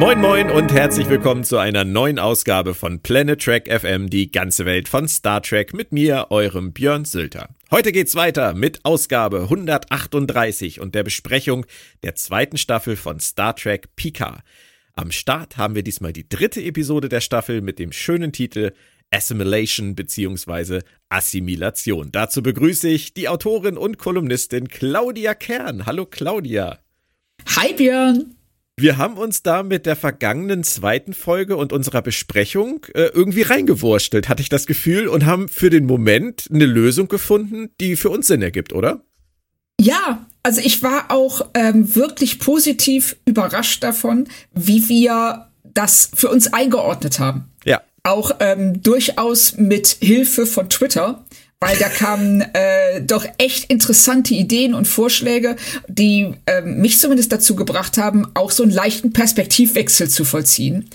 Moin 0.00 0.18
Moin 0.18 0.50
und 0.50 0.72
herzlich 0.72 1.10
willkommen 1.10 1.44
zu 1.44 1.58
einer 1.58 1.84
neuen 1.84 2.18
Ausgabe 2.18 2.72
von 2.72 3.02
Planet 3.02 3.38
Trek 3.38 3.70
FM, 3.70 4.08
die 4.08 4.32
ganze 4.32 4.64
Welt 4.64 4.88
von 4.88 5.06
Star 5.06 5.42
Trek 5.42 5.74
mit 5.74 5.92
mir, 5.92 6.28
eurem 6.30 6.72
Björn 6.72 7.04
Sülter. 7.04 7.50
Heute 7.70 7.92
geht's 7.92 8.14
weiter 8.14 8.54
mit 8.54 8.82
Ausgabe 8.86 9.42
138 9.42 10.80
und 10.80 10.94
der 10.94 11.02
Besprechung 11.02 11.66
der 12.02 12.14
zweiten 12.14 12.56
Staffel 12.56 12.96
von 12.96 13.20
Star 13.20 13.54
Trek 13.54 13.94
Picard. 13.94 14.40
Am 14.94 15.10
Start 15.10 15.58
haben 15.58 15.74
wir 15.74 15.82
diesmal 15.82 16.14
die 16.14 16.26
dritte 16.26 16.62
Episode 16.62 17.10
der 17.10 17.20
Staffel 17.20 17.60
mit 17.60 17.78
dem 17.78 17.92
schönen 17.92 18.32
Titel 18.32 18.72
Assimilation 19.10 19.96
bzw. 19.96 20.80
Assimilation. 21.10 22.08
Dazu 22.10 22.42
begrüße 22.42 22.88
ich 22.88 23.12
die 23.12 23.28
Autorin 23.28 23.76
und 23.76 23.98
Kolumnistin 23.98 24.68
Claudia 24.68 25.34
Kern. 25.34 25.84
Hallo 25.84 26.06
Claudia. 26.06 26.78
Hi 27.54 27.74
Björn. 27.74 28.39
Wir 28.80 28.96
haben 28.96 29.18
uns 29.18 29.42
da 29.42 29.62
mit 29.62 29.84
der 29.84 29.94
vergangenen 29.94 30.64
zweiten 30.64 31.12
Folge 31.12 31.58
und 31.58 31.70
unserer 31.70 32.00
Besprechung 32.00 32.86
äh, 32.94 33.10
irgendwie 33.12 33.42
reingewurstelt, 33.42 34.30
hatte 34.30 34.40
ich 34.40 34.48
das 34.48 34.66
Gefühl, 34.66 35.06
und 35.06 35.26
haben 35.26 35.48
für 35.48 35.68
den 35.68 35.84
Moment 35.84 36.48
eine 36.50 36.64
Lösung 36.64 37.06
gefunden, 37.08 37.68
die 37.78 37.94
für 37.96 38.08
uns 38.08 38.26
Sinn 38.26 38.40
ergibt, 38.40 38.72
oder? 38.72 39.04
Ja, 39.78 40.26
also 40.42 40.62
ich 40.62 40.82
war 40.82 41.10
auch 41.10 41.50
ähm, 41.52 41.94
wirklich 41.94 42.38
positiv 42.38 43.16
überrascht 43.26 43.82
davon, 43.84 44.28
wie 44.54 44.88
wir 44.88 45.50
das 45.62 46.10
für 46.14 46.30
uns 46.30 46.50
eingeordnet 46.54 47.18
haben. 47.18 47.50
Ja. 47.66 47.82
Auch 48.02 48.30
ähm, 48.40 48.82
durchaus 48.82 49.58
mit 49.58 49.88
Hilfe 50.00 50.46
von 50.46 50.70
Twitter 50.70 51.26
weil 51.60 51.76
da 51.76 51.88
kamen 51.88 52.40
äh, 52.40 53.02
doch 53.02 53.26
echt 53.38 53.70
interessante 53.70 54.34
Ideen 54.34 54.74
und 54.74 54.88
Vorschläge, 54.88 55.56
die 55.88 56.32
äh, 56.46 56.62
mich 56.62 56.98
zumindest 56.98 57.32
dazu 57.32 57.54
gebracht 57.54 57.98
haben, 57.98 58.26
auch 58.34 58.50
so 58.50 58.62
einen 58.62 58.72
leichten 58.72 59.12
Perspektivwechsel 59.12 60.08
zu 60.08 60.24
vollziehen 60.24 60.88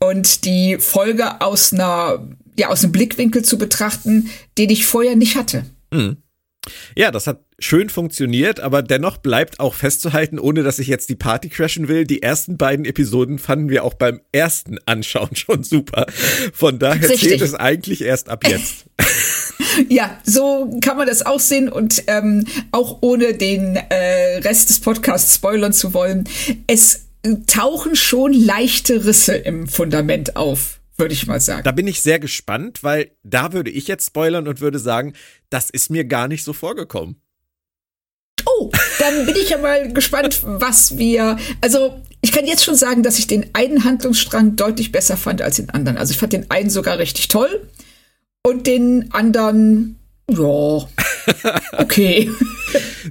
und 0.00 0.44
die 0.44 0.78
Folge 0.78 1.40
aus 1.40 1.72
einer 1.72 2.26
ja 2.58 2.68
aus 2.68 2.82
einem 2.82 2.92
Blickwinkel 2.92 3.44
zu 3.44 3.56
betrachten, 3.56 4.30
den 4.58 4.70
ich 4.70 4.84
vorher 4.84 5.14
nicht 5.14 5.36
hatte. 5.36 5.64
Mhm. 5.92 6.16
Ja, 6.96 7.10
das 7.10 7.26
hat 7.26 7.44
schön 7.58 7.88
funktioniert, 7.88 8.60
aber 8.60 8.82
dennoch 8.82 9.18
bleibt 9.18 9.60
auch 9.60 9.74
festzuhalten, 9.74 10.38
ohne 10.38 10.62
dass 10.64 10.78
ich 10.78 10.88
jetzt 10.88 11.08
die 11.08 11.14
Party 11.14 11.48
crashen 11.48 11.88
will, 11.88 12.04
die 12.04 12.22
ersten 12.22 12.58
beiden 12.58 12.84
Episoden 12.84 13.38
fanden 13.38 13.70
wir 13.70 13.84
auch 13.84 13.94
beim 13.94 14.20
ersten 14.32 14.78
Anschauen 14.84 15.34
schon 15.34 15.62
super. 15.62 16.06
Von 16.52 16.78
daher 16.78 17.08
zählt 17.14 17.40
es 17.40 17.54
eigentlich 17.54 18.02
erst 18.02 18.28
ab 18.28 18.46
jetzt. 18.46 18.86
ja, 19.88 20.18
so 20.24 20.78
kann 20.82 20.96
man 20.96 21.06
das 21.06 21.24
auch 21.24 21.40
sehen 21.40 21.68
und 21.68 22.04
ähm, 22.06 22.46
auch 22.70 22.98
ohne 23.00 23.34
den 23.34 23.76
äh, 23.76 24.38
Rest 24.38 24.70
des 24.70 24.80
Podcasts 24.80 25.34
spoilern 25.34 25.72
zu 25.72 25.94
wollen. 25.94 26.24
Es 26.66 27.06
tauchen 27.46 27.96
schon 27.96 28.32
leichte 28.32 29.04
Risse 29.04 29.34
im 29.34 29.66
Fundament 29.66 30.36
auf, 30.36 30.80
würde 30.96 31.14
ich 31.14 31.26
mal 31.26 31.40
sagen. 31.40 31.62
Da 31.64 31.72
bin 31.72 31.86
ich 31.86 32.02
sehr 32.02 32.18
gespannt, 32.18 32.82
weil 32.82 33.10
da 33.22 33.52
würde 33.52 33.70
ich 33.70 33.88
jetzt 33.88 34.06
spoilern 34.06 34.48
und 34.48 34.60
würde 34.60 34.78
sagen, 34.78 35.14
das 35.50 35.70
ist 35.70 35.90
mir 35.90 36.04
gar 36.04 36.28
nicht 36.28 36.44
so 36.44 36.52
vorgekommen. 36.52 37.20
Oh, 38.46 38.70
dann 38.98 39.26
bin 39.26 39.34
ich 39.36 39.50
ja 39.50 39.58
mal 39.58 39.92
gespannt, 39.92 40.40
was 40.42 40.96
wir. 40.96 41.38
Also, 41.60 42.00
ich 42.20 42.32
kann 42.32 42.46
jetzt 42.46 42.64
schon 42.64 42.76
sagen, 42.76 43.02
dass 43.02 43.18
ich 43.18 43.26
den 43.26 43.50
einen 43.52 43.84
Handlungsstrang 43.84 44.56
deutlich 44.56 44.92
besser 44.92 45.16
fand 45.16 45.42
als 45.42 45.56
den 45.56 45.70
anderen. 45.70 45.98
Also, 45.98 46.12
ich 46.12 46.18
fand 46.18 46.32
den 46.32 46.50
einen 46.50 46.70
sogar 46.70 46.98
richtig 46.98 47.28
toll 47.28 47.68
und 48.42 48.66
den 48.66 49.12
anderen, 49.12 49.98
ja, 50.30 50.88
okay. 51.78 52.30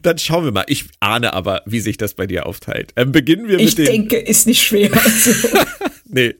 Dann 0.01 0.17
schauen 0.17 0.45
wir 0.45 0.51
mal. 0.51 0.65
Ich 0.67 0.85
ahne 0.99 1.33
aber, 1.33 1.61
wie 1.65 1.79
sich 1.79 1.97
das 1.97 2.13
bei 2.13 2.27
dir 2.27 2.45
aufteilt. 2.45 2.93
Ähm, 2.95 3.11
beginnen 3.11 3.47
wir 3.47 3.57
mit 3.57 3.67
ich 3.67 3.75
den. 3.75 3.85
Ich 3.85 3.91
denke, 3.91 4.17
ist 4.17 4.47
nicht 4.47 4.61
schwer. 4.61 4.91
Also. 4.93 5.31
nee. 6.05 6.35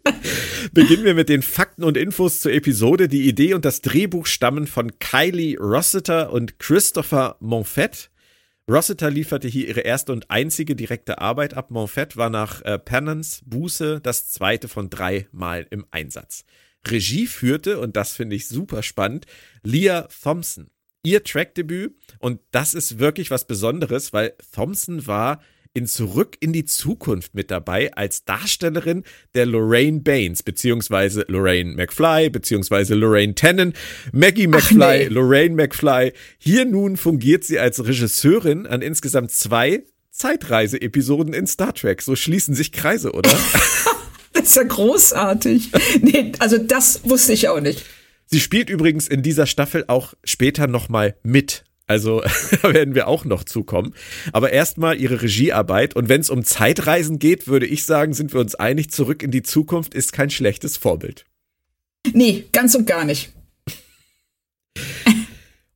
Beginnen 0.74 1.04
wir 1.04 1.14
mit 1.14 1.30
den 1.30 1.42
Fakten 1.42 1.84
und 1.84 1.98
Infos 1.98 2.42
zur 2.42 2.52
Episode. 2.52 3.08
Die 3.08 3.28
Idee 3.28 3.54
und 3.54 3.66
das 3.66 3.82
Drehbuch 3.82 4.26
stammen 4.26 4.68
von 4.68 5.00
Kylie 5.00 5.58
Rossiter 5.60 6.32
und 6.32 6.60
Christopher 6.60 7.38
Monfett. 7.40 8.10
Rossiter 8.70 9.10
lieferte 9.10 9.48
hier 9.48 9.68
ihre 9.68 9.82
erste 9.82 10.12
und 10.12 10.30
einzige 10.30 10.76
direkte 10.76 11.20
Arbeit 11.20 11.54
ab. 11.54 11.72
Monfett 11.72 12.18
war 12.18 12.30
nach 12.30 12.62
äh, 12.64 12.78
Penance 12.78 13.42
Buße 13.46 14.02
das 14.02 14.30
zweite 14.30 14.68
von 14.68 14.90
drei 14.90 15.28
Mal 15.32 15.66
im 15.70 15.86
Einsatz. 15.90 16.44
Regie 16.92 17.28
führte, 17.28 17.80
und 17.80 17.96
das 17.96 18.14
finde 18.14 18.36
ich 18.36 18.48
super 18.48 18.84
spannend, 18.84 19.26
Leah 19.64 20.08
Thompson. 20.24 20.70
Ihr 21.04 21.24
Trackdebüt, 21.24 21.96
und 22.20 22.42
das 22.52 22.74
ist 22.74 23.00
wirklich 23.00 23.32
was 23.32 23.48
Besonderes, 23.48 24.14
weil 24.14 24.34
Thompson 24.52 25.08
war 25.08 25.42
in 25.78 25.86
Zurück 25.86 26.38
in 26.40 26.54
die 26.54 26.66
Zukunft 26.66 27.36
mit 27.36 27.52
dabei 27.52 27.94
als 27.94 28.26
Darstellerin 28.26 29.04
der 29.36 29.46
Lorraine 29.46 30.02
Baines, 30.02 30.42
beziehungsweise 30.42 31.24
Lorraine 31.28 31.76
McFly, 31.76 32.32
beziehungsweise 32.32 32.96
Lorraine 32.96 33.36
Tennant, 33.36 33.78
Maggie 34.12 34.48
McFly, 34.48 34.78
nee. 34.78 35.06
Lorraine 35.06 35.54
McFly. 35.56 36.14
Hier 36.40 36.66
nun 36.66 36.98
fungiert 36.98 37.44
sie 37.44 37.60
als 37.60 37.86
Regisseurin 37.86 38.66
an 38.66 38.82
insgesamt 38.82 39.30
zwei 39.30 39.84
Zeitreise-Episoden 40.10 41.34
in 41.34 41.46
Star 41.46 41.76
Trek. 41.76 42.02
So 42.02 42.16
schließen 42.16 42.56
sich 42.56 42.72
Kreise, 42.72 43.12
oder? 43.12 43.30
Das 44.48 44.56
ist 44.56 44.62
ja 44.62 44.64
großartig. 44.64 45.72
Nee, 46.02 46.32
also 46.40 46.58
das 46.58 47.02
wusste 47.04 47.34
ich 47.34 47.50
auch 47.50 47.60
nicht. 47.60 47.84
Sie 48.28 48.40
spielt 48.40 48.70
übrigens 48.70 49.06
in 49.10 49.22
dieser 49.22 49.46
Staffel 49.46 49.84
auch 49.90 50.14
später 50.24 50.68
nochmal 50.68 51.18
mit. 51.22 51.66
Also 51.86 52.22
da 52.62 52.74
werden 52.74 52.96
wir 52.96 53.10
auch 53.10 53.26
noch 53.26 53.44
zukommen. 53.44 53.94
Aber 54.32 54.54
erstmal 54.54 55.02
ihre 55.02 55.22
Regiearbeit. 55.22 55.98
Und 55.98 56.08
wenn 56.08 56.22
es 56.22 56.30
um 56.30 56.46
Zeitreisen 56.46 57.20
geht, 57.20 57.48
würde 57.48 57.66
ich 57.66 57.84
sagen, 57.84 58.14
sind 58.14 58.32
wir 58.32 58.40
uns 58.40 58.56
einig, 58.56 58.90
zurück 58.90 59.22
in 59.22 59.32
die 59.32 59.44
Zukunft 59.44 59.94
ist 59.94 60.14
kein 60.14 60.30
schlechtes 60.30 60.78
Vorbild. 60.78 61.26
Nee, 62.14 62.46
ganz 62.54 62.74
und 62.74 62.88
gar 62.88 63.04
nicht. 63.04 63.34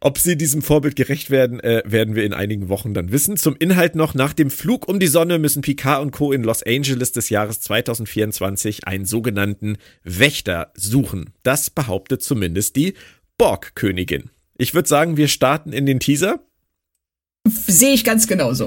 Ob 0.04 0.18
sie 0.18 0.36
diesem 0.36 0.64
Vorbild 0.64 0.96
gerecht 0.96 1.30
werden, 1.30 1.60
äh, 1.60 1.84
werden 1.86 2.16
wir 2.16 2.24
in 2.24 2.34
einigen 2.34 2.70
Wochen 2.70 2.96
dann 2.96 3.12
wissen. 3.12 3.38
Zum 3.38 3.56
Inhalt 3.56 3.94
noch, 3.94 4.16
nach 4.16 4.34
dem 4.34 4.50
Flug 4.50 4.88
um 4.88 5.00
die 5.00 5.06
Sonne 5.06 5.38
müssen 5.38 5.62
Picard 5.62 6.02
und 6.02 6.10
Co. 6.10 6.32
in 6.32 6.44
Los 6.44 6.64
Angeles 6.64 7.12
des 7.12 7.30
Jahres 7.30 7.62
2024 7.62 8.88
einen 8.88 9.06
sogenannten 9.06 9.78
Wächter 10.04 10.72
suchen. 10.74 11.30
Das 11.44 11.70
behauptet 11.70 12.24
zumindest 12.24 12.76
die 12.78 12.96
Borg-Königin. 13.38 14.32
Ich 14.58 14.74
würde 14.74 14.90
sagen, 14.90 15.18
wir 15.18 15.28
starten 15.28 15.72
in 15.72 15.86
den 15.86 16.00
Teaser. 16.00 16.44
Sehe 17.48 17.94
ich 17.94 18.04
ganz 18.04 18.26
genauso. 18.26 18.66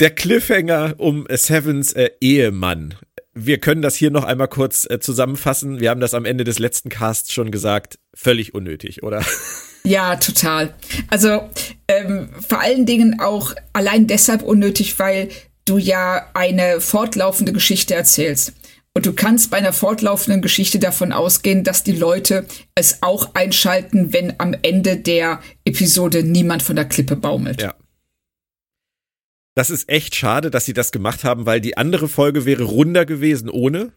Der 0.00 0.10
Cliffhanger 0.10 0.94
um 0.96 1.26
Sevens 1.30 1.92
äh, 1.92 2.08
Ehemann. 2.22 2.94
Wir 3.34 3.58
können 3.58 3.82
das 3.82 3.96
hier 3.96 4.10
noch 4.10 4.24
einmal 4.24 4.48
kurz 4.48 4.88
äh, 4.88 4.98
zusammenfassen. 4.98 5.78
Wir 5.78 5.90
haben 5.90 6.00
das 6.00 6.14
am 6.14 6.24
Ende 6.24 6.44
des 6.44 6.58
letzten 6.58 6.88
Casts 6.88 7.34
schon 7.34 7.50
gesagt. 7.50 7.98
Völlig 8.14 8.54
unnötig, 8.54 9.02
oder? 9.02 9.22
Ja, 9.84 10.16
total. 10.16 10.74
Also 11.08 11.48
ähm, 11.88 12.30
vor 12.48 12.60
allen 12.60 12.86
Dingen 12.86 13.20
auch 13.20 13.54
allein 13.72 14.06
deshalb 14.06 14.42
unnötig, 14.42 14.98
weil 14.98 15.28
du 15.64 15.78
ja 15.78 16.28
eine 16.34 16.80
fortlaufende 16.80 17.52
Geschichte 17.52 17.94
erzählst. 17.94 18.54
Und 18.94 19.06
du 19.06 19.14
kannst 19.14 19.50
bei 19.50 19.56
einer 19.56 19.72
fortlaufenden 19.72 20.42
Geschichte 20.42 20.78
davon 20.78 21.12
ausgehen, 21.12 21.64
dass 21.64 21.82
die 21.82 21.92
Leute 21.92 22.46
es 22.74 22.98
auch 23.02 23.34
einschalten, 23.34 24.12
wenn 24.12 24.38
am 24.38 24.54
Ende 24.62 24.98
der 24.98 25.40
Episode 25.64 26.22
niemand 26.22 26.62
von 26.62 26.76
der 26.76 26.84
Klippe 26.84 27.16
baumelt. 27.16 27.62
Ja. 27.62 27.74
Das 29.54 29.70
ist 29.70 29.88
echt 29.88 30.14
schade, 30.14 30.50
dass 30.50 30.66
sie 30.66 30.74
das 30.74 30.92
gemacht 30.92 31.24
haben, 31.24 31.46
weil 31.46 31.60
die 31.60 31.76
andere 31.76 32.08
Folge 32.08 32.44
wäre 32.44 32.64
runder 32.64 33.06
gewesen 33.06 33.48
ohne. 33.48 33.92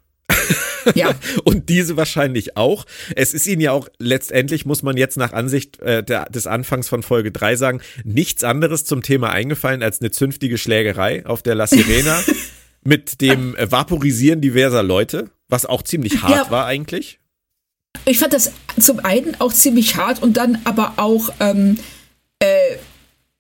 Ja. 0.94 1.16
und 1.44 1.70
diese 1.70 1.98
wahrscheinlich 1.98 2.58
auch. 2.58 2.86
Es 3.16 3.34
ist 3.34 3.48
ihnen 3.48 3.62
ja 3.62 3.72
auch 3.72 3.90
letztendlich, 4.00 4.66
muss 4.66 4.84
man 4.84 4.98
jetzt 4.98 5.18
nach 5.18 5.34
Ansicht 5.34 5.80
äh, 5.82 6.04
der, 6.04 6.26
des 6.26 6.48
Anfangs 6.48 6.88
von 6.88 7.04
Folge 7.04 7.32
3 7.32 7.56
sagen, 7.56 7.82
nichts 8.04 8.44
anderes 8.44 8.86
zum 8.86 9.02
Thema 9.02 9.32
eingefallen 9.32 9.84
als 9.84 10.02
eine 10.02 10.12
zünftige 10.12 10.58
Schlägerei 10.58 11.26
auf 11.26 11.42
der 11.42 11.56
La 11.56 11.68
Sirena 11.68 12.22
mit 12.84 13.22
dem 13.22 13.56
äh, 13.56 13.72
Vaporisieren 13.72 14.42
diverser 14.42 14.84
Leute, 14.84 15.30
was 15.50 15.66
auch 15.66 15.82
ziemlich 15.82 16.22
hart 16.22 16.46
ja. 16.46 16.52
war 16.52 16.66
eigentlich. 16.66 17.20
Ich 18.06 18.20
fand 18.20 18.34
das 18.34 18.52
zum 18.80 19.00
einen 19.00 19.40
auch 19.40 19.54
ziemlich 19.54 19.96
hart 19.96 20.22
und 20.22 20.38
dann 20.38 20.60
aber 20.66 20.94
auch 20.98 21.30
ähm, 21.40 21.78
äh, 22.40 22.48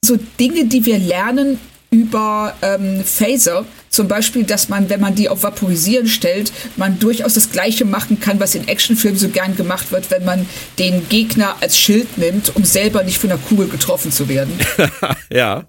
so 0.04 0.18
Dinge, 0.40 0.66
die 0.66 0.86
wir 0.86 0.98
lernen 0.98 1.60
über 1.96 2.54
ähm, 2.62 3.04
Phaser. 3.06 3.66
Zum 3.90 4.10
Beispiel, 4.10 4.44
dass 4.44 4.68
man, 4.68 4.90
wenn 4.90 5.00
man 5.00 5.16
die 5.16 5.30
auf 5.30 5.44
Vaporisieren 5.44 6.08
stellt, 6.08 6.52
man 6.76 7.00
durchaus 7.00 7.36
das 7.36 7.52
Gleiche 7.52 7.86
machen 7.86 8.20
kann, 8.20 8.42
was 8.42 8.54
in 8.54 8.68
Actionfilmen 8.68 9.18
so 9.18 9.30
gern 9.30 9.56
gemacht 9.56 9.94
wird, 9.94 10.12
wenn 10.12 10.26
man 10.26 10.46
den 10.78 11.08
Gegner 11.08 11.56
als 11.62 11.78
Schild 11.78 12.18
nimmt, 12.18 12.54
um 12.58 12.66
selber 12.66 13.04
nicht 13.04 13.18
von 13.20 13.32
einer 13.32 13.40
Kugel 13.40 13.70
getroffen 13.70 14.12
zu 14.12 14.28
werden. 14.28 14.52
ja. 15.32 15.64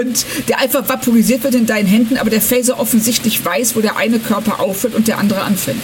Und 0.00 0.26
der 0.48 0.58
einfach 0.58 0.88
vaporisiert 0.88 1.44
wird 1.44 1.54
in 1.54 1.66
deinen 1.66 1.86
Händen, 1.86 2.16
aber 2.16 2.30
der 2.30 2.40
Phaser 2.40 2.80
offensichtlich 2.80 3.44
weiß, 3.44 3.76
wo 3.76 3.80
der 3.80 3.96
eine 3.96 4.18
Körper 4.18 4.58
aufhört 4.58 4.96
und 4.96 5.06
der 5.06 5.18
andere 5.18 5.42
anfängt. 5.42 5.82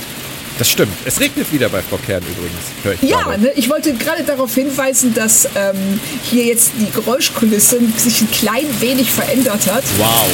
Das 0.59 0.71
stimmt. 0.71 0.93
Es 1.05 1.19
regnet 1.19 1.51
wieder 1.53 1.69
bei 1.69 1.83
Frau 1.83 1.97
Kern 1.97 2.23
übrigens. 2.23 3.01
Ich 3.03 3.09
ja, 3.09 3.37
ne, 3.37 3.53
ich 3.57 3.69
wollte 3.71 3.95
gerade 3.95 4.23
darauf 4.23 4.55
hinweisen, 4.55 5.15
dass 5.15 5.47
ähm, 5.57 6.01
hier 6.31 6.45
jetzt 6.45 6.73
die 6.79 6.91
Geräuschkulisse 6.91 7.79
sich 7.97 8.21
ein 8.21 8.31
klein 8.31 8.67
wenig 8.81 9.11
verändert 9.11 9.67
hat. 9.67 9.85
Wow. 9.99 10.29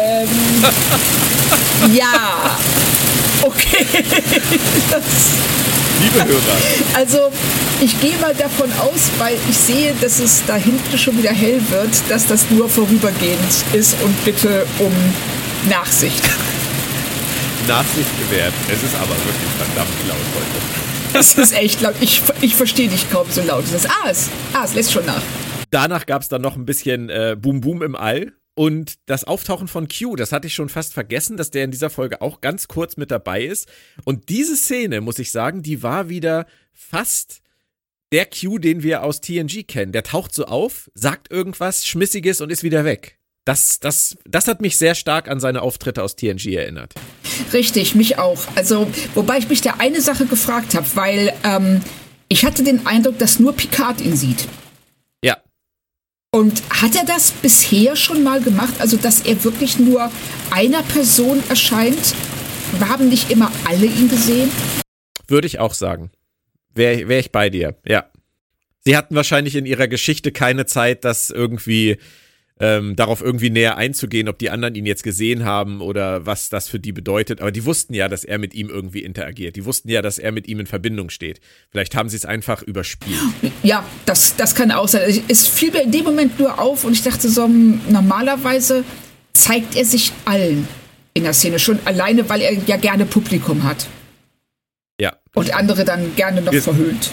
ähm, 0.00 0.28
ja. 1.94 2.56
Okay. 3.42 3.86
das 4.90 5.02
Liebe 6.02 6.24
Hörer. 6.24 6.40
Also, 6.94 7.30
ich 7.80 7.98
gehe 8.00 8.16
mal 8.18 8.34
davon 8.34 8.70
aus, 8.72 9.10
weil 9.18 9.36
ich 9.48 9.56
sehe, 9.56 9.94
dass 10.00 10.20
es 10.20 10.42
da 10.46 10.56
hinten 10.56 10.98
schon 10.98 11.16
wieder 11.18 11.32
hell 11.32 11.60
wird, 11.70 11.90
dass 12.08 12.26
das 12.26 12.50
nur 12.50 12.68
vorübergehend 12.68 13.38
ist 13.72 13.96
und 14.02 14.24
bitte 14.24 14.66
um 14.78 14.92
Nachsicht. 15.70 16.22
Nachsicht 17.66 18.10
gewährt. 18.18 18.54
Es 18.70 18.82
ist 18.82 18.94
aber 18.94 19.10
wirklich 19.10 19.50
verdammt 19.58 20.08
laut 20.08 20.18
heute. 20.34 21.18
Es 21.18 21.36
ist 21.36 21.52
echt 21.52 21.80
laut. 21.80 21.94
Ich, 22.00 22.22
ich 22.40 22.54
verstehe 22.54 22.88
dich 22.88 23.10
kaum 23.10 23.28
so 23.30 23.42
laut. 23.42 23.64
Das 23.72 23.86
ah, 23.86 24.08
es, 24.08 24.30
ah, 24.52 24.62
es 24.64 24.74
lässt 24.74 24.92
schon 24.92 25.04
nach. 25.06 25.22
Danach 25.70 26.06
gab 26.06 26.22
es 26.22 26.28
dann 26.28 26.42
noch 26.42 26.56
ein 26.56 26.64
bisschen 26.64 27.08
äh, 27.10 27.36
Boom 27.38 27.60
Boom 27.60 27.82
im 27.82 27.96
All. 27.96 28.32
Und 28.54 28.94
das 29.06 29.24
Auftauchen 29.24 29.68
von 29.68 29.88
Q, 29.88 30.16
das 30.16 30.32
hatte 30.32 30.46
ich 30.46 30.54
schon 30.54 30.68
fast 30.68 30.94
vergessen, 30.94 31.36
dass 31.36 31.50
der 31.50 31.64
in 31.64 31.70
dieser 31.70 31.90
Folge 31.90 32.22
auch 32.22 32.40
ganz 32.40 32.68
kurz 32.68 32.96
mit 32.96 33.10
dabei 33.10 33.44
ist. 33.44 33.68
Und 34.04 34.30
diese 34.30 34.56
Szene, 34.56 35.00
muss 35.00 35.18
ich 35.18 35.30
sagen, 35.30 35.62
die 35.62 35.82
war 35.82 36.08
wieder 36.08 36.46
fast 36.72 37.42
der 38.12 38.26
Q, 38.26 38.58
den 38.58 38.82
wir 38.82 39.02
aus 39.02 39.20
TNG 39.20 39.66
kennen. 39.66 39.92
Der 39.92 40.04
taucht 40.04 40.32
so 40.32 40.46
auf, 40.46 40.90
sagt 40.94 41.30
irgendwas 41.30 41.86
Schmissiges 41.86 42.40
und 42.40 42.50
ist 42.50 42.62
wieder 42.62 42.84
weg. 42.84 43.18
Das, 43.44 43.78
das, 43.78 44.16
das 44.24 44.48
hat 44.48 44.60
mich 44.60 44.78
sehr 44.78 44.94
stark 44.94 45.28
an 45.28 45.38
seine 45.38 45.62
Auftritte 45.62 46.02
aus 46.02 46.16
TNG 46.16 46.54
erinnert. 46.54 46.94
Richtig, 47.52 47.94
mich 47.94 48.18
auch. 48.18 48.38
Also, 48.54 48.90
wobei 49.14 49.38
ich 49.38 49.48
mich 49.48 49.60
da 49.60 49.74
eine 49.78 50.00
Sache 50.00 50.26
gefragt 50.26 50.74
habe, 50.74 50.86
weil 50.94 51.32
ähm, 51.44 51.80
ich 52.28 52.44
hatte 52.44 52.62
den 52.62 52.86
Eindruck, 52.86 53.18
dass 53.18 53.38
nur 53.38 53.54
Picard 53.54 54.00
ihn 54.00 54.16
sieht. 54.16 54.48
Ja. 55.22 55.36
Und 56.32 56.62
hat 56.70 56.94
er 56.96 57.04
das 57.04 57.30
bisher 57.30 57.96
schon 57.96 58.22
mal 58.22 58.40
gemacht? 58.40 58.74
Also, 58.78 58.96
dass 58.96 59.20
er 59.20 59.42
wirklich 59.44 59.78
nur 59.78 60.10
einer 60.50 60.82
Person 60.82 61.42
erscheint? 61.48 62.14
Haben 62.80 63.08
nicht 63.08 63.30
immer 63.30 63.50
alle 63.64 63.86
ihn 63.86 64.08
gesehen? 64.08 64.50
Würde 65.28 65.46
ich 65.46 65.58
auch 65.58 65.74
sagen. 65.74 66.10
Wäre 66.74 67.08
wär 67.08 67.18
ich 67.18 67.32
bei 67.32 67.48
dir, 67.48 67.74
ja. 67.86 68.04
Sie 68.84 68.96
hatten 68.96 69.16
wahrscheinlich 69.16 69.56
in 69.56 69.66
ihrer 69.66 69.88
Geschichte 69.88 70.30
keine 70.30 70.66
Zeit, 70.66 71.04
das 71.04 71.30
irgendwie 71.30 71.96
ähm, 72.58 72.96
darauf 72.96 73.20
irgendwie 73.20 73.50
näher 73.50 73.76
einzugehen, 73.76 74.28
ob 74.28 74.38
die 74.38 74.50
anderen 74.50 74.74
ihn 74.74 74.86
jetzt 74.86 75.02
gesehen 75.02 75.44
haben 75.44 75.80
oder 75.80 76.24
was 76.24 76.48
das 76.48 76.68
für 76.68 76.78
die 76.78 76.92
bedeutet. 76.92 77.40
Aber 77.40 77.52
die 77.52 77.64
wussten 77.64 77.92
ja, 77.92 78.08
dass 78.08 78.24
er 78.24 78.38
mit 78.38 78.54
ihm 78.54 78.70
irgendwie 78.70 79.00
interagiert. 79.00 79.56
Die 79.56 79.64
wussten 79.64 79.90
ja, 79.90 80.00
dass 80.00 80.18
er 80.18 80.32
mit 80.32 80.48
ihm 80.48 80.60
in 80.60 80.66
Verbindung 80.66 81.10
steht. 81.10 81.40
Vielleicht 81.70 81.94
haben 81.94 82.08
sie 82.08 82.16
es 82.16 82.24
einfach 82.24 82.62
überspielt. 82.62 83.18
Ja, 83.62 83.84
das, 84.06 84.36
das 84.36 84.54
kann 84.54 84.70
auch 84.70 84.88
sein. 84.88 85.22
Es 85.28 85.46
fiel 85.46 85.70
mir 85.72 85.82
in 85.82 85.92
dem 85.92 86.04
Moment 86.04 86.38
nur 86.38 86.58
auf 86.58 86.84
und 86.84 86.92
ich 86.92 87.02
dachte 87.02 87.28
so, 87.28 87.44
hm, 87.44 87.80
normalerweise 87.88 88.84
zeigt 89.34 89.76
er 89.76 89.84
sich 89.84 90.12
allen 90.24 90.66
in 91.14 91.24
der 91.24 91.32
Szene 91.32 91.58
schon 91.58 91.78
alleine, 91.84 92.28
weil 92.28 92.40
er 92.40 92.52
ja 92.52 92.76
gerne 92.76 93.06
Publikum 93.06 93.64
hat. 93.64 93.86
Ja. 95.00 95.16
Und 95.34 95.54
andere 95.54 95.84
dann 95.84 96.14
gerne 96.16 96.40
noch 96.40 96.52
Wir 96.52 96.62
verhöhnt. 96.62 97.10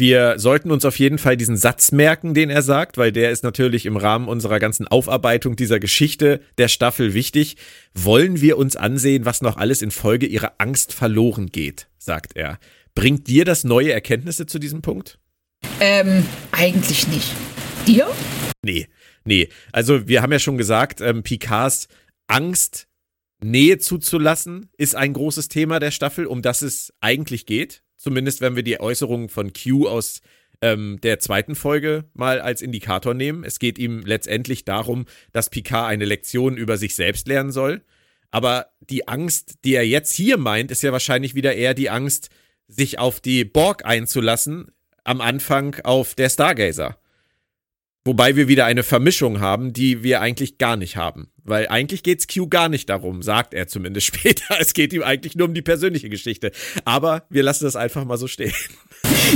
Wir 0.00 0.38
sollten 0.38 0.70
uns 0.70 0.86
auf 0.86 0.98
jeden 0.98 1.18
Fall 1.18 1.36
diesen 1.36 1.58
Satz 1.58 1.92
merken, 1.92 2.32
den 2.32 2.48
er 2.48 2.62
sagt, 2.62 2.96
weil 2.96 3.12
der 3.12 3.32
ist 3.32 3.44
natürlich 3.44 3.84
im 3.84 3.98
Rahmen 3.98 4.28
unserer 4.28 4.58
ganzen 4.58 4.88
Aufarbeitung 4.88 5.56
dieser 5.56 5.78
Geschichte 5.78 6.40
der 6.56 6.68
Staffel 6.68 7.12
wichtig. 7.12 7.58
Wollen 7.92 8.40
wir 8.40 8.56
uns 8.56 8.76
ansehen, 8.76 9.26
was 9.26 9.42
noch 9.42 9.58
alles 9.58 9.82
in 9.82 9.90
Folge 9.90 10.24
ihrer 10.24 10.54
Angst 10.56 10.94
verloren 10.94 11.48
geht, 11.48 11.86
sagt 11.98 12.34
er. 12.34 12.58
Bringt 12.94 13.26
dir 13.28 13.44
das 13.44 13.62
neue 13.62 13.92
Erkenntnisse 13.92 14.46
zu 14.46 14.58
diesem 14.58 14.80
Punkt? 14.80 15.18
Ähm, 15.82 16.24
eigentlich 16.50 17.06
nicht. 17.08 17.34
Dir? 17.86 18.08
Nee, 18.64 18.88
nee. 19.26 19.50
Also 19.70 20.08
wir 20.08 20.22
haben 20.22 20.32
ja 20.32 20.38
schon 20.38 20.56
gesagt, 20.56 21.02
ähm, 21.02 21.22
Picards 21.22 21.88
Angst, 22.26 22.88
Nähe 23.44 23.76
zuzulassen, 23.76 24.70
ist 24.78 24.96
ein 24.96 25.12
großes 25.12 25.48
Thema 25.48 25.78
der 25.78 25.90
Staffel, 25.90 26.24
um 26.24 26.40
das 26.40 26.62
es 26.62 26.90
eigentlich 27.02 27.44
geht. 27.44 27.82
Zumindest 28.00 28.40
wenn 28.40 28.56
wir 28.56 28.62
die 28.62 28.80
Äußerungen 28.80 29.28
von 29.28 29.52
Q 29.52 29.86
aus 29.86 30.22
ähm, 30.62 30.98
der 31.02 31.18
zweiten 31.18 31.54
Folge 31.54 32.04
mal 32.14 32.40
als 32.40 32.62
Indikator 32.62 33.12
nehmen. 33.12 33.44
Es 33.44 33.58
geht 33.58 33.78
ihm 33.78 34.00
letztendlich 34.06 34.64
darum, 34.64 35.04
dass 35.32 35.50
Picard 35.50 35.90
eine 35.90 36.06
Lektion 36.06 36.56
über 36.56 36.78
sich 36.78 36.94
selbst 36.94 37.28
lernen 37.28 37.52
soll. 37.52 37.82
Aber 38.30 38.68
die 38.80 39.06
Angst, 39.06 39.56
die 39.66 39.74
er 39.74 39.86
jetzt 39.86 40.14
hier 40.14 40.38
meint, 40.38 40.70
ist 40.70 40.82
ja 40.82 40.92
wahrscheinlich 40.92 41.34
wieder 41.34 41.54
eher 41.54 41.74
die 41.74 41.90
Angst, 41.90 42.30
sich 42.68 42.98
auf 42.98 43.20
die 43.20 43.44
Borg 43.44 43.84
einzulassen, 43.84 44.70
am 45.04 45.20
Anfang 45.20 45.76
auf 45.84 46.14
der 46.14 46.30
Stargazer. 46.30 46.96
Wobei 48.06 48.34
wir 48.34 48.48
wieder 48.48 48.64
eine 48.64 48.82
Vermischung 48.82 49.40
haben, 49.40 49.74
die 49.74 50.02
wir 50.02 50.22
eigentlich 50.22 50.56
gar 50.56 50.76
nicht 50.76 50.96
haben. 50.96 51.30
Weil 51.44 51.68
eigentlich 51.68 52.02
geht's 52.02 52.26
Q 52.26 52.48
gar 52.48 52.70
nicht 52.70 52.88
darum, 52.88 53.22
sagt 53.22 53.52
er 53.52 53.68
zumindest 53.68 54.06
später. 54.14 54.56
Es 54.58 54.72
geht 54.72 54.94
ihm 54.94 55.02
eigentlich 55.02 55.36
nur 55.36 55.48
um 55.48 55.54
die 55.54 55.60
persönliche 55.60 56.08
Geschichte. 56.08 56.50
Aber 56.86 57.24
wir 57.28 57.42
lassen 57.42 57.64
das 57.64 57.76
einfach 57.76 58.04
mal 58.06 58.16
so 58.16 58.26
stehen. 58.26 58.54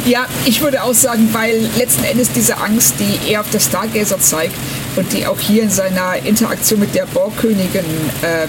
Ja, 0.07 0.27
ich 0.47 0.63
würde 0.63 0.83
auch 0.83 0.95
sagen, 0.95 1.29
weil 1.33 1.69
letzten 1.77 2.05
Endes 2.05 2.33
diese 2.33 2.57
Angst, 2.57 2.95
die 2.99 3.33
er 3.33 3.43
auf 3.43 3.51
der 3.51 3.61
Stargazer 3.61 4.19
zeigt 4.19 4.55
und 4.97 5.13
die 5.13 5.27
auch 5.27 5.39
hier 5.39 5.63
in 5.63 5.71
seiner 5.71 6.17
Interaktion 6.25 6.81
mit 6.81 6.95
der 6.95 7.07
Borgkönigin 7.07 7.85
ähm, 8.23 8.49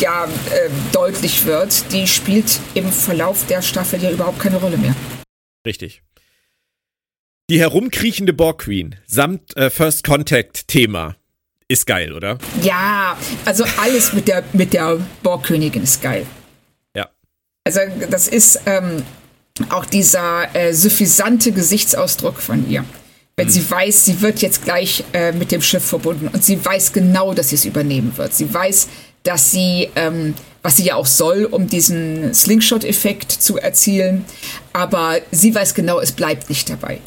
ja, 0.00 0.24
äh, 0.24 0.70
deutlich 0.92 1.46
wird, 1.46 1.92
die 1.92 2.06
spielt 2.06 2.60
im 2.74 2.92
Verlauf 2.92 3.46
der 3.46 3.62
Staffel 3.62 4.02
ja 4.02 4.10
überhaupt 4.10 4.38
keine 4.38 4.56
Rolle 4.56 4.76
mehr. 4.76 4.94
Richtig. 5.66 6.02
Die 7.50 7.60
herumkriechende 7.60 8.34
Borg 8.34 8.64
Queen 8.64 8.96
samt 9.06 9.56
äh, 9.56 9.70
First 9.70 10.04
Contact 10.04 10.68
Thema 10.68 11.16
ist 11.66 11.86
geil, 11.86 12.12
oder? 12.12 12.36
Ja, 12.62 13.16
also 13.46 13.64
alles 13.80 14.12
mit 14.12 14.28
der 14.28 14.44
mit 14.52 14.74
der 14.74 14.98
Borgkönigin 15.22 15.82
ist 15.82 16.02
geil. 16.02 16.26
Ja. 16.94 17.08
Also 17.64 17.80
das 18.10 18.28
ist 18.28 18.60
ähm, 18.66 19.02
auch 19.70 19.86
dieser 19.86 20.54
äh, 20.54 20.74
suffisante 20.74 21.52
Gesichtsausdruck 21.52 22.36
von 22.38 22.68
ihr. 22.68 22.84
Wenn 23.36 23.46
mhm. 23.46 23.52
sie 23.52 23.70
weiß, 23.70 24.04
sie 24.04 24.20
wird 24.20 24.42
jetzt 24.42 24.64
gleich 24.64 25.04
äh, 25.14 25.32
mit 25.32 25.50
dem 25.50 25.62
Schiff 25.62 25.84
verbunden 25.86 26.28
und 26.28 26.44
sie 26.44 26.62
weiß 26.62 26.92
genau, 26.92 27.32
dass 27.32 27.48
sie 27.48 27.54
es 27.54 27.64
übernehmen 27.64 28.12
wird. 28.16 28.34
Sie 28.34 28.52
weiß, 28.52 28.88
dass 29.22 29.50
sie, 29.50 29.88
ähm, 29.96 30.34
was 30.62 30.76
sie 30.76 30.84
ja 30.84 30.96
auch 30.96 31.06
soll, 31.06 31.46
um 31.46 31.66
diesen 31.66 32.34
Slingshot-Effekt 32.34 33.32
zu 33.32 33.56
erzielen, 33.56 34.26
aber 34.74 35.20
sie 35.30 35.54
weiß 35.54 35.72
genau, 35.72 35.98
es 35.98 36.12
bleibt 36.12 36.50
nicht 36.50 36.68
dabei 36.68 37.00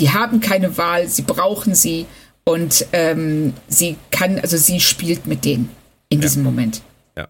die 0.00 0.10
haben 0.10 0.40
keine 0.40 0.76
Wahl, 0.78 1.08
sie 1.08 1.22
brauchen 1.22 1.74
sie 1.74 2.06
und 2.44 2.86
ähm, 2.92 3.52
sie 3.68 3.96
kann, 4.10 4.38
also 4.38 4.56
sie 4.56 4.80
spielt 4.80 5.26
mit 5.26 5.44
denen 5.44 5.68
in 6.08 6.18
ja. 6.18 6.22
diesem 6.22 6.42
Moment. 6.42 6.82
Ja. 7.16 7.28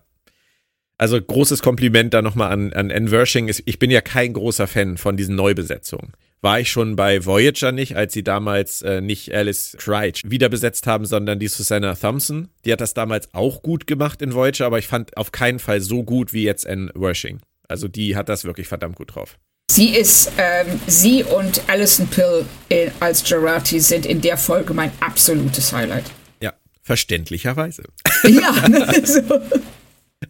Also 0.96 1.20
großes 1.20 1.62
Kompliment 1.62 2.14
da 2.14 2.22
nochmal 2.22 2.52
an, 2.52 2.72
an 2.72 2.90
Anne 2.90 3.10
Wershing. 3.10 3.48
Ich 3.64 3.78
bin 3.78 3.90
ja 3.90 4.00
kein 4.00 4.32
großer 4.32 4.66
Fan 4.66 4.96
von 4.96 5.16
diesen 5.16 5.34
Neubesetzungen. 5.34 6.12
War 6.42 6.60
ich 6.60 6.70
schon 6.70 6.96
bei 6.96 7.26
Voyager 7.26 7.70
nicht, 7.70 7.96
als 7.96 8.14
sie 8.14 8.24
damals 8.24 8.80
äh, 8.80 9.02
nicht 9.02 9.34
Alice 9.34 9.76
Crouch 9.78 10.22
wiederbesetzt 10.24 10.86
haben, 10.86 11.04
sondern 11.04 11.38
die 11.38 11.48
Susanna 11.48 11.94
Thompson. 11.94 12.48
Die 12.64 12.72
hat 12.72 12.80
das 12.80 12.94
damals 12.94 13.34
auch 13.34 13.62
gut 13.62 13.86
gemacht 13.86 14.22
in 14.22 14.32
Voyager, 14.32 14.64
aber 14.64 14.78
ich 14.78 14.86
fand 14.86 15.16
auf 15.18 15.32
keinen 15.32 15.58
Fall 15.58 15.82
so 15.82 16.02
gut 16.02 16.32
wie 16.32 16.44
jetzt 16.44 16.66
Anne 16.66 16.90
Wershing. 16.94 17.40
Also 17.68 17.88
die 17.88 18.16
hat 18.16 18.30
das 18.30 18.44
wirklich 18.44 18.68
verdammt 18.68 18.96
gut 18.96 19.14
drauf. 19.14 19.38
Sie 19.70 19.90
ist, 19.90 20.32
ähm, 20.36 20.80
sie 20.88 21.22
und 21.22 21.62
Alison 21.68 22.08
Pill 22.08 22.44
in, 22.70 22.90
als 22.98 23.22
Gerati 23.22 23.78
sind 23.78 24.04
in 24.04 24.20
der 24.20 24.36
Folge 24.36 24.74
mein 24.74 24.90
absolutes 24.98 25.72
Highlight. 25.72 26.06
Ja, 26.42 26.54
verständlicherweise. 26.82 27.84
Ja, 28.28 28.68
ne, 28.68 28.92
so. 29.04 29.20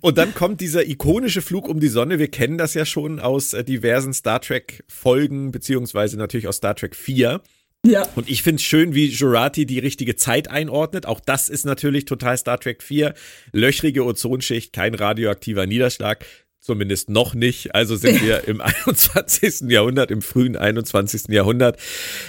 Und 0.02 0.18
dann 0.18 0.34
kommt 0.34 0.60
dieser 0.60 0.86
ikonische 0.86 1.40
Flug 1.40 1.68
um 1.68 1.80
die 1.80 1.88
Sonne. 1.88 2.18
Wir 2.18 2.30
kennen 2.30 2.58
das 2.58 2.74
ja 2.74 2.84
schon 2.84 3.18
aus 3.18 3.54
äh, 3.54 3.64
diversen 3.64 4.12
Star 4.12 4.42
Trek 4.42 4.84
Folgen, 4.86 5.52
beziehungsweise 5.52 6.18
natürlich 6.18 6.46
aus 6.46 6.58
Star 6.58 6.76
Trek 6.76 6.94
4. 6.94 7.40
Ja. 7.84 8.06
Und 8.16 8.28
ich 8.28 8.42
finde 8.42 8.56
es 8.56 8.62
schön, 8.62 8.94
wie 8.94 9.06
Jurati 9.06 9.64
die 9.64 9.78
richtige 9.78 10.16
Zeit 10.16 10.50
einordnet. 10.50 11.06
Auch 11.06 11.18
das 11.18 11.48
ist 11.48 11.64
natürlich 11.64 12.04
total 12.04 12.36
Star 12.36 12.60
Trek 12.60 12.82
4. 12.82 13.14
Löchrige 13.52 14.04
Ozonschicht, 14.04 14.74
kein 14.74 14.94
radioaktiver 14.94 15.66
Niederschlag 15.66 16.26
zumindest 16.70 17.10
noch 17.10 17.34
nicht. 17.34 17.74
Also 17.74 17.96
sind 17.96 18.22
wir 18.24 18.46
im 18.46 18.60
21. 18.60 19.62
Jahrhundert, 19.68 20.12
im 20.12 20.22
frühen 20.22 20.56
21. 20.56 21.22
Jahrhundert. 21.30 21.80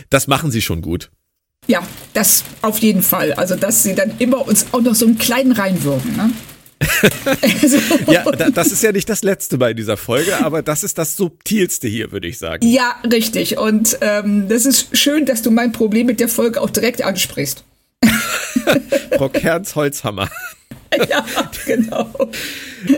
Das 0.09 0.25
machen 0.25 0.49
sie 0.49 0.63
schon 0.63 0.81
gut. 0.81 1.11
Ja, 1.67 1.87
das 2.13 2.43
auf 2.63 2.79
jeden 2.79 3.03
Fall. 3.03 3.33
Also, 3.33 3.55
dass 3.55 3.83
sie 3.83 3.93
dann 3.93 4.13
immer 4.17 4.47
uns 4.47 4.65
auch 4.71 4.81
noch 4.81 4.95
so 4.95 5.05
einen 5.05 5.19
kleinen 5.19 5.51
reinwürgen. 5.51 6.15
Ne? 6.15 6.31
ja, 8.11 8.23
das 8.49 8.71
ist 8.71 8.81
ja 8.81 8.91
nicht 8.91 9.07
das 9.07 9.21
letzte 9.21 9.59
Mal 9.59 9.69
in 9.69 9.77
dieser 9.77 9.95
Folge, 9.95 10.43
aber 10.43 10.63
das 10.63 10.83
ist 10.83 10.97
das 10.97 11.15
subtilste 11.15 11.87
hier, 11.87 12.11
würde 12.11 12.27
ich 12.27 12.39
sagen. 12.39 12.67
Ja, 12.67 12.95
richtig. 13.03 13.59
Und 13.59 13.99
ähm, 14.01 14.49
das 14.49 14.65
ist 14.65 14.97
schön, 14.97 15.27
dass 15.27 15.43
du 15.43 15.51
mein 15.51 15.71
Problem 15.71 16.07
mit 16.07 16.19
der 16.19 16.29
Folge 16.29 16.59
auch 16.59 16.71
direkt 16.71 17.03
ansprichst. 17.03 17.63
Frau 19.15 19.29
Kerns 19.29 19.75
Holzhammer. 19.75 20.31
ja, 21.09 21.25
genau. 21.65 22.29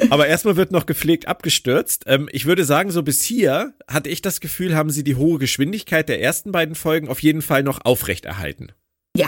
Aber 0.10 0.28
erstmal 0.28 0.56
wird 0.56 0.72
noch 0.72 0.86
gepflegt 0.86 1.28
abgestürzt. 1.28 2.04
Ähm, 2.08 2.30
ich 2.32 2.46
würde 2.46 2.66
sagen, 2.66 2.92
so 2.92 3.04
bis 3.04 3.22
hier 3.24 3.74
hatte 3.88 4.10
ich 4.10 4.22
das 4.22 4.40
Gefühl, 4.40 4.76
haben 4.76 4.90
sie 4.90 5.04
die 5.04 5.16
hohe 5.16 5.40
Geschwindigkeit 5.40 6.10
der 6.10 6.22
ersten 6.22 6.52
beiden 6.52 6.76
Folgen 6.76 7.08
auf 7.08 7.22
jeden 7.22 7.42
Fall 7.42 7.64
noch 7.64 7.86
aufrechterhalten. 7.86 8.72
Ja, 9.16 9.28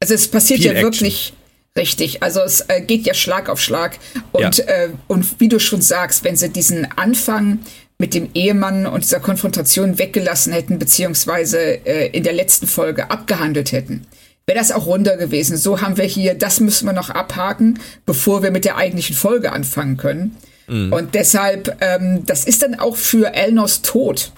also 0.00 0.14
es 0.14 0.28
passiert 0.28 0.60
Viel 0.60 0.66
ja 0.66 0.72
Action. 0.72 0.92
wirklich 0.92 1.32
richtig. 1.76 2.22
Also 2.22 2.40
es 2.40 2.60
äh, 2.68 2.80
geht 2.80 3.06
ja 3.06 3.14
Schlag 3.14 3.48
auf 3.48 3.60
Schlag. 3.60 3.98
Und, 4.32 4.58
ja. 4.58 4.64
äh, 4.64 4.90
und 5.08 5.40
wie 5.40 5.48
du 5.48 5.58
schon 5.58 5.82
sagst, 5.82 6.24
wenn 6.24 6.36
sie 6.36 6.48
diesen 6.48 6.86
Anfang 6.96 7.60
mit 7.98 8.14
dem 8.14 8.28
Ehemann 8.34 8.86
und 8.86 9.04
dieser 9.04 9.20
Konfrontation 9.20 9.98
weggelassen 9.98 10.52
hätten, 10.52 10.78
beziehungsweise 10.78 11.84
äh, 11.86 12.08
in 12.08 12.24
der 12.24 12.34
letzten 12.34 12.66
Folge 12.66 13.10
abgehandelt 13.10 13.72
hätten, 13.72 14.06
wäre 14.46 14.58
das 14.58 14.72
auch 14.72 14.86
runter 14.86 15.16
gewesen. 15.16 15.56
So 15.56 15.80
haben 15.80 15.96
wir 15.96 16.04
hier, 16.04 16.34
das 16.34 16.60
müssen 16.60 16.86
wir 16.86 16.92
noch 16.92 17.10
abhaken, 17.10 17.80
bevor 18.04 18.42
wir 18.42 18.50
mit 18.50 18.64
der 18.64 18.76
eigentlichen 18.76 19.16
Folge 19.16 19.52
anfangen 19.52 19.96
können. 19.96 20.36
Mhm. 20.68 20.92
Und 20.92 21.14
deshalb, 21.14 21.76
ähm, 21.80 22.24
das 22.26 22.44
ist 22.44 22.62
dann 22.62 22.76
auch 22.76 22.96
für 22.96 23.34
Elnors 23.34 23.82
Tod 23.82 24.32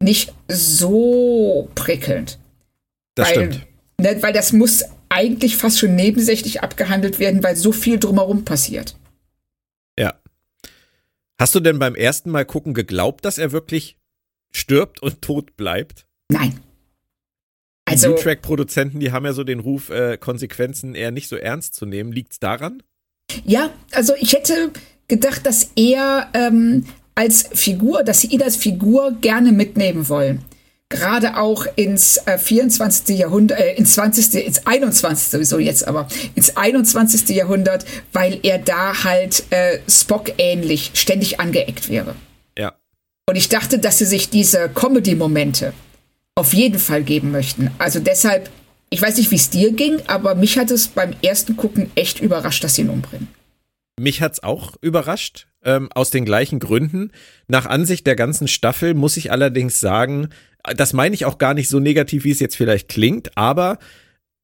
nicht 0.00 0.32
so 0.48 1.68
prickelnd. 1.74 2.38
Das 3.14 3.28
weil, 3.28 3.34
stimmt. 3.34 3.66
Ne, 4.00 4.22
weil 4.22 4.32
das 4.32 4.52
muss 4.52 4.84
eigentlich 5.08 5.56
fast 5.56 5.78
schon 5.78 5.96
nebensächlich 5.96 6.62
abgehandelt 6.62 7.18
werden, 7.18 7.42
weil 7.42 7.56
so 7.56 7.72
viel 7.72 7.98
drumherum 7.98 8.44
passiert. 8.44 8.96
Ja. 9.98 10.14
Hast 11.40 11.54
du 11.54 11.60
denn 11.60 11.78
beim 11.78 11.94
ersten 11.94 12.30
Mal 12.30 12.44
gucken 12.44 12.74
geglaubt, 12.74 13.24
dass 13.24 13.38
er 13.38 13.50
wirklich 13.52 13.96
stirbt 14.52 15.02
und 15.02 15.22
tot 15.22 15.56
bleibt? 15.56 16.06
Nein. 16.30 16.60
Also, 17.90 18.14
Track-Produzenten, 18.14 19.00
die 19.00 19.12
haben 19.12 19.24
ja 19.24 19.32
so 19.32 19.44
den 19.44 19.60
Ruf, 19.60 19.90
äh, 19.90 20.16
Konsequenzen 20.18 20.94
eher 20.94 21.10
nicht 21.10 21.28
so 21.28 21.36
ernst 21.36 21.74
zu 21.74 21.86
nehmen. 21.86 22.12
Liegt's 22.12 22.38
daran? 22.38 22.82
Ja, 23.44 23.70
also 23.92 24.14
ich 24.18 24.32
hätte 24.32 24.70
gedacht, 25.06 25.46
dass 25.46 25.70
er 25.76 26.28
ähm, 26.34 26.84
als 27.14 27.48
Figur, 27.52 28.04
dass 28.04 28.20
sie 28.20 28.28
ihn 28.28 28.42
als 28.42 28.56
Figur 28.56 29.16
gerne 29.20 29.52
mitnehmen 29.52 30.08
wollen. 30.08 30.44
Gerade 30.90 31.36
auch 31.36 31.66
ins 31.76 32.16
äh, 32.24 32.38
24. 32.38 33.18
Jahrhundert, 33.18 33.60
äh, 33.60 33.74
ins 33.74 33.94
20., 33.94 34.46
ins 34.46 34.66
21. 34.66 35.28
sowieso 35.28 35.58
jetzt 35.58 35.86
aber, 35.86 36.08
ins 36.34 36.56
21. 36.56 37.28
Jahrhundert, 37.36 37.84
weil 38.12 38.38
er 38.42 38.58
da 38.58 39.04
halt 39.04 39.44
äh, 39.50 39.80
Spock 39.86 40.32
ähnlich 40.38 40.92
ständig 40.94 41.40
angeeckt 41.40 41.90
wäre. 41.90 42.14
Ja. 42.56 42.74
Und 43.28 43.36
ich 43.36 43.50
dachte, 43.50 43.78
dass 43.78 43.98
sie 43.98 44.06
sich 44.06 44.30
diese 44.30 44.70
Comedy-Momente 44.70 45.74
auf 46.38 46.54
jeden 46.54 46.78
Fall 46.78 47.02
geben 47.02 47.32
möchten. 47.32 47.70
Also 47.78 47.98
deshalb, 47.98 48.48
ich 48.90 49.02
weiß 49.02 49.16
nicht, 49.16 49.30
wie 49.30 49.36
es 49.36 49.50
dir 49.50 49.72
ging, 49.72 49.96
aber 50.06 50.36
mich 50.36 50.56
hat 50.56 50.70
es 50.70 50.86
beim 50.88 51.12
ersten 51.20 51.56
Gucken 51.56 51.90
echt 51.96 52.20
überrascht, 52.20 52.62
dass 52.62 52.76
sie 52.76 52.82
ihn 52.82 52.90
umbringen. 52.90 53.28
Mich 54.00 54.22
hat 54.22 54.34
es 54.34 54.42
auch 54.44 54.76
überrascht, 54.80 55.48
ähm, 55.64 55.90
aus 55.92 56.10
den 56.10 56.24
gleichen 56.24 56.60
Gründen. 56.60 57.10
Nach 57.48 57.66
Ansicht 57.66 58.06
der 58.06 58.14
ganzen 58.14 58.46
Staffel 58.46 58.94
muss 58.94 59.16
ich 59.16 59.32
allerdings 59.32 59.80
sagen, 59.80 60.28
das 60.62 60.92
meine 60.92 61.14
ich 61.16 61.24
auch 61.24 61.38
gar 61.38 61.54
nicht 61.54 61.68
so 61.68 61.80
negativ, 61.80 62.22
wie 62.22 62.30
es 62.30 62.38
jetzt 62.38 62.56
vielleicht 62.56 62.88
klingt, 62.88 63.36
aber 63.36 63.78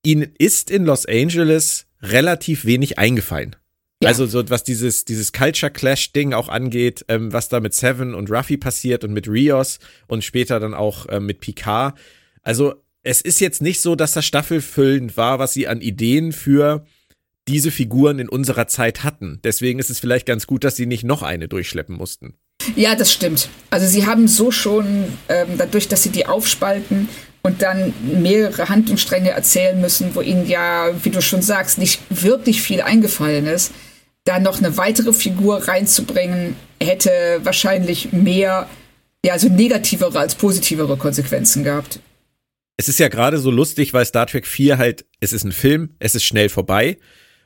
ihnen 0.05 0.33
ist 0.39 0.73
in 0.73 0.85
Los 0.85 1.07
Angeles 1.07 1.87
relativ 2.03 2.65
wenig 2.65 2.99
eingefallen. 2.99 3.55
Ja. 4.04 4.08
Also 4.11 4.26
so 4.26 4.49
was 4.50 4.64
dieses, 4.64 5.04
dieses 5.04 5.32
Culture 5.32 5.73
Clash 5.73 6.12
Ding 6.12 6.32
auch 6.32 6.49
angeht, 6.49 7.04
ähm, 7.08 7.32
was 7.32 7.49
da 7.49 7.61
mit 7.61 7.75
Seven 7.75 8.14
und 8.14 8.30
Ruffy 8.30 8.56
passiert 8.56 9.04
und 9.04 9.12
mit 9.12 9.28
Rios 9.28 9.78
und 10.06 10.25
später 10.25 10.61
dann 10.61 10.75
auch 10.75 11.06
ähm, 11.11 11.26
mit 11.26 11.40
Picard. 11.40 11.96
Also 12.42 12.75
es 13.02 13.20
ist 13.20 13.40
jetzt 13.40 13.62
nicht 13.62 13.80
so, 13.80 13.96
dass 13.96 14.12
das 14.12 14.25
staffelfüllend 14.25 15.16
war, 15.16 15.38
was 15.38 15.52
sie 15.52 15.68
an 15.68 15.80
Ideen 15.80 16.32
für 16.32 16.84
diese 17.49 17.70
Figuren 17.70 18.18
in 18.18 18.28
unserer 18.28 18.66
Zeit 18.66 19.04
hatten. 19.04 19.40
Deswegen 19.44 19.78
ist 19.78 19.90
es 19.90 20.00
vielleicht 20.00 20.26
ganz 20.26 20.46
gut, 20.46 20.64
dass 20.64 20.76
sie 20.76 20.87
nicht 20.87 21.04
noch 21.04 21.23
eine 21.23 21.49
durchschleppen 21.49 21.96
mussten. 21.96 22.34
Ja, 22.76 22.94
das 22.94 23.12
stimmt. 23.12 23.49
Also 23.70 23.87
sie 23.87 24.06
haben 24.06 24.28
so 24.28 24.50
schon, 24.50 25.04
ähm, 25.28 25.49
dadurch, 25.58 25.88
dass 25.88 26.02
sie 26.02 26.08
die 26.11 26.26
aufspalten 26.26 27.08
und 27.42 27.61
dann 27.61 27.92
mehrere 28.02 28.70
Handlungsstränge 28.70 29.30
erzählen 29.30 29.78
müssen, 29.78 30.14
wo 30.14 30.23
ihnen 30.23 30.49
ja, 30.49 30.90
wie 31.02 31.11
du 31.11 31.20
schon 31.20 31.42
sagst, 31.42 31.76
nicht 31.76 32.00
wirklich 32.08 32.62
viel 32.62 32.80
eingefallen 32.80 33.46
ist, 33.46 33.73
da 34.25 34.38
noch 34.38 34.59
eine 34.59 34.76
weitere 34.76 35.12
Figur 35.12 35.69
reinzubringen, 35.69 36.57
hätte 36.83 37.40
wahrscheinlich 37.43 38.12
mehr, 38.12 38.69
ja, 39.25 39.33
also 39.33 39.49
negativere 39.49 40.19
als 40.19 40.35
positivere 40.35 40.97
Konsequenzen 40.97 41.64
gehabt. 41.64 42.00
Es 42.76 42.88
ist 42.88 42.99
ja 42.99 43.09
gerade 43.09 43.38
so 43.38 43.50
lustig, 43.50 43.93
weil 43.93 44.04
Star 44.04 44.26
Trek 44.26 44.47
4 44.47 44.78
halt, 44.78 45.04
es 45.21 45.33
ist 45.33 45.45
ein 45.45 45.52
Film, 45.52 45.95
es 45.99 46.14
ist 46.14 46.25
schnell 46.25 46.49
vorbei 46.49 46.99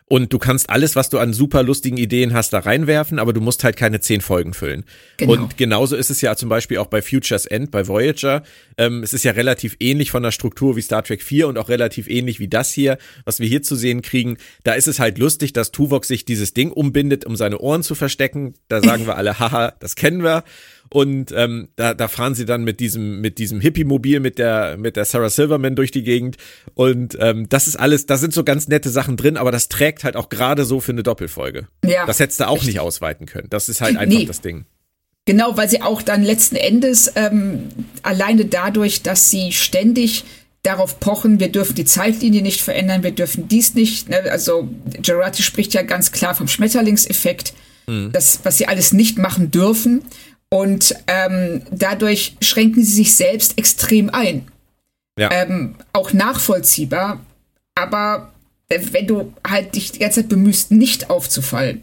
und 0.08 0.32
du 0.32 0.38
kannst 0.38 0.70
alles, 0.70 0.96
was 0.96 1.10
du 1.10 1.18
an 1.18 1.32
super 1.34 1.62
lustigen 1.62 1.98
Ideen 1.98 2.32
hast, 2.32 2.52
da 2.52 2.60
reinwerfen, 2.60 3.18
aber 3.18 3.32
du 3.34 3.40
musst 3.40 3.62
halt 3.62 3.76
keine 3.76 4.00
zehn 4.00 4.22
Folgen 4.22 4.54
füllen. 4.54 4.84
Genau. 5.18 5.32
Und 5.32 5.58
genauso 5.58 5.96
ist 5.96 6.10
es 6.10 6.22
ja 6.22 6.34
zum 6.34 6.48
Beispiel 6.48 6.78
auch 6.78 6.86
bei 6.86 7.02
Futures 7.02 7.44
End, 7.44 7.70
bei 7.70 7.86
Voyager. 7.86 8.42
Ähm, 8.78 9.02
es 9.02 9.12
ist 9.12 9.24
ja 9.24 9.32
relativ 9.32 9.76
ähnlich 9.80 10.10
von 10.10 10.22
der 10.22 10.32
Struktur 10.32 10.76
wie 10.76 10.82
Star 10.82 11.02
Trek 11.02 11.22
4 11.22 11.48
und 11.48 11.58
auch 11.58 11.68
relativ 11.68 12.08
ähnlich 12.08 12.40
wie 12.40 12.48
das 12.48 12.72
hier, 12.72 12.96
was 13.24 13.38
wir 13.38 13.46
hier 13.46 13.62
zu 13.62 13.76
sehen 13.76 14.00
kriegen. 14.00 14.38
Da 14.64 14.72
ist 14.72 14.88
es 14.88 14.98
halt 14.98 15.18
lustig, 15.18 15.52
dass 15.52 15.72
Tuvok 15.72 16.06
sich 16.06 16.24
dieses 16.24 16.54
Ding 16.54 16.72
umbindet, 16.72 17.26
um 17.26 17.36
seine 17.36 17.58
Ohren 17.58 17.82
zu 17.82 17.94
verstecken. 17.94 18.54
Da 18.68 18.82
sagen 18.82 19.06
wir 19.06 19.16
alle, 19.16 19.38
haha, 19.38 19.74
das 19.78 19.94
kennen 19.94 20.22
wir. 20.22 20.42
Und 20.90 21.32
ähm, 21.32 21.68
da, 21.76 21.94
da 21.94 22.08
fahren 22.08 22.34
sie 22.34 22.44
dann 22.44 22.64
mit 22.64 22.80
diesem, 22.80 23.20
mit 23.20 23.38
diesem 23.38 23.60
Hippie-Mobil 23.60 24.20
mit 24.20 24.38
der, 24.38 24.76
mit 24.78 24.96
der 24.96 25.04
Sarah 25.04 25.30
Silverman 25.30 25.76
durch 25.76 25.90
die 25.90 26.02
Gegend. 26.02 26.36
Und 26.74 27.16
ähm, 27.20 27.48
das 27.48 27.68
ist 27.68 27.76
alles, 27.76 28.06
da 28.06 28.16
sind 28.16 28.32
so 28.32 28.44
ganz 28.44 28.68
nette 28.68 28.90
Sachen 28.90 29.16
drin, 29.16 29.36
aber 29.36 29.52
das 29.52 29.68
trägt 29.68 30.04
halt 30.04 30.16
auch 30.16 30.28
gerade 30.28 30.64
so 30.64 30.80
für 30.80 30.92
eine 30.92 31.02
Doppelfolge. 31.02 31.68
Ja. 31.84 32.06
Das 32.06 32.20
hättest 32.20 32.40
du 32.40 32.48
auch 32.48 32.64
nicht 32.64 32.80
ausweiten 32.80 33.26
können. 33.26 33.48
Das 33.50 33.68
ist 33.68 33.80
halt 33.80 33.96
einfach 33.96 34.18
nee. 34.18 34.26
das 34.26 34.40
Ding. 34.40 34.64
Genau, 35.28 35.58
weil 35.58 35.68
sie 35.68 35.82
auch 35.82 36.00
dann 36.00 36.22
letzten 36.22 36.56
Endes 36.56 37.12
ähm, 37.14 37.68
alleine 38.02 38.46
dadurch, 38.46 39.02
dass 39.02 39.30
sie 39.30 39.52
ständig 39.52 40.24
darauf 40.62 41.00
pochen, 41.00 41.38
wir 41.38 41.52
dürfen 41.52 41.74
die 41.74 41.84
Zeitlinie 41.84 42.42
nicht 42.42 42.60
verändern, 42.60 43.02
wir 43.02 43.12
dürfen 43.12 43.46
dies 43.48 43.74
nicht. 43.74 44.08
Ne? 44.08 44.22
Also 44.30 44.68
Gerati 45.02 45.42
spricht 45.42 45.74
ja 45.74 45.82
ganz 45.82 46.12
klar 46.12 46.34
vom 46.34 46.48
Schmetterlingseffekt, 46.48 47.52
mhm. 47.86 48.10
das, 48.12 48.40
was 48.42 48.58
sie 48.58 48.68
alles 48.68 48.92
nicht 48.92 49.18
machen 49.18 49.50
dürfen. 49.50 50.02
Und 50.50 50.94
ähm, 51.06 51.62
dadurch 51.70 52.36
schränken 52.40 52.82
sie 52.82 52.94
sich 52.94 53.14
selbst 53.14 53.58
extrem 53.58 54.10
ein. 54.10 54.48
Ja. 55.18 55.30
Ähm, 55.32 55.74
auch 55.92 56.12
nachvollziehbar, 56.12 57.20
aber 57.74 58.32
äh, 58.68 58.80
wenn 58.92 59.06
du 59.06 59.32
halt 59.46 59.74
dich 59.74 59.92
die 59.92 59.98
ganze 59.98 60.20
Zeit 60.20 60.28
bemühst, 60.28 60.70
nicht 60.70 61.10
aufzufallen, 61.10 61.82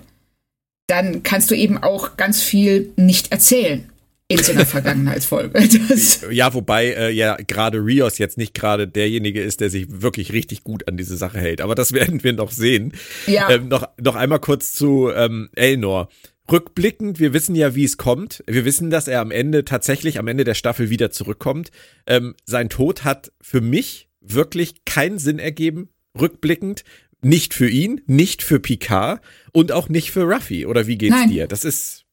dann 0.87 1.23
kannst 1.23 1.51
du 1.51 1.55
eben 1.55 1.77
auch 1.77 2.15
ganz 2.17 2.41
viel 2.41 2.93
nicht 2.95 3.31
erzählen 3.31 3.89
in 4.27 4.41
so 4.41 4.51
einer 4.51 4.65
Vergangenheitsfolge. 4.65 5.67
Das 5.89 6.25
ja, 6.31 6.53
wobei 6.53 6.87
äh, 6.93 7.11
ja 7.11 7.37
gerade 7.47 7.79
Rios 7.79 8.17
jetzt 8.17 8.37
nicht 8.37 8.53
gerade 8.53 8.87
derjenige 8.87 9.41
ist, 9.41 9.61
der 9.61 9.69
sich 9.69 9.87
wirklich 9.89 10.31
richtig 10.31 10.63
gut 10.63 10.87
an 10.87 10.97
diese 10.97 11.17
Sache 11.17 11.39
hält. 11.39 11.61
Aber 11.61 11.75
das 11.75 11.91
werden 11.93 12.23
wir 12.23 12.33
noch 12.33 12.51
sehen. 12.51 12.93
Ja. 13.27 13.49
Ähm, 13.49 13.67
noch, 13.67 13.87
noch 14.01 14.15
einmal 14.15 14.39
kurz 14.39 14.73
zu 14.73 15.11
ähm, 15.13 15.49
Elnor 15.55 16.09
rückblickend, 16.51 17.19
wir 17.19 17.33
wissen 17.33 17.55
ja, 17.55 17.75
wie 17.75 17.83
es 17.83 17.97
kommt. 17.97 18.43
Wir 18.47 18.65
wissen, 18.65 18.89
dass 18.89 19.07
er 19.07 19.21
am 19.21 19.31
Ende 19.31 19.65
tatsächlich 19.65 20.19
am 20.19 20.27
Ende 20.27 20.43
der 20.43 20.53
Staffel 20.53 20.89
wieder 20.89 21.11
zurückkommt. 21.11 21.71
Ähm, 22.07 22.35
sein 22.45 22.69
Tod 22.69 23.03
hat 23.03 23.31
für 23.41 23.61
mich 23.61 24.09
wirklich 24.21 24.85
keinen 24.85 25.19
Sinn 25.19 25.39
ergeben, 25.39 25.89
rückblickend. 26.19 26.83
Nicht 27.21 27.53
für 27.53 27.69
ihn, 27.69 28.01
nicht 28.05 28.43
für 28.43 28.59
Picard 28.59 29.21
und 29.51 29.71
auch 29.71 29.89
nicht 29.89 30.11
für 30.11 30.23
Ruffy. 30.23 30.65
Oder 30.65 30.85
wie 30.85 30.97
geht's 30.97 31.15
Nein. 31.15 31.29
dir? 31.29 31.47
Das 31.47 31.65
ist 31.65 32.05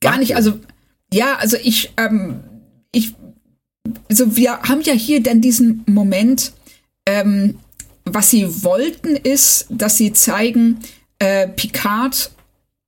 gar 0.00 0.18
nicht. 0.18 0.36
Also 0.36 0.58
ja, 1.12 1.36
also 1.36 1.56
ich, 1.62 1.92
ähm, 1.96 2.40
ich, 2.92 3.14
also 4.10 4.36
wir 4.36 4.60
haben 4.60 4.82
ja 4.82 4.92
hier 4.92 5.22
dann 5.22 5.40
diesen 5.40 5.82
Moment. 5.86 6.52
Ähm, 7.06 7.58
was 8.04 8.30
sie 8.30 8.62
wollten, 8.62 9.16
ist, 9.16 9.66
dass 9.70 9.96
sie 9.96 10.12
zeigen, 10.12 10.80
äh, 11.18 11.48
Picard 11.48 12.30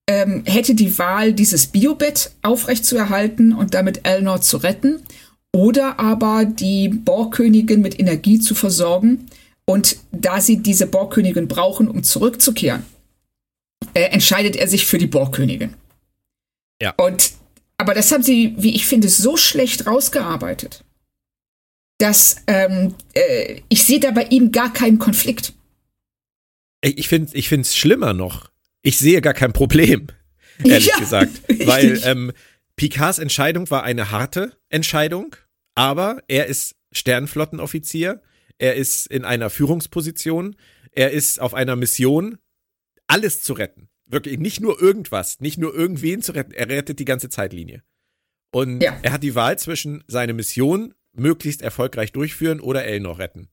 ähm, 0.09 0.45
hätte 0.47 0.75
die 0.75 0.99
Wahl, 0.99 1.33
dieses 1.33 1.67
Biobett 1.67 2.31
aufrechtzuerhalten 2.43 3.53
und 3.53 3.75
damit 3.75 4.07
Elnor 4.07 4.41
zu 4.41 4.59
retten 4.59 5.03
oder 5.53 5.99
aber 5.99 6.45
die 6.45 6.89
Borgkönigin 6.89 7.81
mit 7.81 7.99
Energie 7.99 8.39
zu 8.39 8.55
versorgen. 8.55 9.27
Und 9.65 9.97
da 10.13 10.41
sie 10.41 10.59
diese 10.59 10.87
Borgkönigin 10.87 11.49
brauchen, 11.49 11.89
um 11.89 12.05
zurückzukehren, 12.05 12.85
äh, 13.95 14.03
entscheidet 14.03 14.55
er 14.55 14.69
sich 14.69 14.87
für 14.87 14.99
die 14.99 15.09
Borgkönigin. 15.09 15.75
Ja. 16.81 16.95
Und, 16.99 17.33
aber 17.79 17.95
das 17.95 18.13
haben 18.13 18.23
sie, 18.23 18.55
wie 18.59 18.77
ich 18.77 18.87
finde, 18.87 19.09
so 19.09 19.37
schlecht 19.37 19.87
rausgearbeitet, 19.87 20.85
dass 21.99 22.37
ähm, 22.47 22.95
äh, 23.15 23.61
ich 23.69 23.85
sehe 23.85 23.99
da 23.99 24.13
bei 24.13 24.25
ihm 24.25 24.53
gar 24.53 24.73
keinen 24.73 24.99
Konflikt. 24.99 25.53
Ich 26.83 27.09
finde 27.09 27.35
ich 27.35 27.49
finde 27.49 27.63
es 27.63 27.77
schlimmer 27.77 28.13
noch. 28.13 28.51
Ich 28.87 28.99
sehe 28.99 29.21
gar 29.21 29.35
kein 29.35 29.53
Problem, 29.53 30.07
ehrlich 30.65 30.87
Ja, 30.87 30.99
gesagt. 30.99 31.43
Weil 31.65 32.01
ähm, 32.05 32.33
Picards 32.77 33.19
Entscheidung 33.19 33.69
war 33.71 33.83
eine 33.83 34.13
harte 34.13 34.57
Entscheidung, 34.69 35.35
aber 35.75 36.23
er 36.29 36.47
ist 36.47 36.77
Sternflottenoffizier, 36.93 38.23
er 38.59 38.75
ist 38.77 39.07
in 39.09 39.25
einer 39.25 39.51
Führungsposition, 39.51 40.55
er 40.93 41.11
ist 41.11 41.41
auf 41.41 41.53
einer 41.53 41.75
Mission, 41.75 42.39
alles 43.09 43.43
zu 43.43 43.55
retten. 43.55 43.89
Wirklich, 44.07 44.39
nicht 44.39 44.61
nur 44.61 44.81
irgendwas, 44.81 45.41
nicht 45.41 45.59
nur 45.59 45.75
irgendwen 45.75 46.23
zu 46.23 46.33
retten, 46.33 46.53
er 46.53 46.69
rettet 46.69 47.01
die 47.01 47.05
ganze 47.05 47.29
Zeitlinie. 47.29 47.83
Und 48.53 48.81
Ja. 48.83 48.97
er 49.03 49.13
hat 49.13 49.23
die 49.25 49.35
Wahl 49.35 49.59
zwischen 49.59 50.05
seine 50.07 50.33
Mission 50.33 50.95
möglichst 51.13 51.61
erfolgreich 51.61 52.13
durchführen 52.13 52.61
oder 52.61 52.85
Elnor 52.85 53.19
retten. 53.19 53.49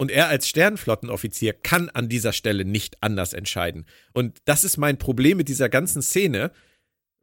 Und 0.00 0.10
er 0.10 0.28
als 0.28 0.48
Sternflottenoffizier 0.48 1.52
kann 1.52 1.90
an 1.90 2.08
dieser 2.08 2.32
Stelle 2.32 2.64
nicht 2.64 2.96
anders 3.02 3.34
entscheiden. 3.34 3.84
Und 4.14 4.38
das 4.46 4.64
ist 4.64 4.78
mein 4.78 4.96
Problem 4.96 5.36
mit 5.36 5.48
dieser 5.48 5.68
ganzen 5.68 6.00
Szene. 6.00 6.52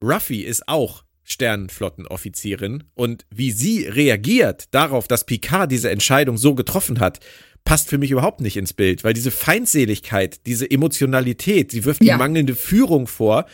Ruffy 0.03 0.41
ist 0.41 0.67
auch 0.67 1.03
Sternflottenoffizierin 1.23 2.83
und 2.93 3.25
wie 3.33 3.51
sie 3.51 3.87
reagiert 3.87 4.73
darauf, 4.75 5.07
dass 5.07 5.25
Picard 5.25 5.71
diese 5.71 5.89
Entscheidung 5.89 6.37
so 6.37 6.53
getroffen 6.55 6.99
hat, 6.99 7.19
passt 7.65 7.89
für 7.89 7.97
mich 7.97 8.11
überhaupt 8.11 8.41
nicht 8.41 8.57
ins 8.57 8.73
Bild, 8.73 9.03
weil 9.03 9.13
diese 9.13 9.31
Feindseligkeit, 9.31 10.45
diese 10.45 10.69
Emotionalität, 10.69 11.71
sie 11.71 11.83
wirft 11.83 12.03
Ja. 12.03 12.13
die 12.13 12.19
mangelnde 12.19 12.55
Führung 12.55 13.07
vor. 13.07 13.47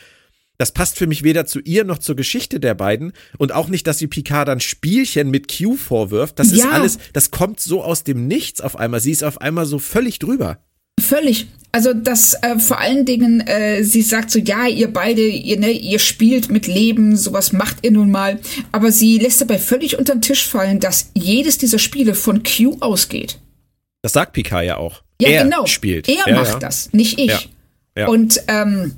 Das 0.58 0.72
passt 0.72 0.98
für 0.98 1.08
mich 1.08 1.24
weder 1.24 1.46
zu 1.46 1.60
ihr 1.62 1.84
noch 1.84 1.98
zur 1.98 2.16
Geschichte 2.16 2.60
der 2.60 2.76
beiden 2.76 3.14
und 3.38 3.52
auch 3.52 3.70
nicht, 3.70 3.88
dass 3.88 3.98
sie 3.98 4.08
Picard 4.08 4.48
dann 4.48 4.60
Spielchen 4.60 5.32
mit 5.32 5.48
Q 5.56 5.76
vorwirft. 5.76 6.38
Das 6.40 6.52
ist 6.52 6.60
Ja. 6.60 6.72
alles, 6.72 7.00
das 7.12 7.32
kommt 7.32 7.60
so 7.60 7.84
aus 7.84 8.04
dem 8.04 8.28
Nichts 8.28 8.62
auf 8.62 8.76
einmal. 8.76 9.00
Sie 9.00 9.12
ist 9.12 9.24
auf 9.24 9.42
einmal 9.42 9.66
so 9.66 9.80
völlig 9.80 10.20
drüber. 10.20 10.60
Völlig. 11.00 11.48
Also 11.72 11.92
das 11.94 12.36
äh, 12.44 12.60
vor 12.60 12.80
allen 12.80 13.04
Dingen, 13.04 13.42
äh, 13.48 13.84
sie 13.84 14.04
sagt 14.04 14.30
so, 14.30 14.38
ja, 14.38 14.68
ihr 14.68 14.94
beide, 14.94 15.26
ihr, 15.26 15.60
ne, 15.60 15.72
ihr 15.72 15.98
spielt 15.98 16.52
mit 16.52 16.68
Leben, 16.68 17.18
sowas 17.18 17.52
macht 17.52 17.78
ihr 17.82 17.92
nun 17.92 18.12
mal. 18.12 18.40
Aber 18.72 18.92
sie 18.92 19.18
lässt 19.18 19.42
dabei 19.42 19.58
völlig 19.58 19.98
unter 19.98 20.14
den 20.14 20.22
Tisch 20.22 20.48
fallen, 20.48 20.80
dass 20.80 21.10
jedes 21.16 21.58
dieser 21.58 21.80
Spiele 21.80 22.14
von 22.14 22.44
Q 22.44 22.78
ausgeht. 22.80 23.40
Das 24.04 24.14
sagt 24.14 24.34
Picard 24.34 24.66
ja 24.66 24.78
auch. 24.78 25.02
Ja, 25.20 25.30
er 25.30 25.44
genau. 25.46 25.66
spielt. 25.66 26.08
Er 26.08 26.28
ja, 26.28 26.36
macht 26.36 26.54
ja. 26.54 26.60
das, 26.60 26.94
nicht 26.94 27.18
ich. 27.18 27.50
Ja. 27.98 28.08
Und, 28.08 28.40
ähm, 28.48 28.94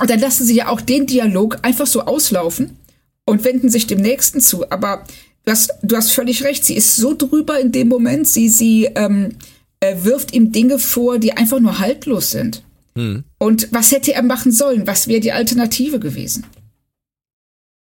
und 0.00 0.10
dann 0.10 0.20
lassen 0.20 0.44
sie 0.44 0.56
ja 0.56 0.68
auch 0.68 0.80
den 0.80 1.06
Dialog 1.06 1.58
einfach 1.62 1.86
so 1.86 2.02
auslaufen 2.02 2.76
und 3.24 3.44
wenden 3.44 3.68
sich 3.68 3.86
dem 3.86 4.00
Nächsten 4.00 4.40
zu. 4.40 4.70
Aber 4.70 5.04
du 5.44 5.52
hast, 5.52 5.74
du 5.82 5.96
hast 5.96 6.12
völlig 6.12 6.44
recht, 6.44 6.64
sie 6.64 6.76
ist 6.76 6.96
so 6.96 7.14
drüber 7.14 7.60
in 7.60 7.72
dem 7.72 7.88
Moment, 7.88 8.26
sie, 8.26 8.48
sie 8.48 8.86
ähm, 8.94 9.36
äh, 9.80 9.96
wirft 10.04 10.32
ihm 10.34 10.52
Dinge 10.52 10.78
vor, 10.78 11.18
die 11.18 11.32
einfach 11.32 11.60
nur 11.60 11.78
haltlos 11.78 12.30
sind. 12.30 12.62
Hm. 12.94 13.24
Und 13.38 13.68
was 13.72 13.92
hätte 13.92 14.14
er 14.14 14.22
machen 14.22 14.52
sollen? 14.52 14.86
Was 14.86 15.08
wäre 15.08 15.20
die 15.20 15.32
Alternative 15.32 16.00
gewesen? 16.00 16.46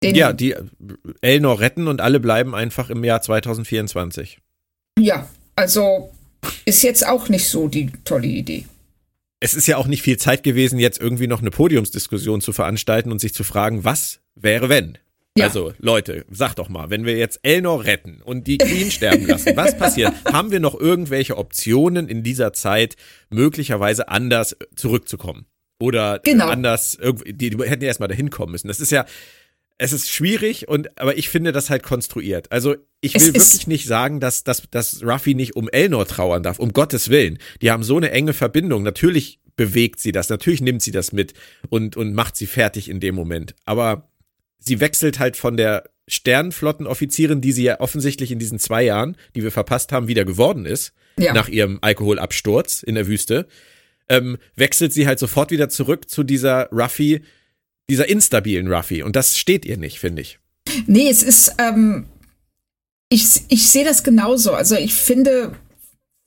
Den, 0.03 0.15
Ja, 0.15 0.33
die 0.33 0.53
äh, 0.53 0.63
Elnor 1.21 1.61
retten 1.61 1.87
und 1.89 2.01
alle 2.01 2.21
bleiben 2.21 2.55
einfach 2.55 2.91
im 2.91 3.05
Jahr 3.05 3.23
2024. 3.23 4.39
ja, 4.99 5.29
also 5.55 6.11
ist 6.65 6.83
jetzt 6.83 7.07
auch 7.07 7.29
nicht 7.29 7.49
so 7.49 7.69
die 7.69 7.91
tolle 8.05 8.27
Idee. 8.27 8.67
Es 9.43 9.55
ist 9.55 9.67
ja 9.67 9.77
auch 9.77 9.89
nicht 9.89 10.03
viel 10.03 10.19
Zeit 10.19 10.45
gewesen, 10.45 10.79
jetzt 10.79 11.01
irgendwie 11.01 11.27
noch 11.27 11.41
eine 11.41 11.51
Podiumsdiskussion 11.51 12.41
zu 12.41 12.53
veranstalten 12.53 13.11
und 13.11 13.21
sich 13.21 13.35
zu 13.35 13.43
fragen, 13.43 13.83
was 13.85 14.21
wäre 14.37 14.69
wenn? 14.69 14.99
Ja. 15.37 15.47
Also, 15.47 15.73
Leute, 15.79 16.25
sag 16.31 16.55
doch 16.57 16.69
mal, 16.69 16.91
wenn 16.91 17.05
wir 17.07 17.17
jetzt 17.17 17.41
Elnor 17.43 17.85
retten 17.85 18.21
und 18.23 18.47
die 18.47 18.59
Queen 18.59 18.91
sterben 18.91 19.27
lassen, 19.27 19.57
was 19.57 19.77
passiert? 19.77 20.13
Haben 20.33 20.51
wir 20.53 20.61
noch 20.61 20.79
irgendwelche 20.79 21.39
Optionen 21.39 22.07
in 22.09 22.23
dieser 22.23 22.53
Zeit, 22.53 22.97
möglicherweise 23.31 24.09
anders 24.09 24.57
zurückzukommen? 24.77 25.47
Oder 25.81 26.21
Genau. 26.23 26.47
anders, 26.49 26.97
irgendwie- 27.01 27.33
die, 27.33 27.51
die 27.51 27.59
hätten 27.65 27.83
ja 27.83 27.89
erstmal 27.89 28.09
dahin 28.11 28.31
kommen 28.31 28.53
müssen. 28.53 28.69
Das 28.69 28.79
ist 28.79 28.93
ja, 28.93 29.07
es 29.79 29.93
ist 29.93 30.11
schwierig 30.11 30.69
und 30.69 30.99
aber 31.01 31.19
ich 31.19 31.29
finde 31.29 31.53
das 31.53 31.71
halt 31.71 31.83
konstruiert. 31.83 32.51
Also 32.53 32.77
ich 33.01 33.15
will 33.15 33.35
wirklich 33.35 33.67
nicht 33.67 33.87
sagen, 33.87 34.21
dass, 34.21 34.45
dass, 34.45 34.63
dass 34.71 35.03
Ruffy 35.03 35.35
nicht 35.35 35.57
um 35.57 35.69
Elnor 35.69 36.07
trauern 36.07 36.43
darf, 36.43 36.59
um 36.59 36.73
Gottes 36.73 37.09
Willen. 37.09 37.39
Die 37.61 37.71
haben 37.71 37.83
so 37.83 37.97
eine 37.97 38.11
enge 38.13 38.33
Verbindung. 38.33 38.83
Natürlich 38.85 39.41
bewegt 39.57 40.01
sie 40.01 40.13
das, 40.13 40.29
natürlich 40.29 40.61
nimmt 40.61 40.83
sie 40.83 40.93
das 40.93 41.13
mit 41.13 41.35
und, 41.69 41.97
und 41.97 42.15
macht 42.15 42.37
sie 42.37 42.47
fertig 42.47 42.89
in 42.89 43.01
dem 43.01 43.15
Moment. 43.15 43.55
Aber 43.65 44.09
sie 44.59 44.81
wechselt 44.81 45.19
halt 45.19 45.37
von 45.37 45.57
der 45.57 45.85
Sternflottenoffizierin, 46.09 47.41
die 47.41 47.53
sie 47.53 47.65
ja 47.65 47.81
offensichtlich 47.81 48.31
in 48.33 48.39
diesen 48.39 48.59
zwei 48.59 48.83
Jahren, 48.85 49.17
die 49.35 49.43
wir 49.43 49.53
verpasst 49.53 49.93
haben, 49.93 50.09
wieder 50.09 50.25
geworden 50.25 50.67
ist, 50.67 50.93
Ja. 51.19 51.33
nach 51.35 51.49
ihrem 51.49 51.79
Alkoholabsturz 51.81 52.83
in 52.83 52.95
der 52.95 53.07
Wüste, 53.07 53.47
ähm, 54.09 54.39
wechselt 54.57 54.93
sie 54.93 55.07
halt 55.07 55.19
sofort 55.19 55.51
wieder 55.51 55.69
zurück 55.69 56.09
zu 56.09 56.23
dieser 56.23 56.69
Ruffy, 56.71 57.23
dieser 57.91 58.09
instabilen 58.09 58.73
Ruffy. 58.73 59.03
Und 59.03 59.17
das 59.17 59.37
steht 59.37 59.65
ihr 59.65 59.77
nicht, 59.77 59.99
finde 59.99 60.23
ich. 60.23 60.39
Nee, 60.87 61.09
es 61.09 61.23
ist, 61.23 61.55
ähm, 61.59 62.07
ich, 63.09 63.43
ich 63.49 63.69
sehe 63.69 63.85
das 63.85 64.03
genauso. 64.03 64.53
Also 64.53 64.77
ich 64.77 64.95
finde 64.95 65.55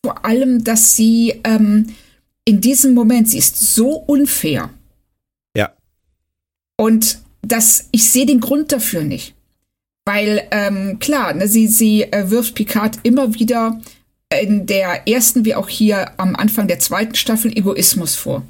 vor 0.05 0.23
allem, 0.25 0.63
dass 0.63 0.95
sie 0.95 1.41
ähm, 1.43 1.95
in 2.45 2.61
diesem 2.61 2.93
Moment, 2.93 3.29
sie 3.29 3.39
ist 3.39 3.73
so 3.73 3.95
unfair. 3.95 4.69
Ja. 5.57 5.73
Und 6.77 7.19
das, 7.41 7.89
ich 7.91 8.09
sehe 8.11 8.25
den 8.25 8.39
Grund 8.39 8.71
dafür 8.71 9.03
nicht. 9.03 9.33
Weil, 10.05 10.47
ähm, 10.51 10.99
klar, 10.99 11.33
ne, 11.33 11.47
sie, 11.47 11.67
sie 11.67 12.03
äh, 12.03 12.29
wirft 12.29 12.53
Picard 12.53 12.99
immer 13.01 13.33
wieder 13.33 13.81
in 14.41 14.67
der 14.67 15.07
ersten 15.07 15.45
wie 15.45 15.55
auch 15.55 15.69
hier 15.69 16.19
am 16.19 16.35
Anfang 16.35 16.67
der 16.67 16.79
zweiten 16.79 17.15
Staffel 17.15 17.57
Egoismus 17.57 18.13
vor. 18.15 18.43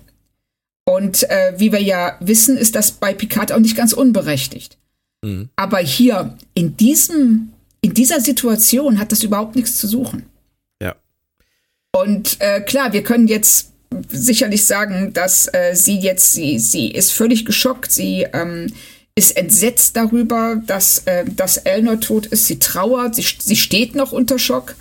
Und 0.95 1.29
äh, 1.29 1.53
wie 1.57 1.73
wir 1.73 1.81
ja 1.81 2.15
wissen, 2.21 2.57
ist 2.57 2.75
das 2.75 2.91
bei 2.91 3.13
Picard 3.13 3.51
auch 3.51 3.59
nicht 3.59 3.75
ganz 3.75 3.91
unberechtigt. 3.91 4.77
Mhm. 5.21 5.49
Aber 5.57 5.79
hier 5.79 6.37
in 6.53 6.77
diesem, 6.77 7.51
in 7.81 7.93
dieser 7.93 8.21
Situation 8.21 8.97
hat 8.97 9.11
das 9.11 9.21
überhaupt 9.21 9.57
nichts 9.57 9.75
zu 9.75 9.87
suchen. 9.87 10.25
Ja. 10.81 10.95
Und 11.91 12.37
äh, 12.39 12.61
klar, 12.61 12.93
wir 12.93 13.03
können 13.03 13.27
jetzt 13.27 13.73
sicherlich 14.09 14.65
sagen, 14.65 15.11
dass 15.11 15.53
äh, 15.53 15.73
sie 15.73 15.99
jetzt, 15.99 16.31
sie, 16.31 16.59
sie 16.59 16.91
ist 16.91 17.11
völlig 17.11 17.43
geschockt, 17.43 17.91
sie 17.91 18.25
ähm, 18.31 18.67
ist 19.15 19.35
entsetzt 19.35 19.97
darüber, 19.97 20.61
dass, 20.65 20.99
äh, 20.99 21.25
dass 21.25 21.57
Elnor 21.57 21.99
tot 21.99 22.25
ist, 22.27 22.47
sie 22.47 22.59
trauert, 22.59 23.15
sie, 23.15 23.25
sie 23.39 23.57
steht 23.57 23.95
noch 23.95 24.13
unter 24.13 24.39
Schock. 24.39 24.75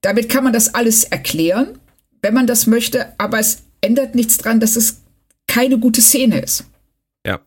Damit 0.00 0.30
kann 0.30 0.44
man 0.44 0.54
das 0.54 0.74
alles 0.74 1.04
erklären, 1.04 1.78
wenn 2.22 2.32
man 2.32 2.46
das 2.46 2.66
möchte, 2.66 3.12
aber 3.18 3.38
es 3.38 3.58
ändert 3.82 4.14
nichts 4.14 4.38
dran, 4.38 4.60
dass 4.60 4.76
es 4.76 5.02
keine 5.48 5.78
gute 5.78 6.00
Szene 6.00 6.40
ist. 6.40 6.64
Ja. 7.26 7.40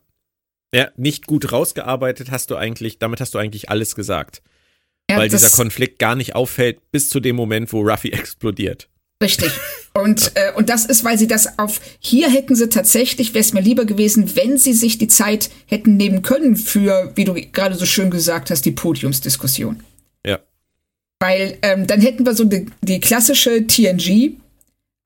Ja, 0.73 0.89
nicht 0.97 1.27
gut 1.27 1.53
rausgearbeitet 1.53 2.31
hast 2.31 2.51
du 2.51 2.57
eigentlich, 2.57 2.99
damit 2.99 3.21
hast 3.21 3.33
du 3.33 3.37
eigentlich 3.37 3.69
alles 3.69 3.95
gesagt. 3.95 4.41
Ja, 5.09 5.17
weil 5.17 5.29
dieser 5.29 5.49
Konflikt 5.49 5.99
gar 5.99 6.15
nicht 6.15 6.35
auffällt 6.35 6.91
bis 6.91 7.09
zu 7.09 7.19
dem 7.19 7.35
Moment, 7.37 7.71
wo 7.71 7.81
Ruffy 7.81 8.09
explodiert. 8.11 8.89
Richtig. 9.21 9.51
Und, 9.93 10.31
äh, 10.35 10.53
und 10.55 10.69
das 10.69 10.85
ist, 10.85 11.03
weil 11.03 11.17
sie 11.17 11.27
das 11.27 11.59
auf, 11.59 11.81
hier 11.99 12.29
hätten 12.29 12.55
sie 12.55 12.69
tatsächlich, 12.69 13.33
wäre 13.33 13.41
es 13.41 13.51
mir 13.51 13.59
lieber 13.59 13.83
gewesen, 13.83 14.37
wenn 14.37 14.57
sie 14.57 14.71
sich 14.71 14.97
die 14.97 15.09
Zeit 15.09 15.49
hätten 15.65 15.97
nehmen 15.97 16.21
können 16.21 16.55
für, 16.55 17.11
wie 17.15 17.25
du 17.25 17.33
gerade 17.33 17.75
so 17.75 17.85
schön 17.85 18.09
gesagt 18.09 18.51
hast, 18.51 18.61
die 18.61 18.71
Podiumsdiskussion. 18.71 19.83
Ja. 20.25 20.39
Weil 21.19 21.57
ähm, 21.61 21.87
dann 21.87 21.99
hätten 21.99 22.25
wir 22.25 22.35
so 22.35 22.45
die, 22.45 22.67
die 22.81 23.01
klassische 23.01 23.67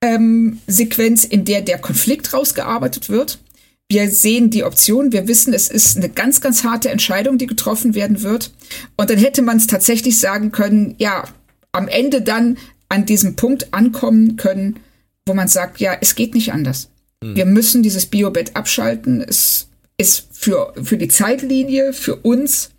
TNG-Sequenz, 0.02 1.24
in 1.24 1.46
der 1.46 1.62
der 1.62 1.80
Konflikt 1.80 2.34
rausgearbeitet 2.34 3.10
wird. 3.10 3.40
Wir 3.88 4.10
sehen 4.10 4.50
die 4.50 4.64
Option, 4.64 5.12
wir 5.12 5.28
wissen, 5.28 5.54
es 5.54 5.70
ist 5.70 5.98
eine 5.98 6.10
ganz, 6.10 6.42
ganz 6.42 6.64
harte 6.64 6.90
Entscheidung, 6.90 7.38
die 7.38 7.46
getroffen 7.46 7.94
werden 7.94 8.24
wird. 8.24 8.52
Und 8.98 9.10
dann 9.10 9.20
hätte 9.20 9.42
man 9.42 9.58
es 9.58 9.68
tatsächlich 9.68 10.20
sagen 10.20 10.52
können, 10.52 10.96
ja, 10.98 11.26
am 11.72 11.88
Ende 11.88 12.22
dann 12.22 12.58
an 12.90 13.06
diesem 13.06 13.36
Punkt 13.36 13.74
ankommen 13.74 14.38
können, 14.38 14.80
wo 15.26 15.34
man 15.34 15.48
sagt, 15.48 15.80
ja, 15.80 15.96
es 16.02 16.16
geht 16.16 16.34
nicht 16.34 16.52
anders. 16.52 16.90
Wir 17.22 17.46
müssen 17.46 17.82
dieses 17.82 18.06
Biobett 18.06 18.56
abschalten. 18.56 19.22
Es 19.22 19.68
ist 19.98 20.28
für, 20.32 20.74
für 20.82 20.98
die 20.98 21.08
Zeitlinie, 21.08 21.94
für 21.94 22.18
uns 22.18 22.70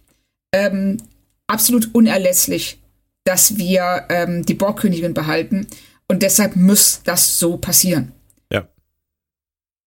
ähm, 0.52 0.98
absolut 1.46 1.94
unerlässlich, 1.94 2.78
dass 3.24 3.56
wir 3.56 4.04
ähm, 4.08 4.44
die 4.46 4.54
Borgkönigin 4.54 5.14
behalten. 5.14 5.66
Und 6.08 6.22
deshalb 6.22 6.56
muss 6.56 7.00
das 7.04 7.38
so 7.38 7.56
passieren. 7.56 8.12
Ja. 8.52 8.68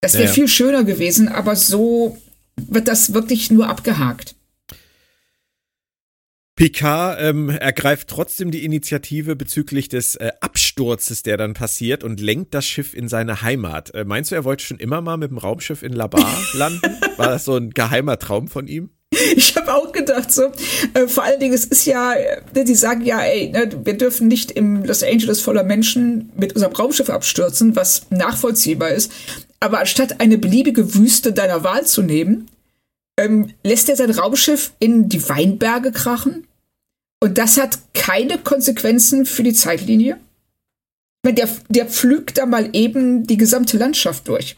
Das 0.00 0.14
wäre 0.14 0.24
Ja, 0.24 0.28
ja. 0.28 0.34
viel 0.34 0.48
schöner 0.48 0.84
gewesen, 0.84 1.28
aber 1.28 1.56
so 1.56 2.18
wird 2.56 2.88
das 2.88 3.14
wirklich 3.14 3.50
nur 3.50 3.68
abgehakt. 3.68 4.34
Picard 6.60 7.18
ähm, 7.22 7.48
ergreift 7.48 8.08
trotzdem 8.08 8.50
die 8.50 8.66
Initiative 8.66 9.34
bezüglich 9.34 9.88
des 9.88 10.16
äh, 10.16 10.32
Absturzes, 10.42 11.22
der 11.22 11.38
dann 11.38 11.54
passiert 11.54 12.04
und 12.04 12.20
lenkt 12.20 12.52
das 12.52 12.66
Schiff 12.66 12.92
in 12.92 13.08
seine 13.08 13.40
Heimat. 13.40 13.94
Äh, 13.94 14.04
meinst 14.04 14.30
du, 14.30 14.34
er 14.34 14.44
wollte 14.44 14.62
schon 14.62 14.78
immer 14.78 15.00
mal 15.00 15.16
mit 15.16 15.30
dem 15.30 15.38
Raumschiff 15.38 15.82
in 15.82 15.94
Labar 15.94 16.36
landen? 16.52 17.00
War 17.16 17.28
das 17.28 17.46
so 17.46 17.56
ein 17.56 17.70
geheimer 17.70 18.18
Traum 18.18 18.48
von 18.48 18.66
ihm? 18.68 18.90
Ich 19.36 19.56
habe 19.56 19.74
auch 19.74 19.92
gedacht, 19.92 20.32
so, 20.32 20.52
äh, 20.94 21.06
vor 21.08 21.24
allen 21.24 21.40
Dingen, 21.40 21.54
es 21.54 21.64
ist 21.64 21.86
ja, 21.86 22.14
äh, 22.14 22.64
die 22.64 22.74
sagen 22.74 23.04
ja, 23.04 23.20
ey, 23.20 23.50
ne, 23.50 23.70
wir 23.84 23.96
dürfen 23.96 24.28
nicht 24.28 24.52
im 24.52 24.84
Los 24.84 25.02
Angeles 25.02 25.40
voller 25.40 25.64
Menschen 25.64 26.30
mit 26.36 26.54
unserem 26.54 26.72
Raumschiff 26.72 27.10
abstürzen, 27.10 27.76
was 27.76 28.06
nachvollziehbar 28.10 28.90
ist. 28.90 29.12
Aber 29.60 29.80
anstatt 29.80 30.20
eine 30.20 30.38
beliebige 30.38 30.94
Wüste 30.94 31.32
deiner 31.32 31.64
Wahl 31.64 31.86
zu 31.86 32.02
nehmen, 32.02 32.48
ähm, 33.18 33.52
lässt 33.62 33.88
er 33.88 33.96
sein 33.96 34.10
Raumschiff 34.10 34.72
in 34.78 35.08
die 35.08 35.28
Weinberge 35.28 35.92
krachen. 35.92 36.46
Und 37.22 37.36
das 37.36 37.58
hat 37.58 37.78
keine 37.92 38.38
Konsequenzen 38.38 39.26
für 39.26 39.42
die 39.42 39.52
Zeitlinie. 39.52 40.18
Der, 41.26 41.48
der 41.68 41.86
pflügt 41.86 42.38
da 42.38 42.46
mal 42.46 42.70
eben 42.72 43.26
die 43.26 43.36
gesamte 43.36 43.76
Landschaft 43.76 44.26
durch. 44.26 44.56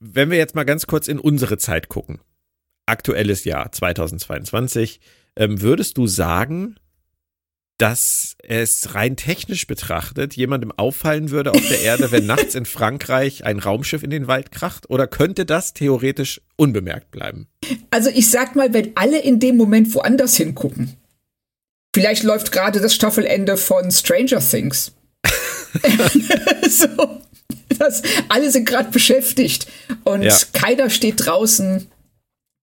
Wenn 0.00 0.30
wir 0.30 0.38
jetzt 0.38 0.56
mal 0.56 0.64
ganz 0.64 0.88
kurz 0.88 1.06
in 1.06 1.20
unsere 1.20 1.58
Zeit 1.58 1.88
gucken 1.88 2.18
aktuelles 2.86 3.44
Jahr 3.44 3.70
2022, 3.70 5.00
ähm, 5.36 5.60
würdest 5.60 5.98
du 5.98 6.06
sagen, 6.06 6.76
dass 7.78 8.36
es 8.42 8.94
rein 8.94 9.16
technisch 9.16 9.66
betrachtet 9.66 10.34
jemandem 10.34 10.72
auffallen 10.72 11.30
würde 11.30 11.52
auf 11.52 11.68
der 11.68 11.80
Erde, 11.80 12.10
wenn 12.10 12.24
nachts 12.24 12.54
in 12.54 12.64
Frankreich 12.64 13.44
ein 13.44 13.58
Raumschiff 13.58 14.02
in 14.02 14.10
den 14.10 14.28
Wald 14.28 14.50
kracht? 14.50 14.88
Oder 14.88 15.06
könnte 15.06 15.44
das 15.44 15.74
theoretisch 15.74 16.40
unbemerkt 16.56 17.10
bleiben? 17.10 17.48
Also 17.90 18.08
ich 18.08 18.30
sag 18.30 18.56
mal, 18.56 18.72
wenn 18.72 18.92
alle 18.96 19.20
in 19.20 19.40
dem 19.40 19.56
Moment 19.58 19.94
woanders 19.94 20.36
hingucken. 20.36 20.96
Vielleicht 21.94 22.22
läuft 22.22 22.52
gerade 22.52 22.80
das 22.80 22.94
Staffelende 22.94 23.56
von 23.56 23.90
Stranger 23.90 24.40
Things. 24.40 24.92
so, 26.68 27.20
das, 27.78 28.02
alle 28.28 28.50
sind 28.50 28.66
gerade 28.66 28.90
beschäftigt 28.90 29.66
und 30.04 30.22
ja. 30.22 30.36
keiner 30.54 30.88
steht 30.88 31.26
draußen 31.26 31.88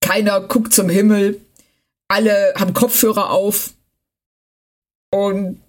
keiner 0.03 0.41
guckt 0.41 0.73
zum 0.73 0.89
Himmel. 0.89 1.41
Alle 2.09 2.53
haben 2.55 2.73
Kopfhörer 2.73 3.31
auf. 3.31 3.73
Und 5.11 5.61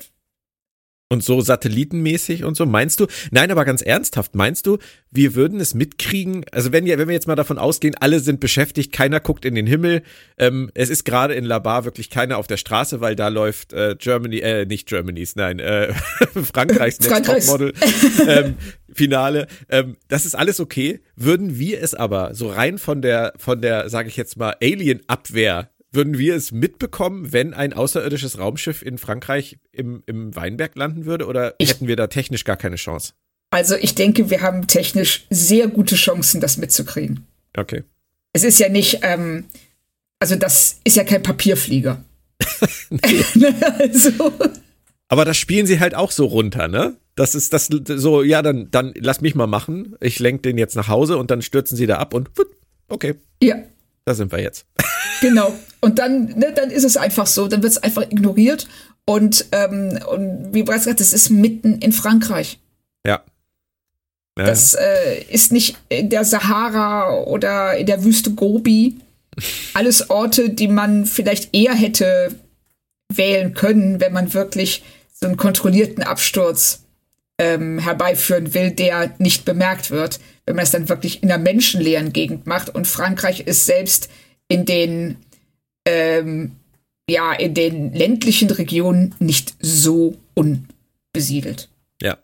und 1.14 1.22
so 1.22 1.40
satellitenmäßig 1.40 2.44
und 2.44 2.57
so. 2.57 2.66
Meinst 2.66 3.00
du, 3.00 3.07
nein, 3.31 3.50
aber 3.50 3.64
ganz 3.64 3.81
ernsthaft, 3.81 4.35
meinst 4.35 4.66
du, 4.66 4.79
wir 5.11 5.35
würden 5.35 5.61
es 5.61 5.72
mitkriegen? 5.72 6.44
Also 6.50 6.72
wenn, 6.72 6.87
wenn 6.87 7.09
wir 7.09 7.14
jetzt 7.14 7.29
mal 7.29 7.37
davon 7.37 7.57
ausgehen, 7.57 7.94
alle 7.98 8.18
sind 8.20 8.40
beschäftigt, 8.40 8.92
keiner 8.92 9.20
guckt 9.20 9.44
in 9.44 9.55
den 9.55 9.66
Himmel. 9.66 10.03
Ähm, 10.37 10.70
es 10.74 10.90
ist 10.90 11.05
gerade 11.05 11.35
in 11.35 11.44
Labar 11.44 11.85
wirklich 11.85 12.11
keiner 12.11 12.37
auf 12.37 12.48
der 12.48 12.57
Straße, 12.57 13.00
weil 13.00 13.14
da 13.14 13.29
läuft 13.29 13.72
äh, 13.72 13.94
Germany, 13.98 14.40
äh, 14.40 14.66
nicht 14.66 14.88
Germanys, 14.88 15.37
nein, 15.37 15.61
äh, 15.61 15.94
Frankreichs 16.53 16.98
Next 17.00 17.24
Topmodel 17.24 17.72
ähm, 18.27 18.57
Finale. 18.92 19.46
Ähm, 19.68 19.96
das 20.09 20.27
ist 20.27 20.35
alles 20.35 20.59
okay. 20.59 21.00
Würden 21.14 21.59
wir 21.59 21.81
es 21.81 21.94
aber 21.94 22.35
so 22.35 22.48
rein 22.48 22.79
von 22.79 23.03
der, 23.03 23.35
von 23.37 23.62
der, 23.62 23.88
sage 23.88 24.09
ich 24.09 24.16
jetzt 24.16 24.37
mal, 24.37 24.57
Alien-Abwehr 24.61 25.70
würden 25.94 26.18
wir 26.18 26.35
es 26.35 26.52
mitbekommen, 26.52 27.33
wenn 27.33 27.54
ein 27.54 27.72
außerirdisches 27.72 28.38
Raumschiff 28.38 28.83
in 28.83 28.98
Frankreich 28.98 29.59
im, 29.72 30.02
im 30.07 30.35
Weinberg 30.35 30.76
landen 30.76 31.07
würde? 31.07 31.26
Oder 31.26 31.54
ich, 31.59 31.70
hätten 31.70 31.88
wir 31.88 31.96
da 31.96 32.07
technisch 32.07 32.44
gar 32.44 32.57
keine 32.57 32.76
Chance? 32.76 33.12
Also 33.50 33.76
ich 33.76 33.94
denke, 33.94 34.30
wir 34.30 34.40
haben 34.40 34.66
technisch 34.66 35.26
sehr 35.30 35.68
gute 35.68 35.94
Chancen, 35.94 36.40
das 36.40 36.57
mitzukriegen. 36.57 37.26
Okay. 37.57 37.85
Es 38.33 38.42
ist 38.42 38.59
ja 38.59 38.68
nicht, 38.68 39.00
ähm, 39.02 39.44
also 40.18 40.35
das 40.35 40.80
ist 40.85 40.96
ja 40.96 41.04
kein 41.04 41.22
Papierflieger. 41.22 42.04
also. 43.78 44.33
Aber 45.09 45.24
das 45.24 45.37
spielen 45.37 45.66
sie 45.66 45.78
halt 45.78 45.94
auch 45.94 46.11
so 46.11 46.26
runter, 46.26 46.66
ne? 46.66 46.96
Das 47.14 47.37
ist 47.37 47.52
das 47.52 47.66
so, 47.68 48.22
ja, 48.24 48.42
dann, 48.42 48.70
dann 48.72 48.92
lass 48.96 49.20
mich 49.20 49.37
mal 49.37 49.46
machen. 49.46 49.94
Ich 50.00 50.18
lenke 50.18 50.42
den 50.42 50.59
jetzt 50.59 50.74
nach 50.74 50.88
Hause 50.88 51.16
und 51.16 51.30
dann 51.30 51.42
stürzen 51.42 51.76
sie 51.76 51.87
da 51.87 51.98
ab 51.98 52.12
und 52.12 52.30
okay. 52.88 53.14
Ja. 53.40 53.62
Da 54.05 54.14
sind 54.14 54.33
wir 54.33 54.40
jetzt. 54.40 54.67
Genau. 55.21 55.55
Und 55.81 55.99
dann, 55.99 56.27
ne, 56.37 56.53
dann 56.55 56.71
ist 56.71 56.85
es 56.85 56.97
einfach 56.97 57.27
so, 57.27 57.49
dann 57.49 57.62
wird 57.62 57.73
es 57.73 57.83
einfach 57.83 58.03
ignoriert. 58.03 58.69
Und, 59.07 59.47
ähm, 59.53 59.99
und 60.11 60.53
wie 60.53 60.62
bereits 60.62 60.85
gesagt, 60.85 61.01
das 61.01 61.12
ist 61.12 61.31
mitten 61.31 61.79
in 61.79 61.93
Frankreich. 61.93 62.59
Ja. 63.07 63.23
ja. 64.38 64.45
Das 64.45 64.75
äh, 64.75 65.23
ist 65.31 65.53
nicht 65.53 65.77
in 65.88 66.11
der 66.11 66.25
Sahara 66.25 67.23
oder 67.25 67.77
in 67.77 67.87
der 67.87 68.05
Wüste 68.05 68.33
Gobi. 68.33 68.97
Alles 69.75 70.11
Orte, 70.11 70.51
die 70.51 70.69
man 70.69 71.07
vielleicht 71.07 71.55
eher 71.55 71.75
hätte 71.75 72.35
wählen 73.12 73.55
können, 73.55 74.01
wenn 74.01 74.12
man 74.12 74.33
wirklich 74.33 74.83
so 75.12 75.27
einen 75.27 75.37
kontrollierten 75.37 76.03
Absturz 76.03 76.85
ähm, 77.38 77.79
herbeiführen 77.79 78.55
will, 78.55 78.71
der 78.71 79.14
nicht 79.19 79.45
bemerkt 79.45 79.90
wird, 79.90 80.21
wenn 80.46 80.57
man 80.57 80.64
es 80.64 80.70
dann 80.70 80.88
wirklich 80.88 81.22
in 81.22 81.30
einer 81.30 81.42
menschenleeren 81.42 82.12
Gegend 82.12 82.46
macht. 82.46 82.68
Und 82.68 82.87
Frankreich 82.87 83.40
ist 83.40 83.66
selbst 83.66 84.11
in 84.48 84.64
den 84.64 85.16
ähm, 85.87 86.52
ja 87.09 87.33
in 87.33 87.54
den 87.54 87.92
ländlichen 87.92 88.50
Regionen 88.50 89.14
nicht 89.18 89.54
so 89.61 90.16
unbesiedelt. 90.35 91.68
Ja. 92.00 92.18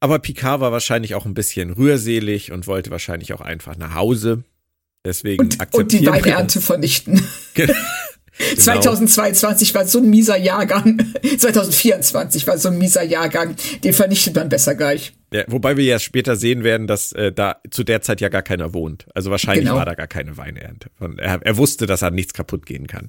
Aber 0.00 0.18
Picard 0.18 0.60
war 0.60 0.72
wahrscheinlich 0.72 1.14
auch 1.14 1.24
ein 1.24 1.34
bisschen 1.34 1.70
rührselig 1.70 2.52
und 2.52 2.66
wollte 2.66 2.90
wahrscheinlich 2.90 3.32
auch 3.32 3.40
einfach 3.40 3.76
nach 3.76 3.94
Hause. 3.94 4.44
Deswegen 5.04 5.42
und, 5.42 5.74
und 5.74 5.92
die 5.92 6.06
Weinernte 6.06 6.60
vernichten. 6.60 7.26
Genau. 7.54 7.74
2022 8.38 9.74
war 9.74 9.86
so 9.86 9.98
ein 9.98 10.10
mieser 10.10 10.36
Jahrgang. 10.36 10.98
2024 11.38 12.46
war 12.46 12.58
so 12.58 12.68
ein 12.68 12.78
mieser 12.78 13.02
Jahrgang. 13.02 13.54
Den 13.82 13.92
vernichtet 13.92 14.34
man 14.34 14.48
besser 14.48 14.74
gleich. 14.74 15.12
Ja, 15.32 15.44
wobei 15.48 15.76
wir 15.76 15.84
ja 15.84 15.98
später 15.98 16.36
sehen 16.36 16.64
werden, 16.64 16.86
dass 16.86 17.12
äh, 17.12 17.32
da 17.32 17.56
zu 17.70 17.84
der 17.84 18.02
Zeit 18.02 18.20
ja 18.20 18.28
gar 18.28 18.42
keiner 18.42 18.74
wohnt. 18.74 19.06
Also 19.14 19.30
wahrscheinlich 19.30 19.64
genau. 19.66 19.76
war 19.76 19.84
da 19.84 19.94
gar 19.94 20.06
keine 20.06 20.36
Weinernte. 20.36 20.90
Er, 21.18 21.40
er 21.42 21.56
wusste, 21.56 21.86
dass 21.86 22.00
da 22.00 22.10
nichts 22.10 22.34
kaputt 22.34 22.66
gehen 22.66 22.86
kann. 22.86 23.08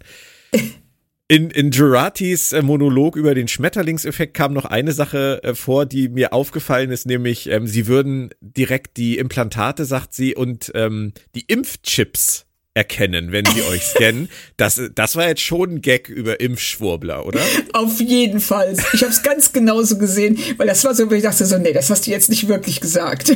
In, 1.28 1.50
in 1.50 1.72
Geratis 1.72 2.54
äh, 2.54 2.62
Monolog 2.62 3.16
über 3.16 3.34
den 3.34 3.48
Schmetterlingseffekt 3.48 4.36
kam 4.36 4.54
noch 4.54 4.66
eine 4.66 4.92
Sache 4.92 5.42
äh, 5.44 5.56
vor, 5.56 5.88
die 5.88 6.08
mir 6.08 6.34
aufgefallen 6.34 6.92
ist, 6.92 7.08
nämlich 7.08 7.50
ähm, 7.50 7.66
sie 7.66 7.88
würden 7.88 8.30
direkt 8.42 8.98
die 8.98 9.18
Implantate, 9.18 9.86
sagt 9.86 10.14
sie, 10.14 10.36
und 10.36 10.72
ähm, 10.76 11.14
die 11.34 11.46
Impfchips 11.48 12.45
erkennen, 12.76 13.32
wenn 13.32 13.46
sie 13.46 13.64
euch 13.64 13.84
scannen. 13.84 14.30
Das, 14.58 14.80
das 14.94 15.16
war 15.16 15.28
jetzt 15.28 15.42
schon 15.42 15.76
ein 15.76 15.82
Gag 15.82 16.10
über 16.10 16.40
Impfschwurbler, 16.40 17.26
oder? 17.26 17.42
Auf 17.74 18.00
jeden 18.00 18.40
Fall. 18.40 18.76
Ich 18.94 19.02
habe 19.02 19.12
es 19.12 19.24
ganz 19.24 19.54
genauso 19.54 19.98
gesehen, 19.98 20.38
weil 20.58 20.68
das 20.68 20.84
war 20.84 20.94
so, 20.94 21.10
wo 21.10 21.16
ich 21.16 21.24
dachte 21.24 21.46
so, 21.46 21.58
nee, 21.58 21.74
das 21.74 21.90
hast 21.90 22.06
du 22.06 22.12
jetzt 22.12 22.30
nicht 22.30 22.48
wirklich 22.48 22.82
gesagt. 22.82 23.30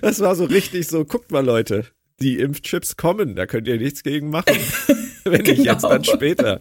das 0.00 0.20
war 0.20 0.36
so 0.36 0.44
richtig 0.44 0.86
so, 0.86 1.04
guckt 1.04 1.32
mal 1.32 1.44
Leute, 1.44 1.84
die 2.20 2.38
Impfchips 2.38 2.96
kommen, 2.96 3.34
da 3.34 3.46
könnt 3.46 3.66
ihr 3.66 3.78
nichts 3.78 4.04
gegen 4.04 4.30
machen. 4.30 4.56
wenn 5.24 5.42
genau. 5.42 5.58
nicht 5.58 5.66
jetzt, 5.66 5.82
dann 5.82 6.04
später. 6.04 6.60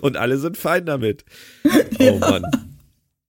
Und 0.00 0.16
alle 0.16 0.38
sind 0.38 0.56
fein 0.56 0.86
damit. 0.86 1.24
Oh 1.98 2.02
ja. 2.02 2.18
Mann. 2.18 2.44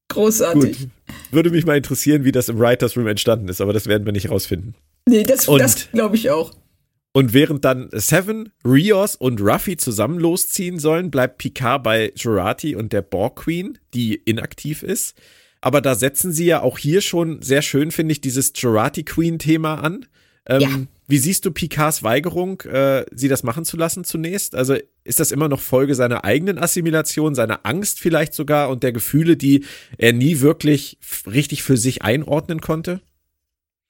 Großartig. 0.10 0.80
Gut. 0.80 0.90
Würde 1.32 1.50
mich 1.50 1.66
mal 1.66 1.78
interessieren, 1.78 2.26
wie 2.26 2.32
das 2.32 2.50
im 2.50 2.60
Writers 2.60 2.96
Room 2.96 3.08
entstanden 3.08 3.48
ist, 3.48 3.62
aber 3.62 3.74
das 3.74 3.88
werden 3.88 4.06
wir 4.06 4.14
nicht 4.14 4.30
rausfinden. 4.30 4.76
Nee, 5.08 5.24
das, 5.24 5.46
das 5.46 5.92
glaube 5.92 6.16
ich 6.16 6.30
auch. 6.30 6.54
Und 7.12 7.34
während 7.34 7.66
dann 7.66 7.90
Seven, 7.92 8.52
Rios 8.64 9.16
und 9.16 9.42
Ruffy 9.42 9.78
zusammen 9.78 10.20
losziehen 10.20 10.78
sollen, 10.78 11.10
bleibt 11.10 11.40
Picard 11.40 11.84
bei 11.84 12.14
Jurati 12.16 12.76
und 12.76 12.94
der 12.94 13.02
Borg 13.02 13.38
Queen, 13.38 13.80
die 13.94 14.16
inaktiv 14.16 14.84
ist. 14.84 15.16
Aber 15.62 15.82
da 15.82 15.96
setzen 15.96 16.32
sie 16.32 16.46
ja 16.46 16.62
auch 16.62 16.78
hier 16.78 17.02
schon 17.02 17.42
sehr 17.42 17.62
schön, 17.62 17.92
finde 17.92 18.12
ich, 18.12 18.22
dieses 18.22 18.54
Jurati 18.56 19.04
Queen-Thema 19.04 19.76
an. 19.76 20.06
Ähm, 20.46 20.62
ja. 20.62 20.70
Wie 21.08 21.18
siehst 21.18 21.46
du 21.46 21.52
Picards 21.52 22.04
Weigerung, 22.04 22.62
äh, 22.62 23.06
sie 23.12 23.28
das 23.28 23.44
machen 23.44 23.66
zu 23.66 23.78
lassen 23.78 24.04
zunächst? 24.04 24.56
Also 24.56 24.76
ist 25.04 25.20
das 25.20 25.32
immer 25.32 25.50
noch 25.50 25.60
Folge 25.60 25.96
seiner 25.96 26.24
eigenen 26.24 26.60
Assimilation, 26.60 27.36
seiner 27.36 27.66
Angst 27.66 28.00
vielleicht 28.00 28.34
sogar 28.34 28.70
und 28.70 28.84
der 28.84 28.92
Gefühle, 28.92 29.36
die 29.36 29.66
er 29.98 30.14
nie 30.14 30.40
wirklich 30.40 31.00
richtig 31.26 31.64
für 31.64 31.78
sich 31.78 32.04
einordnen 32.04 32.62
konnte? 32.62 33.02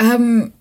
Ähm, 0.01 0.53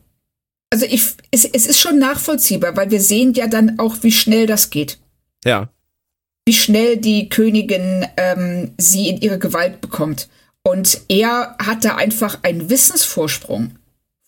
also 0.71 0.87
ich, 0.87 1.03
es, 1.31 1.45
es 1.45 1.67
ist 1.67 1.81
schon 1.81 1.99
nachvollziehbar, 1.99 2.77
weil 2.77 2.91
wir 2.91 3.01
sehen 3.01 3.35
ja 3.35 3.47
dann 3.47 3.79
auch, 3.79 4.03
wie 4.03 4.13
schnell 4.13 4.47
das 4.47 4.71
geht. 4.71 4.99
Ja. 5.45 5.71
Wie 6.47 6.53
schnell 6.53 6.97
die 6.97 7.29
Königin 7.29 8.07
ähm, 8.17 8.73
sie 8.79 9.09
in 9.09 9.21
ihre 9.21 9.39
Gewalt 9.39 9.81
bekommt. 9.81 10.29
Und 10.63 11.01
er 11.09 11.57
hat 11.59 11.85
da 11.85 11.97
einfach 11.97 12.43
einen 12.43 12.69
Wissensvorsprung 12.69 13.77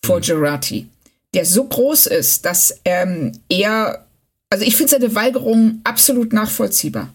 vor 0.03 0.17
mhm. 0.17 0.21
Gerati, 0.21 0.87
der 1.33 1.45
so 1.45 1.63
groß 1.63 2.07
ist, 2.07 2.45
dass 2.45 2.79
ähm, 2.85 3.33
er, 3.49 4.05
also 4.49 4.65
ich 4.65 4.75
finde 4.75 4.91
seine 4.91 5.13
Weigerung 5.13 5.81
absolut 5.83 6.33
nachvollziehbar. 6.33 7.13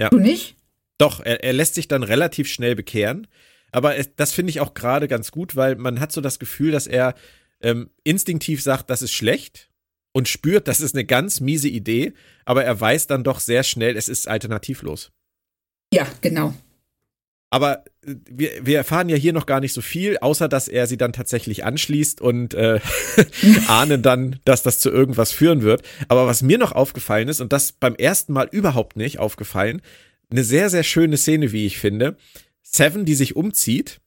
Ja. 0.00 0.08
Du 0.08 0.18
nicht? 0.18 0.56
Doch, 0.98 1.20
er, 1.20 1.44
er 1.44 1.52
lässt 1.52 1.74
sich 1.74 1.86
dann 1.86 2.02
relativ 2.02 2.48
schnell 2.48 2.74
bekehren. 2.74 3.26
Aber 3.70 3.96
es, 3.96 4.10
das 4.16 4.32
finde 4.32 4.50
ich 4.50 4.60
auch 4.60 4.74
gerade 4.74 5.08
ganz 5.08 5.32
gut, 5.32 5.56
weil 5.56 5.76
man 5.76 5.98
hat 6.00 6.12
so 6.12 6.20
das 6.20 6.38
Gefühl, 6.38 6.70
dass 6.70 6.86
er 6.86 7.14
ähm, 7.64 7.90
instinktiv 8.04 8.62
sagt, 8.62 8.90
das 8.90 9.02
ist 9.02 9.12
schlecht 9.12 9.70
und 10.12 10.28
spürt, 10.28 10.68
das 10.68 10.80
ist 10.80 10.94
eine 10.94 11.04
ganz 11.04 11.40
miese 11.40 11.68
Idee, 11.68 12.12
aber 12.44 12.64
er 12.64 12.80
weiß 12.80 13.08
dann 13.08 13.24
doch 13.24 13.40
sehr 13.40 13.64
schnell, 13.64 13.96
es 13.96 14.08
ist 14.08 14.28
alternativlos. 14.28 15.10
Ja, 15.92 16.06
genau. 16.20 16.54
Aber 17.50 17.84
wir, 18.02 18.66
wir 18.66 18.76
erfahren 18.78 19.08
ja 19.08 19.16
hier 19.16 19.32
noch 19.32 19.46
gar 19.46 19.60
nicht 19.60 19.72
so 19.72 19.80
viel, 19.80 20.18
außer 20.18 20.48
dass 20.48 20.68
er 20.68 20.86
sie 20.86 20.96
dann 20.96 21.12
tatsächlich 21.12 21.64
anschließt 21.64 22.20
und 22.20 22.52
äh, 22.54 22.80
ahnen 23.68 24.02
dann, 24.02 24.40
dass 24.44 24.62
das 24.62 24.80
zu 24.80 24.90
irgendwas 24.90 25.32
führen 25.32 25.62
wird. 25.62 25.82
Aber 26.08 26.26
was 26.26 26.42
mir 26.42 26.58
noch 26.58 26.72
aufgefallen 26.72 27.28
ist, 27.28 27.40
und 27.40 27.52
das 27.52 27.72
beim 27.72 27.94
ersten 27.94 28.32
Mal 28.32 28.48
überhaupt 28.50 28.96
nicht 28.96 29.20
aufgefallen, 29.20 29.82
eine 30.30 30.42
sehr, 30.42 30.68
sehr 30.68 30.82
schöne 30.82 31.16
Szene, 31.16 31.52
wie 31.52 31.66
ich 31.66 31.78
finde. 31.78 32.16
Seven, 32.62 33.04
die 33.04 33.14
sich 33.14 33.36
umzieht 33.36 34.00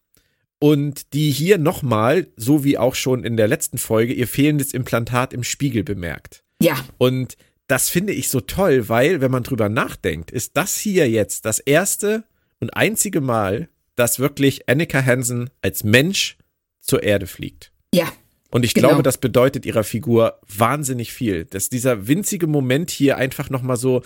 und 0.60 1.14
die 1.14 1.32
hier 1.32 1.58
nochmal, 1.58 2.28
so 2.36 2.64
wie 2.64 2.78
auch 2.78 2.96
schon 2.96 3.24
in 3.24 3.38
der 3.38 3.48
letzten 3.48 3.78
Folge, 3.78 4.14
ihr 4.14 4.28
fehlendes 4.28 4.74
Implantat 4.74 5.34
im 5.34 5.44
Spiegel 5.44 5.84
bemerkt. 5.84 6.44
Ja. 6.62 6.84
Und 6.98 7.38
das 7.68 7.90
finde 7.90 8.14
ich 8.14 8.30
so 8.30 8.40
toll, 8.40 8.90
weil, 8.90 9.22
wenn 9.22 9.32
man 9.32 9.44
drüber 9.44 9.70
nachdenkt, 9.70 10.32
ist 10.32 10.56
das 10.58 10.78
hier 10.78 11.10
jetzt 11.10 11.46
das 11.46 11.60
erste 11.60 12.24
und 12.60 12.72
einzige 12.72 13.22
Mal, 13.22 13.70
dass 13.96 14.20
wirklich 14.20 14.68
Annika 14.70 15.04
Hansen 15.04 15.50
als 15.62 15.84
Mensch 15.84 16.38
zur 16.80 17.04
Erde 17.04 17.28
fliegt. 17.28 17.72
Ja. 17.94 18.12
Und 18.50 18.64
ich 18.64 18.74
Genau. 18.74 18.88
glaube, 18.90 19.04
das 19.04 19.18
bedeutet 19.18 19.66
ihrer 19.66 19.84
Figur 19.84 20.40
wahnsinnig 20.48 21.12
viel, 21.12 21.46
dass 21.46 21.70
dieser 21.70 22.08
winzige 22.08 22.48
Moment 22.48 22.90
hier 22.90 23.18
einfach 23.18 23.50
nochmal 23.50 23.76
so 23.78 24.02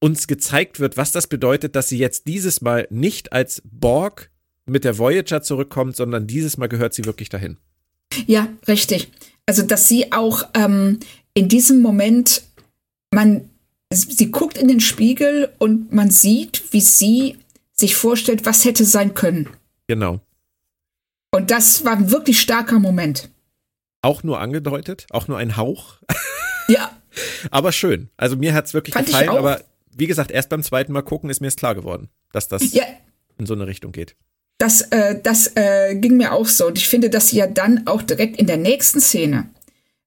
uns 0.00 0.26
gezeigt 0.26 0.80
wird, 0.80 0.96
was 0.96 1.12
das 1.12 1.28
bedeutet, 1.28 1.76
dass 1.76 1.88
sie 1.88 1.98
jetzt 1.98 2.26
dieses 2.26 2.60
Mal 2.60 2.86
nicht 2.90 3.32
als 3.32 3.62
Borg 3.64 4.30
mit 4.66 4.84
der 4.84 4.98
Voyager 4.98 5.42
zurückkommt, 5.42 5.96
sondern 5.96 6.26
dieses 6.26 6.56
Mal 6.56 6.68
gehört 6.68 6.94
sie 6.94 7.04
wirklich 7.04 7.28
dahin. 7.28 7.56
Ja, 8.26 8.48
richtig. 8.66 9.10
Also, 9.46 9.62
dass 9.62 9.88
sie 9.88 10.12
auch 10.12 10.44
ähm, 10.54 11.00
in 11.34 11.48
diesem 11.48 11.80
Moment, 11.80 12.42
man, 13.12 13.48
sie 13.92 14.30
guckt 14.30 14.58
in 14.58 14.68
den 14.68 14.80
Spiegel 14.80 15.52
und 15.58 15.92
man 15.92 16.10
sieht, 16.10 16.72
wie 16.72 16.80
sie 16.80 17.36
sich 17.72 17.94
vorstellt, 17.94 18.46
was 18.46 18.64
hätte 18.64 18.84
sein 18.84 19.14
können. 19.14 19.48
Genau. 19.86 20.20
Und 21.32 21.50
das 21.50 21.84
war 21.84 21.92
ein 21.92 22.10
wirklich 22.10 22.40
starker 22.40 22.78
Moment. 22.78 23.30
Auch 24.02 24.22
nur 24.22 24.40
angedeutet, 24.40 25.06
auch 25.10 25.28
nur 25.28 25.38
ein 25.38 25.56
Hauch, 25.56 25.98
Ja, 26.68 26.90
aber 27.50 27.72
schön. 27.72 28.08
Also 28.16 28.36
mir 28.36 28.54
hat's 28.54 28.74
wirklich 28.74 28.94
Fand 28.94 29.06
gefallen, 29.06 29.30
aber 29.30 29.60
wie 29.90 30.06
gesagt, 30.06 30.30
erst 30.30 30.48
beim 30.48 30.62
zweiten 30.62 30.92
Mal 30.92 31.02
gucken 31.02 31.30
ist 31.30 31.40
mir 31.40 31.48
es 31.48 31.56
klar 31.56 31.74
geworden, 31.74 32.08
dass 32.32 32.48
das 32.48 32.72
ja, 32.72 32.84
in 33.38 33.46
so 33.46 33.54
eine 33.54 33.66
Richtung 33.66 33.92
geht. 33.92 34.16
Das, 34.58 34.82
äh, 34.82 35.20
das 35.22 35.52
äh, 35.54 35.94
ging 35.96 36.16
mir 36.16 36.32
auch 36.32 36.46
so. 36.46 36.66
Und 36.66 36.78
ich 36.78 36.88
finde, 36.88 37.10
dass 37.10 37.28
sie 37.28 37.36
ja 37.36 37.46
dann 37.46 37.86
auch 37.86 38.02
direkt 38.02 38.38
in 38.38 38.46
der 38.46 38.56
nächsten 38.56 39.00
Szene, 39.00 39.48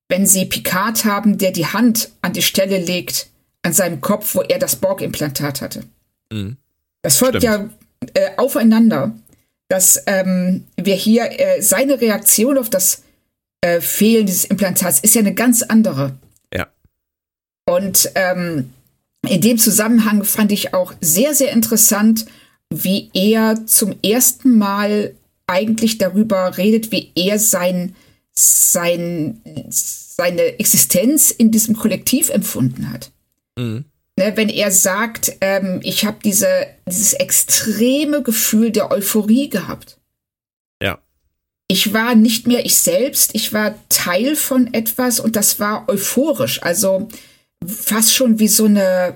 wenn 0.07 0.25
sie 0.25 0.45
Picard 0.45 1.05
haben, 1.05 1.37
der 1.37 1.51
die 1.51 1.67
Hand 1.67 2.11
an 2.21 2.33
die 2.33 2.41
Stelle 2.41 2.79
legt, 2.79 3.27
an 3.61 3.73
seinem 3.73 4.01
Kopf, 4.01 4.35
wo 4.35 4.41
er 4.41 4.59
das 4.59 4.77
Borg-Implantat 4.77 5.61
hatte. 5.61 5.83
Mhm. 6.31 6.57
Das 7.01 7.17
folgt 7.17 7.37
Stimmt. 7.37 7.43
ja 7.43 7.69
äh, 8.13 8.31
aufeinander, 8.37 9.13
dass 9.67 10.01
ähm, 10.07 10.65
wir 10.77 10.95
hier 10.95 11.39
äh, 11.39 11.61
seine 11.61 12.01
Reaktion 12.01 12.57
auf 12.57 12.69
das 12.69 13.03
äh, 13.61 13.81
Fehlen 13.81 14.25
dieses 14.25 14.45
Implantats 14.45 14.99
ist 14.99 15.15
ja 15.15 15.21
eine 15.21 15.33
ganz 15.33 15.61
andere. 15.61 16.15
Ja. 16.53 16.67
Und 17.65 18.11
ähm, 18.15 18.73
in 19.27 19.41
dem 19.41 19.57
Zusammenhang 19.57 20.23
fand 20.23 20.51
ich 20.51 20.73
auch 20.73 20.93
sehr, 21.01 21.35
sehr 21.35 21.51
interessant, 21.51 22.25
wie 22.69 23.09
er 23.13 23.65
zum 23.65 23.95
ersten 24.03 24.57
Mal 24.57 25.15
eigentlich 25.47 25.97
darüber 25.97 26.57
redet, 26.57 26.91
wie 26.91 27.11
er 27.15 27.39
sein, 27.39 27.95
sein, 28.31 29.41
seine 29.69 30.59
Existenz 30.59 31.31
in 31.31 31.51
diesem 31.51 31.75
Kollektiv 31.75 32.29
empfunden 32.29 32.91
hat. 32.91 33.11
Mhm. 33.57 33.85
Ne, 34.17 34.33
wenn 34.35 34.49
er 34.49 34.69
sagt, 34.69 35.31
ähm, 35.39 35.79
ich 35.81 36.05
habe 36.05 36.17
diese, 36.23 36.67
dieses 36.85 37.13
extreme 37.13 38.21
Gefühl 38.21 38.69
der 38.71 38.91
Euphorie 38.91 39.49
gehabt. 39.49 39.97
Ja. 40.81 40.99
Ich 41.69 41.93
war 41.93 42.15
nicht 42.15 42.45
mehr 42.45 42.65
ich 42.65 42.75
selbst, 42.75 43.33
ich 43.33 43.53
war 43.53 43.75
Teil 43.87 44.35
von 44.35 44.73
etwas 44.73 45.21
und 45.21 45.35
das 45.35 45.59
war 45.59 45.87
euphorisch. 45.87 46.61
Also 46.61 47.07
fast 47.65 48.13
schon 48.13 48.39
wie 48.39 48.49
so 48.49 48.65
eine 48.65 49.15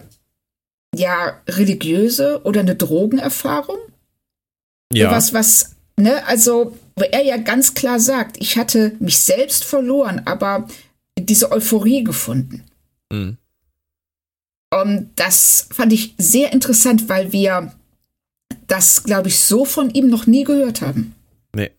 ja 0.96 1.42
religiöse 1.48 2.42
oder 2.44 2.62
eine 2.62 2.76
Drogenerfahrung. 2.76 3.78
Ja. 4.94 5.12
Was, 5.12 5.34
was, 5.34 5.76
ne, 5.98 6.26
also, 6.28 6.78
wo 6.96 7.04
er 7.04 7.24
ja 7.24 7.38
ganz 7.38 7.74
klar 7.74 8.00
sagt, 8.00 8.38
ich 8.40 8.58
hatte 8.58 8.96
mich 9.00 9.18
selbst 9.18 9.64
verloren, 9.64 10.22
aber 10.26 10.68
diese 11.18 11.52
Euphorie 11.52 12.04
gefunden. 12.04 12.64
Mhm. 13.12 13.38
Und 14.74 15.12
das 15.16 15.68
fand 15.72 15.94
ich 15.94 16.16
sehr 16.18 16.52
interessant, 16.52 17.08
weil 17.08 17.32
wir 17.32 17.74
das, 18.68 19.04
glaube 19.04 19.28
ich, 19.28 19.40
so 19.40 19.66
von 19.66 19.92
ihm 19.92 20.10
noch 20.10 20.26
nie 20.26 20.44
gehört 20.44 20.82
haben. 20.82 21.16
Nee. 21.56 21.72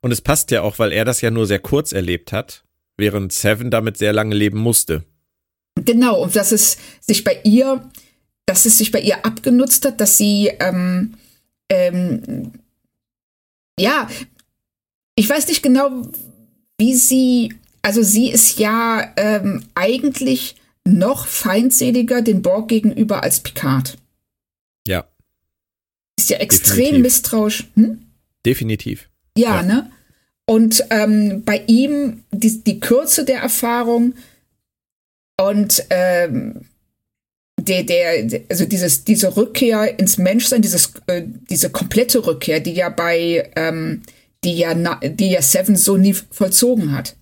Und 0.00 0.12
es 0.12 0.20
passt 0.20 0.50
ja 0.50 0.62
auch, 0.62 0.78
weil 0.78 0.92
er 0.92 1.04
das 1.04 1.20
ja 1.20 1.30
nur 1.30 1.46
sehr 1.46 1.58
kurz 1.58 1.92
erlebt 1.92 2.32
hat, 2.32 2.64
während 2.98 3.32
Seven 3.32 3.70
damit 3.70 3.96
sehr 3.96 4.12
lange 4.12 4.34
leben 4.34 4.58
musste. 4.58 5.04
Genau, 5.76 6.22
und 6.22 6.36
dass 6.36 6.52
es 6.52 6.76
sich 7.00 7.24
bei 7.24 7.40
ihr, 7.44 7.88
dass 8.48 8.64
es 8.64 8.78
sich 8.78 8.90
bei 8.92 9.00
ihr 9.00 9.26
abgenutzt 9.26 9.84
hat, 9.84 10.00
dass 10.00 10.16
sie, 10.16 10.50
ähm, 10.58 11.14
ähm, 11.68 12.52
ja, 13.78 14.08
ich 15.16 15.28
weiß 15.28 15.48
nicht 15.48 15.62
genau, 15.62 16.02
wie 16.78 16.94
sie, 16.94 17.52
also 17.82 18.02
sie 18.02 18.30
ist 18.30 18.58
ja 18.58 19.12
ähm, 19.16 19.64
eigentlich 19.74 20.56
noch 20.86 21.26
feindseliger 21.26 22.22
den 22.22 22.40
Borg 22.40 22.68
gegenüber 22.68 23.22
als 23.22 23.40
Picard. 23.40 23.98
Ja, 24.86 25.04
Ist 26.18 26.30
ja 26.30 26.38
extrem 26.38 26.76
Definitiv. 26.78 27.02
misstrauisch. 27.02 27.68
Hm? 27.74 27.98
definitiv. 28.46 29.10
Ja, 29.36 29.56
Ja. 29.56 29.62
ne? 29.62 29.90
Und 30.46 30.82
ähm, 30.88 31.42
bei 31.44 31.62
ihm 31.66 32.24
die, 32.32 32.64
die 32.64 32.80
Kürze 32.80 33.26
der 33.26 33.40
Erfahrung 33.42 34.14
und 35.38 35.84
ähm, 35.90 36.62
der, 37.58 37.82
der, 37.82 38.42
also 38.48 38.64
dieses, 38.64 39.04
diese 39.04 39.36
Rückkehr 39.36 39.98
ins 39.98 40.18
Menschsein, 40.18 40.62
dieses, 40.62 40.92
äh, 41.06 41.22
diese 41.50 41.70
komplette 41.70 42.24
Rückkehr, 42.26 42.60
die 42.60 42.74
ja 42.74 42.88
bei, 42.88 43.50
ähm, 43.56 44.02
die 44.44 44.58
ja, 44.58 44.74
na, 44.74 45.00
die 45.02 45.30
ja 45.30 45.42
Seven 45.42 45.76
so 45.76 45.96
nie 45.96 46.14
vollzogen 46.14 46.92
hat. 46.92 47.16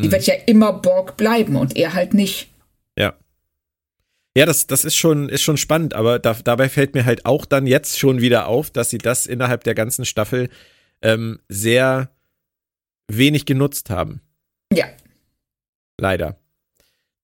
Die 0.00 0.10
wird 0.10 0.26
ja 0.26 0.34
immer 0.46 0.72
Borg 0.72 1.16
bleiben 1.16 1.54
und 1.54 1.76
er 1.76 1.94
halt 1.94 2.14
nicht. 2.14 2.50
Ja. 2.98 3.14
Ja, 4.36 4.44
das, 4.44 4.66
das 4.66 4.84
ist 4.84 4.96
schon, 4.96 5.28
ist 5.28 5.42
schon 5.42 5.56
spannend, 5.56 5.94
aber 5.94 6.18
da, 6.18 6.34
dabei 6.42 6.68
fällt 6.68 6.94
mir 6.94 7.04
halt 7.04 7.26
auch 7.26 7.44
dann 7.44 7.68
jetzt 7.68 8.00
schon 8.00 8.20
wieder 8.20 8.48
auf, 8.48 8.70
dass 8.70 8.90
sie 8.90 8.98
das 8.98 9.26
innerhalb 9.26 9.62
der 9.62 9.76
ganzen 9.76 10.04
Staffel 10.04 10.48
ähm, 11.00 11.38
sehr 11.48 12.10
wenig 13.06 13.46
genutzt 13.46 13.90
haben. 13.90 14.20
Ja, 14.72 14.86
Leider. 15.98 16.36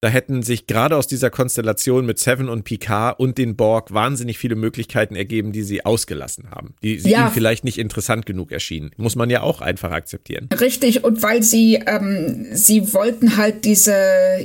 Da 0.03 0.09
hätten 0.09 0.43
sich 0.43 0.67
gerade 0.67 0.97
aus 0.97 1.07
dieser 1.07 1.29
Konstellation 1.29 2.07
mit 2.07 2.19
Seven 2.19 2.49
und 2.49 2.65
Picard 2.65 3.21
und 3.21 3.37
den 3.37 3.55
Borg 3.55 3.93
wahnsinnig 3.93 4.39
viele 4.39 4.55
Möglichkeiten 4.57 5.15
ergeben, 5.15 5.53
die 5.53 5.63
sie 5.63 5.85
ausgelassen 5.85 6.51
haben, 6.51 6.75
die 6.83 6.99
sie 6.99 7.11
Ja. 7.11 7.25
ihnen 7.25 7.33
vielleicht 7.33 7.65
nicht 7.65 7.77
interessant 7.77 8.25
genug 8.25 8.51
erschienen. 8.51 8.93
Muss 8.97 9.15
man 9.15 9.29
ja 9.29 9.43
auch 9.43 9.61
einfach 9.61 9.91
akzeptieren. 9.91 10.49
Richtig, 10.59 11.05
und 11.05 11.23
weil 11.23 11.43
sie, 11.43 11.83
ähm, 11.87 12.47
sie 12.53 12.95
wollten 12.95 13.37
halt 13.37 13.67
diese, 13.67 13.95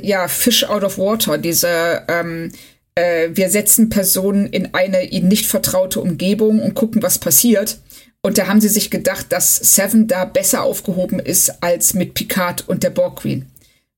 ja, 0.02 0.28
Fish 0.28 0.64
out 0.64 0.84
of 0.84 0.98
water, 0.98 1.38
diese, 1.38 2.02
ähm, 2.08 2.52
äh, 2.94 3.30
wir 3.32 3.48
setzen 3.48 3.88
Personen 3.88 4.46
in 4.48 4.74
eine 4.74 5.04
ihnen 5.04 5.28
nicht 5.28 5.46
vertraute 5.46 6.00
Umgebung 6.00 6.60
und 6.60 6.74
gucken, 6.74 7.02
was 7.02 7.18
passiert. 7.18 7.78
Und 8.20 8.36
da 8.36 8.46
haben 8.46 8.60
sie 8.60 8.68
sich 8.68 8.90
gedacht, 8.90 9.26
dass 9.30 9.56
Seven 9.56 10.06
da 10.06 10.26
besser 10.26 10.64
aufgehoben 10.64 11.18
ist 11.18 11.62
als 11.62 11.94
mit 11.94 12.12
Picard 12.12 12.68
und 12.68 12.82
der 12.82 12.90
Borg 12.90 13.20
Queen. 13.20 13.46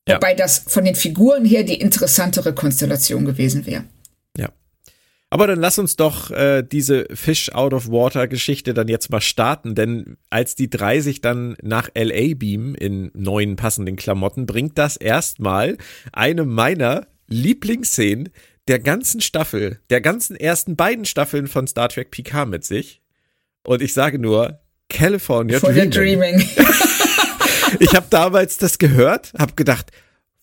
Ja. 0.08 0.16
Wobei 0.16 0.34
das 0.34 0.64
von 0.66 0.84
den 0.84 0.94
Figuren 0.94 1.44
her 1.44 1.64
die 1.64 1.80
interessantere 1.80 2.54
Konstellation 2.54 3.24
gewesen 3.24 3.66
wäre. 3.66 3.84
Ja. 4.36 4.50
Aber 5.30 5.46
dann 5.46 5.60
lass 5.60 5.78
uns 5.78 5.96
doch 5.96 6.30
äh, 6.30 6.62
diese 6.62 7.06
Fish 7.12 7.52
out 7.52 7.74
of 7.74 7.88
Water 7.88 8.26
Geschichte 8.26 8.72
dann 8.72 8.88
jetzt 8.88 9.10
mal 9.10 9.20
starten, 9.20 9.74
denn 9.74 10.16
als 10.30 10.54
die 10.54 10.70
drei 10.70 11.00
sich 11.00 11.20
dann 11.20 11.56
nach 11.62 11.90
LA 11.94 12.34
beamen 12.34 12.74
in 12.74 13.10
neuen 13.14 13.56
passenden 13.56 13.96
Klamotten, 13.96 14.46
bringt 14.46 14.78
das 14.78 14.96
erstmal 14.96 15.76
eine 16.12 16.44
meiner 16.44 17.06
Lieblingsszenen 17.26 18.30
der 18.68 18.78
ganzen 18.78 19.20
Staffel, 19.20 19.80
der 19.90 20.00
ganzen 20.00 20.36
ersten 20.36 20.76
beiden 20.76 21.04
Staffeln 21.04 21.46
von 21.46 21.66
Star 21.66 21.88
Trek 21.88 22.10
Picard 22.10 22.48
mit 22.48 22.64
sich. 22.64 23.02
Und 23.64 23.82
ich 23.82 23.92
sage 23.92 24.18
nur, 24.18 24.60
California 24.88 25.58
For 25.58 25.72
the 25.72 25.88
Dreaming. 25.88 26.38
Dreaming. 26.38 26.48
Ich 27.80 27.94
habe 27.94 28.06
damals 28.10 28.56
das 28.58 28.78
gehört, 28.78 29.32
habe 29.38 29.54
gedacht, 29.54 29.90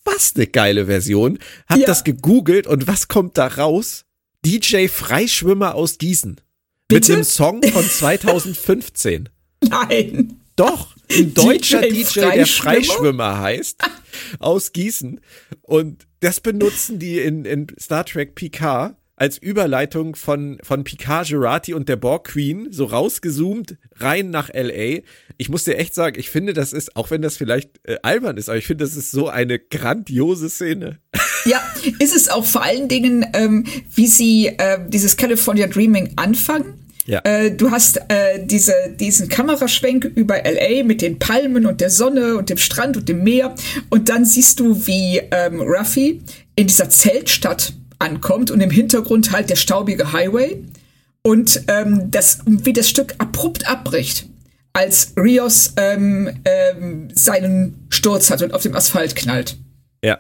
was 0.04 0.34
eine 0.36 0.48
geile 0.48 0.86
Version. 0.86 1.40
Hab 1.68 1.80
Ja. 1.80 1.86
das 1.88 2.04
gegoogelt 2.04 2.68
und 2.68 2.88
was 2.88 3.08
kommt 3.08 3.38
da 3.38 3.48
raus? 3.48 4.06
DJ 4.46 4.88
Freischwimmer 4.88 5.76
aus 5.76 5.98
Gießen. 5.98 6.32
Mit 6.32 6.42
Bitte? 6.88 7.14
dem 7.14 7.24
Song 7.24 7.64
von 7.64 7.84
2015. 7.84 9.30
Nein. 9.68 10.40
Doch, 10.56 10.96
ein 11.12 11.34
deutscher 11.34 11.82
DJ, 11.82 12.04
DJ 12.04 12.20
der 12.20 12.46
Freischwimmer? 12.46 12.48
Freischwimmer 12.48 13.40
heißt, 13.40 13.78
aus 14.40 14.72
Gießen. 14.72 15.20
Und 15.64 16.08
das 16.22 16.40
benutzen 16.40 17.00
die 17.00 17.20
in, 17.20 17.44
in 17.46 17.68
Star 17.80 18.06
Trek 18.06 18.36
Picard 18.36 18.96
als 19.16 19.38
Überleitung 19.38 20.16
von, 20.16 20.58
von 20.62 20.84
Picard 20.84 21.30
Gerati 21.30 21.74
und 21.74 21.88
der 21.88 21.96
Borg 21.96 22.28
Queen 22.28 22.68
so 22.72 22.86
rausgezoomt 22.86 23.78
rein 23.98 24.30
nach 24.30 24.50
LA. 24.54 25.02
Ich 25.38 25.50
muss 25.50 25.64
dir 25.64 25.78
echt 25.78 25.96
sagen, 25.96 26.20
ich 26.20 26.30
finde, 26.30 26.54
das 26.54 26.74
ist, 26.74 26.96
auch 26.96 27.12
wenn 27.12 27.22
das 27.22 27.38
vielleicht 27.38 27.80
äh, 27.84 27.98
albern 28.04 28.38
ist, 28.38 28.50
aber 28.50 28.58
ich 28.58 28.68
finde, 28.68 28.84
das 28.84 28.96
ist 28.96 29.12
so 29.12 29.30
eine 29.30 29.60
grandiose 29.60 30.50
Szene. 30.50 31.00
Ja, 31.48 31.62
ist 32.00 32.16
es 32.16 32.28
auch 32.28 32.44
vor 32.44 32.64
allen 32.64 32.88
Dingen, 32.88 33.24
ähm, 33.34 33.66
wie 33.94 34.08
sie 34.08 34.48
äh, 34.48 34.80
dieses 34.88 35.16
California 35.16 35.68
Dreaming 35.68 36.14
anfangen. 36.16 36.74
Ja. 37.06 37.22
Äh, 37.24 37.52
du 37.52 37.70
hast 37.70 37.98
äh, 38.08 38.44
diese, 38.44 38.74
diesen 39.00 39.30
Kameraschwenk 39.30 40.06
über 40.16 40.38
LA 40.38 40.84
mit 40.84 41.04
den 41.04 41.20
Palmen 41.20 41.68
und 41.68 41.82
der 41.82 41.92
Sonne 41.92 42.36
und 42.36 42.50
dem 42.50 42.58
Strand 42.58 42.98
und 42.98 43.08
dem 43.08 43.24
Meer. 43.24 43.54
Und 43.92 44.10
dann 44.10 44.26
siehst 44.26 44.60
du, 44.60 44.88
wie 44.88 45.22
ähm, 45.30 45.62
Ruffy 45.62 46.22
in 46.56 46.66
dieser 46.66 46.90
Zeltstadt 46.90 47.74
ankommt 48.00 48.52
und 48.52 48.62
im 48.62 48.72
Hintergrund 48.72 49.32
halt 49.32 49.50
der 49.50 49.56
staubige 49.56 50.14
Highway 50.14 50.64
und 51.24 51.64
ähm, 51.68 52.12
das, 52.12 52.40
wie 52.46 52.74
das 52.74 52.90
Stück 52.90 53.16
abrupt 53.18 53.68
abbricht, 53.68 54.28
als 54.74 55.14
Rios 55.18 55.74
ähm, 55.78 56.30
ähm, 56.46 57.10
seinen 57.14 57.88
Sturz 57.90 58.30
hat 58.30 58.42
und 58.42 58.54
auf 58.54 58.62
dem 58.62 58.76
Asphalt 58.76 59.16
knallt. 59.16 59.58
Ja. 60.04 60.20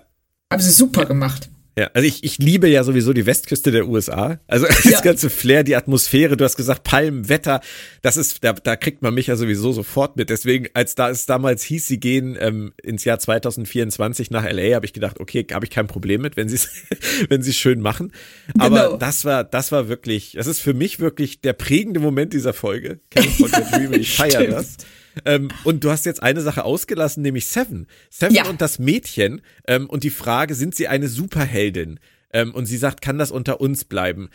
Haben 0.51 0.61
sie 0.61 0.71
super 0.71 1.05
gemacht. 1.05 1.49
Ja, 1.77 1.89
also 1.93 2.07
ich, 2.07 2.23
ich 2.23 2.37
liebe 2.37 2.69
ja 2.69 2.85
sowieso 2.85 3.11
die 3.11 3.25
Westküste 3.25 3.69
der 3.71 3.87
USA. 3.87 4.39
Also 4.47 4.65
das 4.67 4.83
Ja. 4.85 5.01
ganze 5.01 5.29
Flair, 5.29 5.63
die 5.63 5.75
Atmosphäre, 5.75 6.37
du 6.37 6.45
hast 6.45 6.55
gesagt 6.55 6.83
Palmen, 6.83 7.27
Wetter, 7.27 7.59
das 8.01 8.15
ist, 8.15 8.43
da, 8.45 8.53
da 8.53 8.77
kriegt 8.77 9.01
man 9.01 9.13
mich 9.13 9.27
ja 9.27 9.35
sowieso 9.35 9.73
sofort 9.73 10.15
mit. 10.15 10.29
Deswegen, 10.29 10.67
als 10.73 10.95
da 10.95 11.09
es 11.09 11.25
damals 11.25 11.63
hieß, 11.63 11.85
sie 11.85 11.99
gehen 11.99 12.37
ähm, 12.39 12.71
ins 12.81 13.03
Jahr 13.03 13.19
2024 13.19 14.31
nach 14.31 14.43
LA, 14.49 14.75
habe 14.75 14.85
ich 14.85 14.93
gedacht, 14.93 15.19
okay, 15.19 15.45
habe 15.51 15.65
ich 15.65 15.71
kein 15.71 15.87
Problem 15.87 16.21
mit, 16.21 16.37
wenn 16.37 16.47
sie 16.47 16.55
es 16.55 16.69
wenn 17.29 17.41
sie 17.43 17.53
schön 17.53 17.81
machen. 17.81 18.13
Aber 18.57 18.83
Genau. 18.85 18.97
das 18.97 19.25
war, 19.25 19.43
das 19.43 19.71
war 19.73 19.89
wirklich, 19.89 20.33
das 20.37 20.47
ist 20.47 20.59
für 20.61 20.73
mich 20.73 20.99
wirklich 21.01 21.41
der 21.41 21.53
prägende 21.53 21.99
Moment 21.99 22.31
dieser 22.33 22.53
Folge. 22.53 22.99
California 23.09 23.59
Dreaming, 23.71 23.99
ich 23.99 24.15
feiere 24.15 24.47
das. 24.47 24.77
Ähm, 25.23 25.49
und 25.63 25.83
du 25.83 25.91
hast 25.91 26.05
jetzt 26.05 26.21
eine 26.21 26.41
Sache 26.41 26.65
ausgelassen, 26.65 27.21
nämlich 27.23 27.45
Seven. 27.47 27.87
Seven 28.09 28.35
Ja. 28.35 28.47
und 28.49 28.61
das 28.61 28.79
Mädchen. 28.79 29.41
Ähm, 29.67 29.89
und 29.89 30.03
die 30.03 30.09
Frage, 30.09 30.55
sind 30.55 30.75
sie 30.75 30.87
eine 30.87 31.07
Superheldin? 31.07 31.99
Ähm, 32.33 32.53
und 32.53 32.65
sie 32.65 32.77
sagt, 32.77 33.01
kann 33.01 33.17
das 33.17 33.31
unter 33.31 33.61
uns 33.61 33.85
bleiben? 33.85 34.29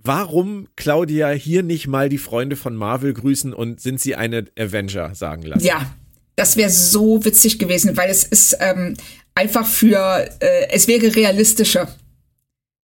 Warum, 0.00 0.68
Claudia, 0.76 1.30
hier 1.30 1.62
nicht 1.62 1.88
mal 1.88 2.08
die 2.08 2.18
Freunde 2.18 2.56
von 2.56 2.76
Marvel 2.76 3.12
grüßen 3.14 3.52
und 3.52 3.80
sind 3.80 4.00
sie 4.00 4.14
eine 4.14 4.44
Avenger 4.58 5.14
sagen 5.14 5.42
lassen? 5.42 5.64
Ja, 5.64 5.92
das 6.36 6.56
wäre 6.56 6.70
so 6.70 7.24
witzig 7.24 7.58
gewesen, 7.58 7.96
weil 7.96 8.10
es 8.10 8.22
ist 8.22 8.56
ähm, 8.60 8.94
einfach 9.34 9.66
für, 9.66 10.28
äh, 10.40 10.68
es 10.70 10.86
wäre 10.86 11.16
realistischer, 11.16 11.88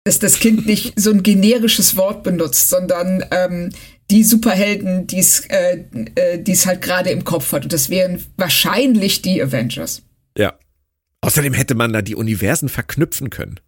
dass 0.03 0.19
das 0.19 0.39
Kind 0.39 0.65
nicht 0.65 0.99
so 0.99 1.11
ein 1.11 1.23
generisches 1.23 1.95
Wort 1.95 2.23
benutzt, 2.23 2.69
sondern 2.69 3.23
ähm, 3.31 3.69
die 4.11 4.23
Superhelden, 4.23 5.07
die 5.07 5.19
es 5.19 5.41
äh, 5.49 5.83
äh, 6.15 6.39
die 6.41 6.51
es 6.53 6.65
halt 6.65 6.81
gerade 6.81 7.09
im 7.09 7.23
Kopf 7.23 7.51
hat. 7.51 7.63
Und 7.63 7.73
das 7.73 7.89
wären 7.89 8.23
wahrscheinlich 8.37 9.21
die 9.21 9.41
Avengers. 9.41 10.01
ja. 10.37 10.53
Außerdem 11.21 11.53
hätte 11.53 11.73
man 11.73 11.91
da 11.91 12.03
die 12.03 12.15
Universen 12.15 12.69
verknüpfen 12.69 13.31
können. 13.31 13.59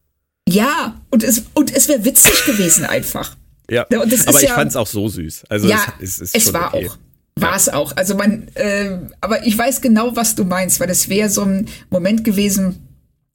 Ja, 0.47 1.02
und 1.10 1.23
es, 1.23 1.43
und 1.56 1.75
es 1.75 1.88
wäre 1.89 2.06
witzig 2.06 2.45
gewesen 2.45 2.86
einfach. 2.86 3.36
Ja, 3.69 3.86
Ja, 3.91 4.02
aber 4.02 4.41
ich 4.41 4.47
ja- 4.47 4.54
fand's 4.54 4.75
auch 4.75 4.88
so 4.88 5.08
süß. 5.10 5.45
Also 5.49 5.67
ja, 5.67 5.82
es, 5.99 6.21
es 6.21 6.34
ist 6.34 6.36
es 6.47 6.54
war 6.54 6.73
okay. 6.73 6.88
auch. 6.88 6.97
War 7.36 7.56
es 7.56 7.67
auch. 7.67 7.97
Also 7.97 8.15
man, 8.15 8.47
äh, 8.54 8.99
aber 9.19 9.45
ich 9.47 9.58
weiß 9.58 9.82
genau, 9.82 10.15
was 10.15 10.36
du 10.36 10.45
meinst, 10.45 10.80
weil 10.80 10.89
es 10.91 11.10
wäre 11.10 11.30
so 11.30 11.41
ein 11.41 11.67
Moment 11.89 12.23
gewesen. 12.23 12.88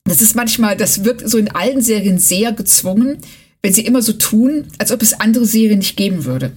Das 0.04 0.22
ist 0.22 0.36
manchmal, 0.36 0.76
das 0.76 1.04
wirkt 1.04 1.28
so 1.28 1.36
in 1.36 1.50
allen 1.50 1.82
Serien 1.82 2.18
sehr 2.18 2.52
gezwungen, 2.52 3.18
wenn 3.62 3.72
sie 3.74 3.84
immer 3.84 4.00
so 4.00 4.12
tun, 4.12 4.68
als 4.78 4.92
ob 4.92 5.02
es 5.02 5.12
andere 5.20 5.44
Serien 5.44 5.78
nicht 5.80 5.96
geben 5.96 6.24
würde. 6.24 6.52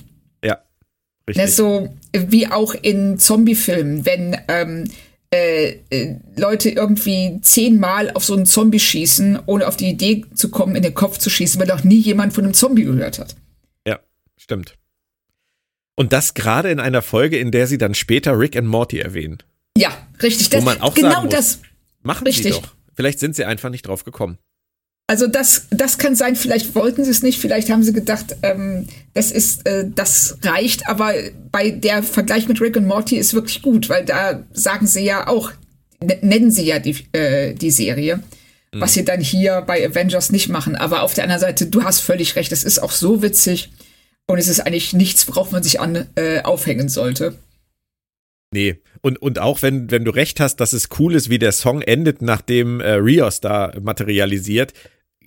Richtig. 1.28 1.44
Ne, 1.44 1.52
so 1.52 1.94
wie 2.14 2.48
auch 2.48 2.74
in 2.74 3.20
Zombie-Filmen, 3.20 4.06
wenn 4.06 4.38
ähm, 4.48 4.86
äh, 5.34 5.76
äh, 5.90 6.16
Leute 6.38 6.70
irgendwie 6.70 7.40
zehnmal 7.42 8.12
auf 8.12 8.24
so 8.24 8.34
einen 8.34 8.46
Zombie 8.46 8.80
schießen, 8.80 9.40
ohne 9.46 9.68
auf 9.68 9.76
die 9.76 9.90
Idee 9.90 10.24
zu 10.34 10.50
kommen, 10.50 10.76
in 10.76 10.84
den 10.84 10.94
Kopf 10.94 11.18
zu 11.18 11.30
schießen, 11.30 11.60
weil 11.60 11.68
noch 11.68 11.84
nie 11.84 12.00
jemand 12.00 12.34
von 12.34 12.46
einem 12.46 12.54
Zombie 12.54 12.86
gehört 12.86 13.20
hat. 13.20 13.36
Ja, 13.86 14.00
stimmt. 14.38 14.76
Und 15.96 16.14
das 16.14 16.34
gerade 16.34 16.72
in 16.72 16.80
einer 16.80 17.02
Folge, 17.02 17.38
in 17.38 17.52
der 17.52 17.68
sie 17.68 17.78
dann 17.78 17.94
später 17.94 18.40
Rick 18.40 18.56
and 18.56 18.68
Morty 18.68 19.00
erwähnen. 19.00 19.40
Ja, 19.78 19.90
richtig. 20.22 20.48
Wo 20.48 20.56
Das, 20.58 20.64
man 20.64 20.82
auch 20.82 20.94
genau 20.94 21.10
sagen 21.12 21.26
muss, 21.26 21.34
das. 21.34 21.60
Machen 22.04 22.26
Richtig. 22.26 22.54
sie 22.54 22.62
doch. 22.62 22.74
Vielleicht 22.94 23.20
sind 23.20 23.36
sie 23.36 23.44
einfach 23.44 23.70
nicht 23.70 23.86
drauf 23.86 24.06
gekommen. 24.06 24.38
Also 25.10 25.28
das, 25.28 25.68
das 25.70 25.98
kann 25.98 26.16
sein, 26.16 26.36
vielleicht 26.36 26.76
wollten 26.76 27.06
sie 27.06 27.12
es 27.12 27.24
nicht, 27.24 27.40
vielleicht 27.40 27.70
haben 27.70 27.82
sie 27.82 27.94
gedacht, 27.94 28.36
ähm, 28.44 28.88
das 29.14 29.32
ist, 29.32 29.66
äh, 29.66 29.86
das 29.96 30.38
reicht, 30.44 30.90
aber 30.90 31.14
bei 31.50 31.70
der 31.72 32.04
Vergleich 32.04 32.50
mit 32.50 32.60
Rick 32.60 32.76
und 32.76 32.86
Morty 32.88 33.16
ist 33.16 33.34
wirklich 33.34 33.62
gut, 33.62 33.88
weil 33.88 34.04
da 34.04 34.44
sagen 34.52 34.86
sie 34.86 35.06
ja 35.06 35.28
auch, 35.28 35.52
n- 36.02 36.18
nennen 36.22 36.52
sie 36.52 36.66
ja 36.66 36.80
die, 36.80 36.98
äh, 37.14 37.54
die 37.54 37.72
Serie, 37.72 38.22
was 38.74 38.94
sie 38.96 39.06
dann 39.06 39.22
hier 39.22 39.62
bei 39.62 39.84
Avengers 39.88 40.30
nicht 40.30 40.50
machen. 40.50 40.76
Aber 40.76 41.04
auf 41.04 41.14
der 41.14 41.24
anderen 41.24 41.40
Seite, 41.40 41.68
du 41.68 41.84
hast 41.84 42.02
völlig 42.02 42.36
recht, 42.36 42.52
es 42.52 42.66
ist 42.66 42.80
auch 42.80 42.92
so 42.92 43.22
witzig 43.22 43.72
und 44.28 44.38
es 44.40 44.50
ist 44.50 44.60
eigentlich 44.60 44.92
nichts, 44.92 45.26
worauf 45.30 45.52
man 45.52 45.64
sich 45.64 45.80
an, 45.80 46.06
äh, 46.16 46.42
aufhängen 46.42 46.90
sollte. 46.90 47.36
Nee. 48.52 48.82
Und, 49.02 49.22
und 49.22 49.40
auch 49.40 49.62
wenn, 49.62 49.90
wenn 49.90 50.04
du 50.04 50.12
recht 50.12 50.42
hast, 50.42 50.58
dass 50.58 50.74
es 50.74 50.90
cool 51.00 51.16
ist, 51.16 51.30
wie 51.30 51.40
der 51.40 51.54
Song 51.54 51.82
endet, 51.82 52.22
nachdem 52.22 52.82
äh, 52.82 52.92
Rios 52.92 53.40
da 53.40 53.72
materialisiert. 53.82 54.74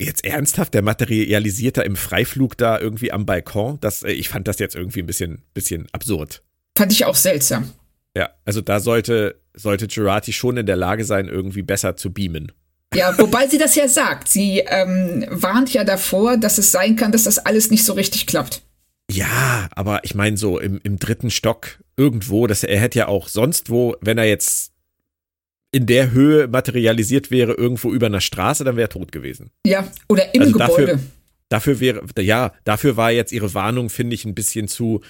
Jetzt 0.00 0.24
ernsthaft, 0.24 0.74
der 0.74 0.82
materialisiert 0.82 1.76
da 1.76 1.82
im 1.82 1.96
Freiflug 1.96 2.56
da 2.56 2.78
irgendwie 2.78 3.12
am 3.12 3.26
Balkon. 3.26 3.78
Das, 3.80 4.02
äh, 4.02 4.12
ich 4.12 4.28
fand 4.28 4.48
das 4.48 4.58
jetzt 4.58 4.74
irgendwie 4.74 5.00
ein 5.00 5.06
bisschen, 5.06 5.42
bisschen 5.54 5.86
absurd. 5.92 6.42
Fand 6.76 6.92
ich 6.92 7.04
auch 7.04 7.14
seltsam. 7.14 7.70
Ja, 8.16 8.30
also 8.44 8.60
da 8.60 8.80
sollte, 8.80 9.40
sollte 9.54 9.86
Girardi 9.86 10.32
schon 10.32 10.56
in 10.56 10.66
der 10.66 10.76
Lage 10.76 11.04
sein, 11.04 11.28
irgendwie 11.28 11.62
besser 11.62 11.96
zu 11.96 12.12
beamen. 12.12 12.52
Ja, 12.94 13.16
wobei 13.18 13.46
sie 13.46 13.58
das 13.58 13.76
ja 13.76 13.86
sagt. 13.86 14.28
Sie 14.28 14.64
ähm, 14.66 15.24
warnt 15.30 15.72
ja 15.72 15.84
davor, 15.84 16.36
dass 16.36 16.58
es 16.58 16.72
sein 16.72 16.96
kann, 16.96 17.12
dass 17.12 17.24
das 17.24 17.38
alles 17.38 17.70
nicht 17.70 17.84
so 17.84 17.92
richtig 17.92 18.26
klappt. 18.26 18.62
Ja, 19.10 19.68
aber 19.72 20.04
ich 20.04 20.14
meine 20.14 20.36
so 20.36 20.58
im, 20.58 20.80
im 20.82 20.98
dritten 20.98 21.30
Stock 21.30 21.78
irgendwo, 21.96 22.46
dass 22.46 22.64
er 22.64 22.80
hätte 22.80 23.00
ja 23.00 23.08
auch 23.08 23.28
sonst 23.28 23.70
wo, 23.70 23.96
wenn 24.00 24.18
er 24.18 24.24
jetzt 24.24 24.69
in 25.72 25.86
der 25.86 26.10
Höhe 26.10 26.48
materialisiert 26.48 27.30
wäre, 27.30 27.52
irgendwo 27.52 27.92
über 27.92 28.06
einer 28.06 28.20
Straße, 28.20 28.64
dann 28.64 28.76
wäre 28.76 28.86
er 28.86 28.90
tot 28.90 29.12
gewesen. 29.12 29.50
Ja, 29.66 29.86
oder 30.08 30.34
im 30.34 30.42
Also 30.42 30.52
Gebäude. 30.52 30.86
dafür- 30.86 30.98
Dafür 31.48 31.80
wäre, 31.80 32.02
ja, 32.20 32.52
dafür 32.62 32.96
war 32.96 33.10
jetzt 33.10 33.32
ihre 33.32 33.54
Warnung, 33.54 33.90
finde 33.90 34.14
ich, 34.14 34.24
ein 34.24 34.36
bisschen 34.36 34.68
zu 34.68 35.00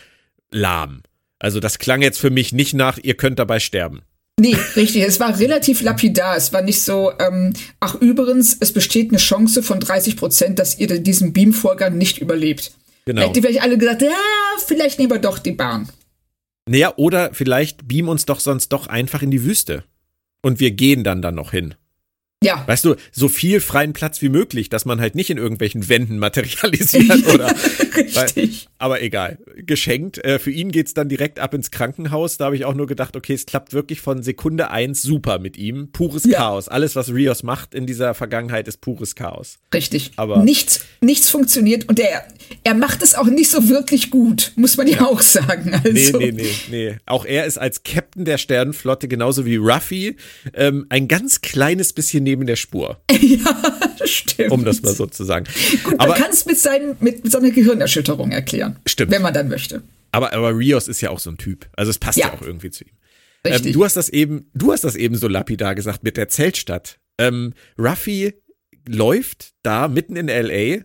lahm. 0.51 1.03
Also 1.39 1.61
das 1.61 1.79
klang 1.79 2.01
jetzt 2.01 2.19
für 2.19 2.31
mich 2.31 2.53
nicht 2.55 2.73
nach, 2.73 2.97
ihr 2.97 3.15
könnt 3.15 3.39
dabei 3.39 3.61
sterben. 3.61 4.01
Nee, 4.39 4.57
richtig. 4.75 5.03
Es 5.07 5.21
war 5.21 5.39
relativ 5.39 5.83
lapidar. 5.83 6.37
Es 6.37 6.51
war 6.55 6.63
nicht 6.63 6.81
so, 6.81 7.13
ähm, 7.19 7.53
ach 7.79 7.95
übrigens, 7.97 8.57
es 8.59 8.73
besteht 8.73 9.11
eine 9.11 9.19
Chance 9.19 9.63
von 9.63 9.81
30 9.81 10.17
Prozent, 10.17 10.59
dass 10.59 10.79
ihr 10.79 10.87
diesen 11.03 11.35
Beamvorgang 11.35 11.99
nicht 11.99 12.17
überlebt. 12.19 12.73
Genau. 13.05 13.21
Hätten 13.21 13.35
die 13.35 13.43
vielleicht 13.43 13.61
alle 13.63 13.77
gesagt, 13.77 14.01
ja, 14.01 14.09
vielleicht 14.67 14.99
nehmen 14.99 15.11
wir 15.11 15.19
doch 15.19 15.39
die 15.41 15.53
Bahn. 15.53 15.91
Naja, 16.67 16.95
oder 16.97 17.35
vielleicht 17.35 17.87
beam 17.87 18.09
uns 18.09 18.25
doch 18.25 18.41
sonst 18.41 18.71
doch 18.71 18.87
einfach 18.87 19.21
in 19.21 19.31
die 19.31 19.45
Wüste. 19.45 19.85
Und 20.43 20.61
wir 20.61 20.71
gehen 20.71 21.05
dann 21.05 21.23
dann 21.23 21.35
noch 21.35 21.51
hin. 21.51 21.75
Ja, 22.43 22.65
Weißt 22.67 22.87
du, 22.87 22.95
so 23.13 23.29
viel 23.29 23.61
freien 23.61 23.93
Platz 23.93 24.23
wie 24.23 24.31
möglich, 24.31 24.71
dass 24.71 24.87
man 24.87 24.99
halt 24.99 25.15
nicht 25.15 25.29
in 25.29 25.37
irgendwelchen 25.37 25.91
Wänden 25.91 26.17
materialisiert 26.19 27.27
oder. 27.35 27.55
richtig. 27.95 28.67
Aber 28.79 29.03
egal, 29.03 29.37
geschenkt. 29.59 30.17
Äh, 30.25 30.39
für 30.39 30.51
ihn 30.51 30.71
geht's 30.73 30.95
dann 30.95 31.11
direkt 31.11 31.39
ab 31.39 31.53
ins 31.53 31.71
Krankenhaus. 31.71 32.39
Da 32.39 32.47
habe 32.47 32.57
ich 32.57 32.65
auch 32.65 32.73
nur 32.73 32.87
gedacht, 32.87 33.15
okay, 33.15 33.35
es 33.35 33.45
klappt 33.45 33.75
wirklich 33.75 34.01
von 34.01 34.23
Sekunde 34.23 34.71
eins 34.71 35.03
super 35.03 35.39
mit 35.39 35.59
ihm. 35.59 35.93
Pures 35.93 36.25
Ja. 36.25 36.39
Chaos. 36.39 36.69
Alles, 36.69 36.97
was 36.97 37.13
Rios 37.13 37.43
macht 37.43 37.75
in 37.75 37.85
dieser 37.85 38.15
Vergangenheit, 38.15 38.69
ist 38.69 38.81
pures 38.81 39.15
Chaos. 39.15 39.59
Richtig. 39.75 40.13
Aber- 40.17 40.43
nichts, 40.43 40.81
nichts 41.03 41.29
funktioniert 41.29 41.91
und 41.91 42.01
er, 42.01 42.25
er 42.65 42.73
macht 42.75 43.03
es 43.03 43.15
auch 43.15 43.27
nicht 43.27 43.51
so 43.51 43.69
wirklich 43.69 44.09
gut, 44.11 44.53
muss 44.57 44.79
man 44.79 44.87
ja, 44.87 45.03
auch 45.05 45.21
sagen. 45.21 45.75
Also, 45.85 46.17
Nee, 46.19 46.31
nee, 46.31 46.33
nee, 46.33 46.51
nee. 46.71 46.97
Auch 47.05 47.27
er 47.27 47.45
ist 47.45 47.59
als 47.59 47.83
Captain 47.83 48.25
der 48.25 48.39
Sternenflotte, 48.39 49.09
genauso 49.09 49.45
wie 49.45 49.57
Ruffy, 49.57 50.17
ähm, 50.55 50.87
ein 50.89 51.07
ganz 51.07 51.43
kleines 51.43 51.93
bisschen 51.93 52.30
neben 52.31 52.47
der 52.47 52.57
Spur, 52.57 53.01
stimmt. 54.05 54.53
um 54.53 54.65
das 54.65 54.83
mal 54.83 54.95
so 54.95 55.07
zu 55.07 55.25
sagen. 55.25 55.47
Gut, 55.85 55.95
Aber, 55.99 56.11
man 56.13 56.19
kann 56.23 56.31
es 56.31 56.47
mit, 56.47 56.59
seinem- 56.59 56.97
mit, 57.01 57.31
seiner 57.31 57.51
Gehirnerschütterung 57.51 58.31
erklären. 58.31 58.77
Stimmt. 58.87 59.11
Wenn 59.11 59.23
man 59.23 59.35
dann 59.35 59.49
möchte. 59.49 59.83
aber, 60.13 60.33
aber 60.33 60.57
Rios 60.57 60.89
ist 60.89 61.01
ja 61.01 61.11
auch 61.11 61.19
so 61.19 61.31
ein 61.31 61.39
Typ. 61.39 61.67
Also 61.77 61.91
es 61.91 61.99
passt 61.99 62.19
ja, 62.19 62.29
Ja. 62.29 62.35
auch 62.35 62.43
irgendwie 62.43 62.71
zu 62.71 62.85
ihm. 62.85 62.91
Ähm, 63.45 63.73
du 63.73 63.85
hast 63.85 63.97
das 63.97 64.09
eben, 64.11 64.47
du 64.55 64.73
hast 64.73 64.85
das 64.85 64.95
eben 64.97 65.17
so 65.17 65.27
lapidar 65.27 65.75
gesagt 65.75 66.03
mit 66.05 66.17
der 66.17 66.29
Zeltstadt. 66.29 66.99
Ähm, 67.19 67.55
Ruffy 67.79 68.35
läuft 68.89 69.51
da 69.63 69.89
mitten 69.89 70.17
in 70.17 70.29
LA 70.29 70.85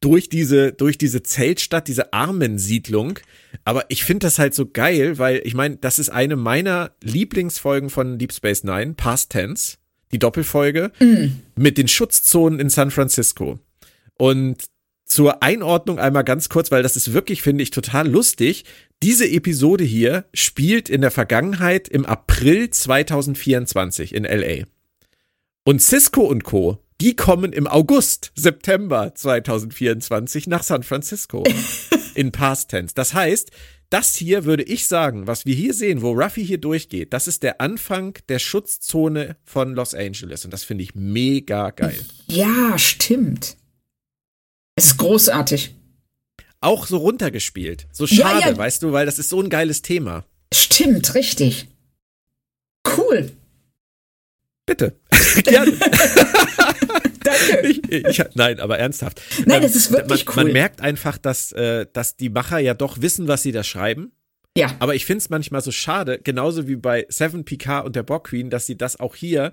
durch 0.00 0.28
diese, 0.28 0.72
durch 0.72 0.96
diese 0.96 1.22
Zeltstadt, 1.24 1.88
diese 1.88 2.12
Armensiedlung. 2.12 3.18
Aber 3.64 3.84
ich 3.88 4.04
finde 4.04 4.26
das 4.26 4.38
halt 4.38 4.54
so 4.54 4.66
geil, 4.66 5.18
weil 5.18 5.40
ich 5.44 5.54
meine, 5.54 5.76
das 5.76 5.98
ist 5.98 6.08
eine 6.10 6.36
meiner 6.36 6.92
Lieblingsfolgen 7.02 7.90
von 7.90 8.16
Deep 8.16 8.32
Space 8.32 8.62
Nine, 8.62 8.94
Past 8.94 9.30
Tense, 9.30 9.76
die 10.12 10.18
Doppelfolge 10.18 10.92
mit 11.56 11.78
den 11.78 11.88
Schutzzonen 11.88 12.60
in 12.60 12.70
San 12.70 12.90
Francisco. 12.90 13.58
Und 14.16 14.64
zur 15.04 15.42
Einordnung 15.42 15.98
einmal 15.98 16.24
ganz 16.24 16.48
kurz, 16.48 16.70
weil 16.70 16.82
das 16.82 16.96
ist 16.96 17.12
wirklich, 17.12 17.42
finde 17.42 17.62
ich, 17.62 17.70
total 17.70 18.08
lustig. 18.08 18.64
Diese 19.02 19.28
Episode 19.28 19.84
hier 19.84 20.26
spielt 20.34 20.88
in 20.88 21.00
der 21.00 21.10
Vergangenheit 21.10 21.88
im 21.88 22.04
April 22.04 22.70
2024 22.70 24.14
in 24.14 24.24
LA. 24.24 24.64
Und 25.64 25.80
Cisco 25.80 26.22
und 26.22 26.44
Co., 26.44 26.78
die 27.00 27.14
kommen 27.14 27.52
im 27.52 27.66
August, 27.66 28.32
September 28.34 29.14
2024 29.14 30.46
nach 30.46 30.62
San 30.62 30.82
Francisco. 30.82 31.44
in 32.18 32.32
Past 32.32 32.70
Tense. 32.70 32.94
Das 32.94 33.14
heißt, 33.14 33.52
das 33.90 34.14
hier 34.14 34.44
würde 34.44 34.62
ich 34.62 34.86
sagen, 34.86 35.26
was 35.26 35.46
wir 35.46 35.54
hier 35.54 35.72
sehen, 35.74 36.02
wo 36.02 36.12
Ruffy 36.12 36.44
hier 36.44 36.58
durchgeht, 36.58 37.12
das 37.12 37.26
ist 37.26 37.42
der 37.42 37.60
Anfang 37.60 38.18
der 38.28 38.38
Schutzzone 38.38 39.36
von 39.44 39.74
Los 39.74 39.94
Angeles. 39.94 40.44
Und 40.44 40.52
das 40.52 40.64
finde 40.64 40.84
ich 40.84 40.94
mega 40.94 41.70
geil. 41.70 41.98
Ja, 42.26 42.78
stimmt. 42.78 43.56
Es 44.76 44.86
ist 44.86 44.96
großartig. 44.98 45.74
Auch 46.60 46.86
so 46.86 46.98
runtergespielt. 46.98 47.86
So 47.92 48.06
schade, 48.06 48.40
Ja, 48.40 48.48
ja. 48.50 48.56
weißt 48.56 48.82
du, 48.82 48.92
weil 48.92 49.06
das 49.06 49.18
ist 49.18 49.28
so 49.30 49.40
ein 49.40 49.48
geiles 49.48 49.82
Thema. 49.82 50.24
Stimmt, 50.52 51.14
richtig. 51.14 51.68
Cool. 52.96 53.30
Bitte. 54.66 54.98
Gerne. 55.44 55.72
Danke. 57.28 57.68
Ich, 57.88 57.92
ich, 57.92 58.24
nein, 58.34 58.60
aber 58.60 58.78
ernsthaft. 58.78 59.20
Nein, 59.46 59.62
das 59.62 59.76
ist 59.76 59.90
wirklich 59.92 60.26
man, 60.26 60.34
cool. 60.36 60.44
Man 60.44 60.52
merkt 60.52 60.80
einfach, 60.80 61.18
dass, 61.18 61.52
äh, 61.52 61.86
dass 61.92 62.16
die 62.16 62.28
Macher 62.30 62.58
ja 62.58 62.74
doch 62.74 63.00
wissen, 63.00 63.28
was 63.28 63.42
sie 63.42 63.52
da 63.52 63.62
schreiben. 63.62 64.12
Ja, 64.56 64.74
Aber 64.80 64.94
ich 64.96 65.04
finde 65.06 65.18
es 65.18 65.30
manchmal 65.30 65.60
so 65.60 65.70
schade, 65.70 66.18
genauso 66.22 66.66
wie 66.66 66.74
bei 66.76 67.06
Seven 67.08 67.44
Picard 67.44 67.86
und 67.86 67.94
der 67.94 68.02
Borg 68.02 68.28
Queen, 68.28 68.50
dass 68.50 68.66
sie 68.66 68.76
das 68.76 68.98
auch 68.98 69.14
hier 69.14 69.52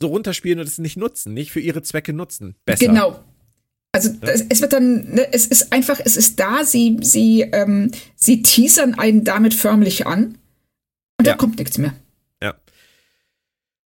so 0.00 0.08
runterspielen 0.08 0.58
und 0.58 0.66
es 0.66 0.78
nicht 0.78 0.96
nutzen, 0.96 1.34
nicht 1.34 1.52
für 1.52 1.60
ihre 1.60 1.82
Zwecke 1.82 2.12
nutzen. 2.12 2.56
Besser. 2.64 2.86
genau. 2.86 3.22
Also 3.92 4.10
es, 4.22 4.44
es 4.48 4.60
wird 4.60 4.72
dann, 4.72 5.08
ne, 5.14 5.32
es 5.32 5.46
ist 5.46 5.72
einfach, 5.72 6.00
es 6.04 6.16
ist 6.16 6.40
da, 6.40 6.64
sie, 6.64 6.96
sie, 7.00 7.42
ähm, 7.42 7.92
sie 8.16 8.42
teasern 8.42 8.94
einen 8.94 9.22
damit 9.22 9.54
förmlich 9.54 10.04
an 10.04 10.36
und 11.20 11.26
Ja. 11.26 11.34
da 11.34 11.36
kommt 11.36 11.58
nichts 11.58 11.78
mehr. 11.78 11.94
Ja. 12.42 12.54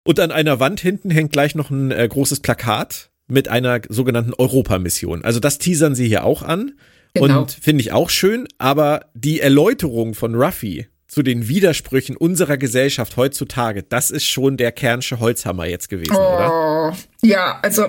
Und 0.07 0.21
an 0.21 0.31
einer 0.31 0.61
Wand 0.61 0.81
hinten 0.81 1.11
hängt 1.11 1.33
gleich 1.33 1.55
noch 1.55 1.71
ein 1.71 1.91
äh, 1.91 2.07
großes 2.09 2.41
Plakat 2.41 3.11
mit 3.29 3.49
einer 3.49 3.81
sogenannten 3.89 4.35
Europamission. 4.35 5.25
Also 5.25 5.41
das 5.41 5.59
teasern 5.59 5.95
sie 5.95 6.07
hier 6.07 6.25
auch 6.25 6.43
an. 6.43 6.73
Genau. 7.15 7.41
Und 7.41 7.51
finde 7.51 7.81
ich 7.81 7.93
auch 7.93 8.11
schön, 8.11 8.47
aber 8.59 9.07
die 9.15 9.41
Erläuterung 9.41 10.15
von 10.15 10.35
Ruffy 10.35 10.87
zu 11.09 11.23
den 11.23 11.49
Widersprüchen 11.49 12.17
unserer 12.17 12.57
Gesellschaft 12.57 13.17
heutzutage, 13.17 13.83
das 13.83 14.11
ist 14.11 14.27
schon 14.27 14.57
der 14.57 14.71
Kernsche 14.71 15.19
Holzhammer 15.19 15.67
jetzt 15.67 15.89
gewesen, 15.89 16.15
oder? 16.15 16.93
Oh, 16.93 16.97
ja, 17.23 17.59
also 17.63 17.87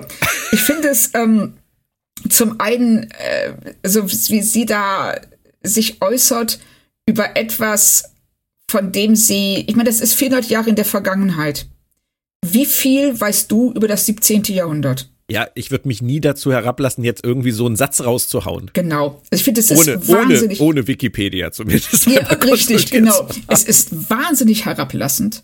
ich 0.50 0.60
finde 0.60 0.88
es 0.88 1.12
ähm, 1.14 1.54
zum 2.28 2.58
einen, 2.58 3.10
äh, 3.10 3.52
so 3.84 4.10
wie 4.10 4.40
sie 4.40 4.66
da 4.66 5.20
sich 5.62 6.00
äußert 6.00 6.58
über 7.06 7.36
etwas, 7.36 8.14
von 8.70 8.92
dem 8.92 9.14
sie, 9.14 9.64
ich 9.66 9.76
meine, 9.76 9.88
das 9.88 10.00
ist 10.00 10.14
400 10.14 10.48
Jahre 10.48 10.70
in 10.70 10.76
der 10.76 10.84
Vergangenheit. 10.84 11.66
Wie 12.44 12.66
viel 12.66 13.18
weißt 13.18 13.50
du 13.50 13.72
über 13.72 13.88
das 13.88 14.06
17. 14.06 14.42
Jahrhundert? 14.44 15.10
Ja, 15.30 15.46
ich 15.54 15.70
würde 15.70 15.86
mich 15.88 16.00
nie 16.00 16.20
dazu 16.20 16.52
herablassen, 16.52 17.04
jetzt 17.04 17.22
irgendwie 17.22 17.50
so 17.50 17.66
einen 17.66 17.76
Satz 17.76 18.00
rauszuhauen. 18.00 18.70
Genau. 18.72 19.20
Ich 19.30 19.44
finde, 19.44 19.60
es 19.60 19.70
Ohne, 19.70 19.92
ist 19.92 20.08
ohne, 20.08 20.18
wahnsinnig. 20.20 20.60
ohne 20.60 20.86
Wikipedia 20.86 21.52
zumindest. 21.52 22.06
Ja, 22.06 22.22
richtig, 22.44 22.90
genau. 22.90 23.28
Es 23.46 23.64
ist 23.64 24.08
wahnsinnig 24.08 24.64
herablassend. 24.64 25.42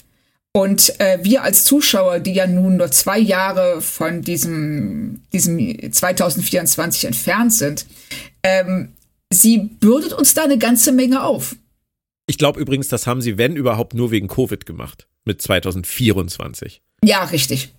Und 0.56 0.98
äh, 1.00 1.18
wir 1.22 1.42
als 1.42 1.64
Zuschauer, 1.64 2.20
die 2.20 2.32
ja 2.32 2.46
nun 2.46 2.76
nur 2.76 2.90
zwei 2.92 3.18
Jahre 3.18 3.80
von 3.82 4.22
diesem, 4.22 5.20
diesem 5.32 5.92
2024 5.92 7.06
entfernt 7.06 7.52
sind, 7.52 7.86
ähm, 8.42 8.92
sie 9.30 9.58
bürdet 9.58 10.12
uns 10.12 10.32
da 10.32 10.44
eine 10.44 10.56
ganze 10.56 10.92
Menge 10.92 11.24
auf. 11.24 11.56
Ich 12.26 12.38
glaube 12.38 12.60
übrigens, 12.60 12.88
das 12.88 13.06
haben 13.06 13.20
sie, 13.20 13.36
wenn 13.36 13.56
überhaupt, 13.56 13.92
nur 13.94 14.12
wegen 14.12 14.28
Covid 14.28 14.64
gemacht. 14.64 15.08
Mit 15.24 15.40
2024. 15.40 16.82
Ja, 17.04 17.24
richtig. 17.24 17.72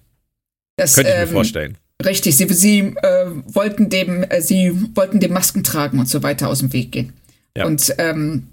Das, 0.77 0.95
Könnte 0.95 1.11
ich 1.11 1.17
mir 1.17 1.23
ähm, 1.23 1.29
vorstellen. 1.29 1.77
Richtig, 2.03 2.35
sie, 2.35 2.47
sie 2.53 2.79
äh, 2.79 3.27
wollten 3.45 3.89
dem, 3.89 4.23
äh, 4.23 4.41
sie 4.41 4.71
wollten 4.95 5.19
dem 5.19 5.33
Masken 5.33 5.63
tragen 5.63 5.99
und 5.99 6.09
so 6.09 6.23
weiter 6.23 6.49
aus 6.49 6.59
dem 6.59 6.73
Weg 6.73 6.91
gehen. 6.91 7.13
Ja. 7.55 7.65
Und 7.65 7.93
ähm, 7.97 8.47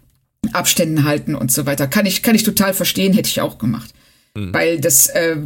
Abständen 0.53 1.05
halten 1.05 1.35
und 1.35 1.51
so 1.51 1.67
weiter. 1.67 1.87
Kann 1.89 2.07
ich, 2.07 2.23
kann 2.23 2.35
ich 2.35 2.45
total 2.45 2.75
verstehen, 2.75 3.13
hätte 3.13 3.29
ich 3.29 3.41
auch 3.41 3.59
gemacht. 3.59 3.93
Mhm. 4.35 4.55
Weil 4.55 4.81
das 4.81 5.09
äh, 5.09 5.37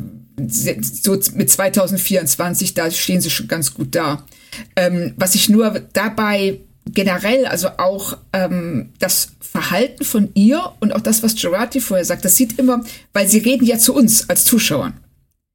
so 0.48 1.18
mit 1.34 1.50
2024, 1.50 2.74
da 2.74 2.90
stehen 2.90 3.20
sie 3.20 3.30
schon 3.30 3.48
ganz 3.48 3.74
gut 3.74 3.94
da. 3.94 4.26
Ähm, 4.74 5.14
was 5.16 5.34
ich 5.34 5.48
nur 5.48 5.80
dabei 5.92 6.60
generell, 6.86 7.46
also 7.46 7.68
auch 7.78 8.16
ähm, 8.32 8.90
das 8.98 9.32
Verhalten 9.40 10.04
von 10.04 10.30
ihr 10.34 10.72
und 10.80 10.94
auch 10.94 11.00
das, 11.00 11.22
was 11.22 11.34
Gerati 11.34 11.80
vorher 11.80 12.04
sagt, 12.04 12.24
das 12.24 12.36
sieht 12.36 12.58
immer, 12.58 12.84
weil 13.12 13.28
sie 13.28 13.38
reden 13.38 13.66
ja 13.66 13.78
zu 13.78 13.94
uns 13.94 14.28
als 14.28 14.44
Zuschauern. 14.44 14.94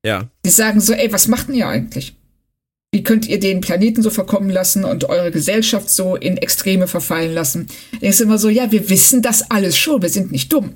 Ja. 0.05 0.29
Die 0.45 0.49
sagen 0.49 0.81
so, 0.81 0.93
ey, 0.93 1.11
was 1.13 1.27
macht 1.27 1.47
denn 1.47 1.55
ihr 1.55 1.67
eigentlich? 1.67 2.15
Wie 2.93 3.03
könnt 3.03 3.27
ihr 3.27 3.39
den 3.39 3.61
Planeten 3.61 4.01
so 4.01 4.09
verkommen 4.09 4.49
lassen 4.49 4.83
und 4.83 5.05
eure 5.05 5.31
Gesellschaft 5.31 5.89
so 5.89 6.17
in 6.17 6.35
Extreme 6.35 6.87
verfallen 6.87 7.33
lassen? 7.33 7.67
Denkst 8.01 8.17
du 8.17 8.25
immer 8.25 8.37
so, 8.37 8.49
ja, 8.49 8.71
wir 8.71 8.89
wissen 8.89 9.21
das 9.21 9.49
alles 9.49 9.77
schon, 9.77 10.01
wir 10.01 10.09
sind 10.09 10.31
nicht 10.31 10.51
dumm. 10.51 10.73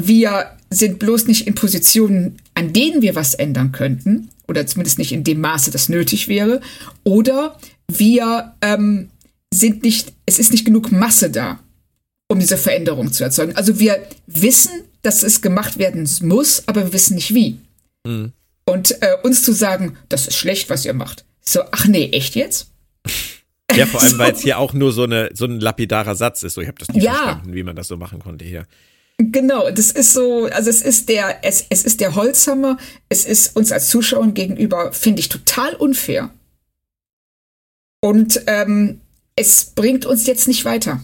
Wir 0.00 0.52
sind 0.70 0.98
bloß 0.98 1.26
nicht 1.26 1.46
in 1.46 1.54
Positionen, 1.54 2.38
an 2.54 2.72
denen 2.72 3.02
wir 3.02 3.14
was 3.14 3.34
ändern 3.34 3.72
könnten, 3.72 4.30
oder 4.48 4.66
zumindest 4.66 4.98
nicht 4.98 5.12
in 5.12 5.24
dem 5.24 5.40
Maße, 5.40 5.70
das 5.70 5.88
nötig 5.88 6.28
wäre, 6.28 6.60
oder 7.04 7.58
wir 7.88 8.54
ähm, 8.62 9.10
sind 9.56 9.82
nicht, 9.82 10.12
es 10.26 10.38
ist 10.38 10.52
nicht 10.52 10.64
genug 10.64 10.92
Masse 10.92 11.30
da, 11.30 11.58
um 12.28 12.38
diese 12.38 12.56
Veränderung 12.56 13.12
zu 13.12 13.24
erzeugen. 13.24 13.56
Also 13.56 13.78
wir 13.78 14.06
wissen, 14.26 14.70
dass 15.02 15.22
es 15.22 15.42
gemacht 15.42 15.78
werden 15.78 16.08
muss, 16.22 16.62
aber 16.66 16.84
wir 16.84 16.92
wissen 16.92 17.14
nicht 17.16 17.34
wie. 17.34 17.58
Und 18.66 19.02
äh, 19.02 19.16
uns 19.22 19.42
zu 19.42 19.52
sagen, 19.52 19.96
das 20.08 20.28
ist 20.28 20.36
schlecht, 20.36 20.70
was 20.70 20.84
ihr 20.84 20.94
macht. 20.94 21.24
So, 21.40 21.62
ach 21.72 21.86
nee, 21.86 22.10
echt 22.10 22.34
jetzt? 22.34 22.68
Ja, 23.74 23.86
vor 23.86 24.00
allem, 24.02 24.12
So. 24.12 24.18
weil 24.18 24.32
es 24.32 24.40
hier 24.42 24.58
auch 24.58 24.72
nur 24.72 24.92
so, 24.92 25.04
eine, 25.04 25.30
so 25.34 25.44
ein 25.44 25.60
lapidarer 25.60 26.14
Satz 26.16 26.42
ist. 26.42 26.54
So, 26.54 26.60
ich 26.60 26.68
habe 26.68 26.78
das 26.78 26.88
nie 26.88 27.02
Ja. 27.02 27.14
verstanden, 27.14 27.54
wie 27.54 27.62
man 27.62 27.76
das 27.76 27.88
so 27.88 27.96
machen 27.96 28.18
konnte 28.20 28.44
hier. 28.44 28.66
Genau, 29.18 29.70
das 29.70 29.92
ist 29.92 30.12
so, 30.12 30.44
also 30.46 30.68
es 30.68 30.82
ist 30.82 31.08
der, 31.08 31.42
es, 31.42 31.64
es 31.70 31.84
ist 31.84 32.00
der 32.00 32.14
Holzhammer, 32.16 32.76
es 33.08 33.24
ist 33.24 33.56
uns 33.56 33.72
als 33.72 33.88
Zuschauern 33.88 34.34
gegenüber, 34.34 34.92
finde 34.92 35.20
ich, 35.20 35.28
total 35.30 35.74
unfair. 35.74 36.30
Und 38.00 38.42
ähm, 38.46 39.00
es 39.36 39.72
bringt 39.74 40.06
uns 40.06 40.26
jetzt 40.26 40.48
nicht 40.48 40.64
weiter. 40.64 41.00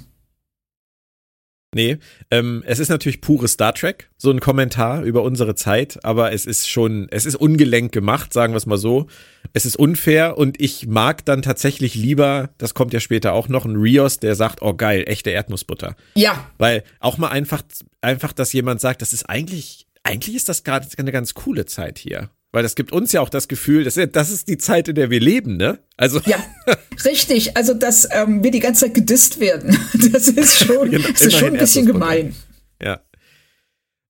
Nee, 1.75 1.97
ähm, 2.31 2.63
es 2.67 2.79
ist 2.79 2.91
natürlich 2.91 3.23
pure 3.23 3.49
Star 3.49 3.73
Trek, 3.73 4.11
so 4.19 4.31
ein 4.31 4.41
Kommentar 4.41 5.05
über 5.05 5.23
unsere 5.23 5.55
Zeit, 5.55 6.05
aber 6.05 6.33
es 6.33 6.45
ist 6.45 6.69
schon, 6.69 7.09
es 7.11 7.25
ist 7.25 7.35
ungelenk 7.35 7.93
gemacht, 7.93 8.35
sagen 8.35 8.53
wir 8.53 8.59
es 8.59 8.67
mal 8.67 8.77
so. 8.77 9.07
Es 9.55 9.65
ist 9.65 9.77
unfair 9.77 10.37
und 10.37 10.61
ich 10.61 10.87
mag 10.87 11.25
dann 11.25 11.41
tatsächlich 11.41 11.95
lieber, 11.95 12.51
das 12.59 12.75
kommt 12.75 12.93
ja 12.93 13.01
später 13.01 13.33
auch 13.33 13.49
noch, 13.49 13.65
ein 13.65 13.77
Rios, 13.77 14.19
der 14.19 14.35
sagt, 14.35 14.61
oh 14.61 14.75
geil, 14.75 15.05
echte 15.07 15.31
Erdnussbutter. 15.31 15.97
Ja, 16.15 16.51
Weil 16.59 16.85
auch 17.01 17.17
mal 17.17 17.29
einfach, 17.29 17.63
einfach, 18.03 18.35
dass 18.35 18.53
jemand 18.53 18.83
sagt, 18.83 19.01
das 19.01 19.15
ist 19.15 19.25
eigentlich, 19.25 19.87
eigentlich 20.03 20.37
ist 20.37 20.51
das 20.51 20.65
gerade 20.65 20.87
eine 20.99 21.13
ganz 21.13 21.33
coole 21.33 21.65
Zeit 21.65 21.99
hier. 21.99 22.29
Weil 22.53 22.63
das 22.63 22.75
gibt 22.75 22.93
uns 22.93 23.13
ja 23.13 23.23
auch 23.23 23.31
das 23.31 23.49
Gefühl, 23.49 23.85
das 23.85 23.97
ist, 23.97 24.15
das 24.15 24.31
ist 24.31 24.47
die 24.47 24.59
Zeit, 24.59 24.87
in 24.87 24.95
der 24.95 25.09
wir 25.09 25.21
leben, 25.21 25.57
ne? 25.57 25.79
Also, 25.97 26.21
ja, 26.27 26.37
richtig. 27.05 27.57
Also, 27.57 27.73
dass 27.73 28.07
ähm, 28.13 28.45
wir 28.45 28.51
die 28.51 28.61
ganze 28.61 28.87
Zeit 28.87 28.95
gedisst 28.95 29.41
werden, 29.41 29.77
das 30.13 30.29
ist 30.29 30.65
schon, 30.65 30.91
Genau, 30.91 31.09
das 31.09 31.23
ist 31.23 31.39
schon 31.39 31.55
ein 31.55 31.59
bisschen 31.59 31.87
gemein. 31.87 32.35
Ja. 32.81 33.01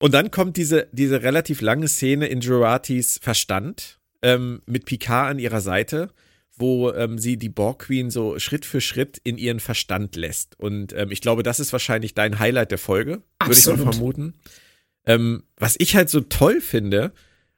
Und 0.01 0.13
dann 0.15 0.33
kommt 0.33 0.57
diese, 0.57 0.89
diese 0.91 1.23
relativ 1.23 1.61
lange 1.61 1.87
Szene 1.87 2.27
in 2.27 2.41
Juratis 2.41 3.21
Verstand 3.23 4.01
ähm, 4.23 4.61
mit 4.67 4.87
Picard 4.87 5.31
an 5.31 5.39
ihrer 5.39 5.61
Seite, 5.61 6.11
wo 6.57 6.91
ähm, 6.91 7.19
sie 7.19 7.37
die 7.37 7.49
Borg 7.49 7.85
Queen 7.87 8.11
so 8.11 8.41
Schritt 8.41 8.65
für 8.65 8.81
Schritt 8.81 9.21
in 9.23 9.39
ihren 9.39 9.61
Verstand 9.61 10.17
lässt. 10.17 10.59
Und 10.59 10.93
ähm, 10.95 11.13
ich 11.13 11.21
glaube, 11.21 11.45
das 11.45 11.61
ist 11.61 11.73
wahrscheinlich 11.73 12.15
dein 12.15 12.41
Highlight 12.41 12.73
der 12.73 12.79
Folge, 12.79 13.23
würde 13.41 13.57
ich 13.57 13.67
mal 13.67 13.79
vermuten. 13.79 14.35
Ähm, 15.07 15.45
was 15.57 15.77
ich 15.79 15.95
halt 15.95 16.11
so 16.11 16.21
toll 16.21 16.61
finde, 16.61 17.13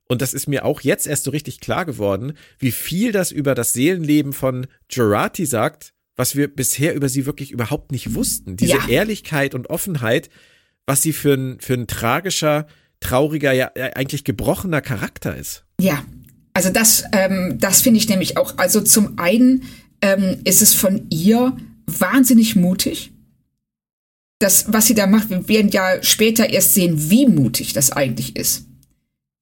und 0.08 0.22
das 0.22 0.34
ist 0.34 0.48
mir 0.48 0.64
auch 0.64 0.80
jetzt 0.82 1.06
erst 1.06 1.24
so 1.24 1.30
richtig 1.30 1.60
klar 1.60 1.84
geworden, 1.84 2.34
wie 2.58 2.72
viel 2.72 3.12
das 3.12 3.32
über 3.32 3.54
das 3.54 3.72
Seelenleben 3.72 4.32
von 4.32 4.66
Jurati 4.90 5.46
sagt, 5.46 5.92
was 6.16 6.36
wir 6.36 6.48
bisher 6.48 6.94
über 6.94 7.08
sie 7.08 7.26
wirklich 7.26 7.50
überhaupt 7.50 7.90
nicht 7.90 8.14
wussten. 8.14 8.56
Diese 8.56 8.76
Ja. 8.76 8.88
Ehrlichkeit 8.88 9.54
und 9.54 9.70
Offenheit, 9.70 10.30
was 10.86 11.02
sie 11.02 11.12
für 11.12 11.34
ein, 11.34 11.58
für 11.60 11.74
ein 11.74 11.86
tragischer, 11.86 12.66
trauriger, 13.00 13.52
ja 13.52 13.72
eigentlich 13.74 14.24
gebrochener 14.24 14.80
Charakter 14.80 15.36
ist. 15.36 15.64
Ja, 15.80 16.04
also 16.52 16.70
das, 16.70 17.04
ähm, 17.12 17.56
das 17.58 17.80
finde 17.80 17.98
ich 17.98 18.08
nämlich 18.08 18.36
auch. 18.36 18.58
Also 18.58 18.80
zum 18.80 19.18
einen 19.18 19.64
ähm, 20.02 20.40
ist 20.44 20.62
es 20.62 20.74
von 20.74 21.06
ihr 21.10 21.56
wahnsinnig 21.86 22.54
mutig. 22.56 23.10
Das, 24.38 24.66
was 24.72 24.86
sie 24.86 24.94
da 24.94 25.06
macht, 25.06 25.30
wir 25.30 25.48
werden 25.48 25.70
ja 25.70 26.02
später 26.02 26.50
erst 26.50 26.74
sehen, 26.74 27.10
wie 27.10 27.26
mutig 27.26 27.72
das 27.72 27.90
eigentlich 27.90 28.36
ist. 28.36 28.66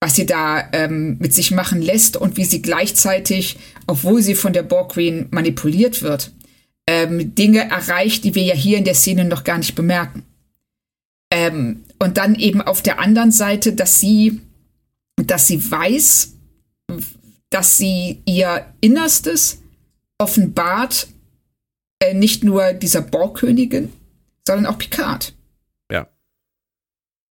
Was 0.03 0.15
sie 0.15 0.25
da 0.25 0.67
ähm, 0.73 1.15
mit 1.19 1.33
sich 1.33 1.51
machen 1.51 1.81
lässt 1.81 2.17
und 2.17 2.35
wie 2.35 2.43
sie 2.43 2.61
gleichzeitig, 2.61 3.55
obwohl 3.87 4.21
sie 4.21 4.35
von 4.35 4.51
der 4.51 4.63
Borg 4.63 4.91
Queen 4.91 5.27
manipuliert 5.31 6.01
wird, 6.01 6.33
ähm, 6.85 7.33
Dinge 7.35 7.69
erreicht, 7.69 8.25
die 8.25 8.35
wir 8.35 8.43
ja 8.43 8.53
hier 8.53 8.77
in 8.77 8.83
der 8.83 8.95
Szene 8.95 9.23
noch 9.23 9.45
gar 9.45 9.57
nicht 9.57 9.75
bemerken. 9.75 10.23
Ähm, 11.31 11.85
und 11.99 12.17
dann 12.17 12.35
eben 12.35 12.61
auf 12.61 12.81
der 12.81 12.99
anderen 12.99 13.31
Seite, 13.31 13.71
dass 13.71 14.01
sie, 14.01 14.41
dass 15.15 15.47
sie 15.47 15.71
weiß, 15.71 16.33
dass 17.49 17.77
sie 17.77 18.21
ihr 18.25 18.65
Innerstes 18.81 19.61
offenbart, 20.17 21.07
äh, 21.99 22.13
nicht 22.13 22.43
nur 22.43 22.73
dieser 22.73 23.03
Borgkönigin, 23.03 23.93
sondern 24.45 24.65
auch 24.65 24.77
Picard. 24.77 25.33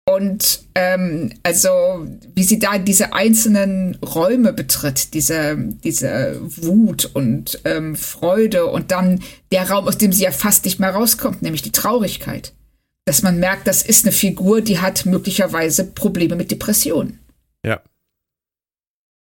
Und 0.05 0.65
ähm, 0.75 1.33
also, 1.45 2.07
wie 2.35 2.43
sie 2.43 2.59
da 2.59 2.79
diese 2.79 3.13
einzelnen 3.13 3.95
Räume 3.97 4.53
betritt, 4.53 5.15
diese, 5.15 5.57
diese 5.85 6.41
Wut 6.41 7.11
und 7.15 7.61
ähm, 7.65 7.95
Freude 7.95 8.67
und 8.67 8.91
dann 8.91 9.23
der 9.53 9.71
Raum, 9.71 9.87
aus 9.87 9.99
dem 9.99 10.13
sie 10.13 10.25
ja 10.25 10.33
fast 10.33 10.65
nicht 10.65 10.81
mehr 10.81 10.91
rauskommt, 10.91 11.43
nämlich 11.43 11.63
die 11.63 11.71
Traurigkeit. 11.71 12.53
Dass 13.05 13.23
man 13.23 13.39
merkt, 13.39 13.69
das 13.69 13.83
ist 13.83 14.05
eine 14.05 14.13
Figur, 14.13 14.61
die 14.61 14.81
hat 14.81 15.07
möglicherweise 15.07 15.85
Probleme 15.85 16.35
mit 16.35 16.51
Depressionen. 16.51 17.21
Ja. 17.65 17.81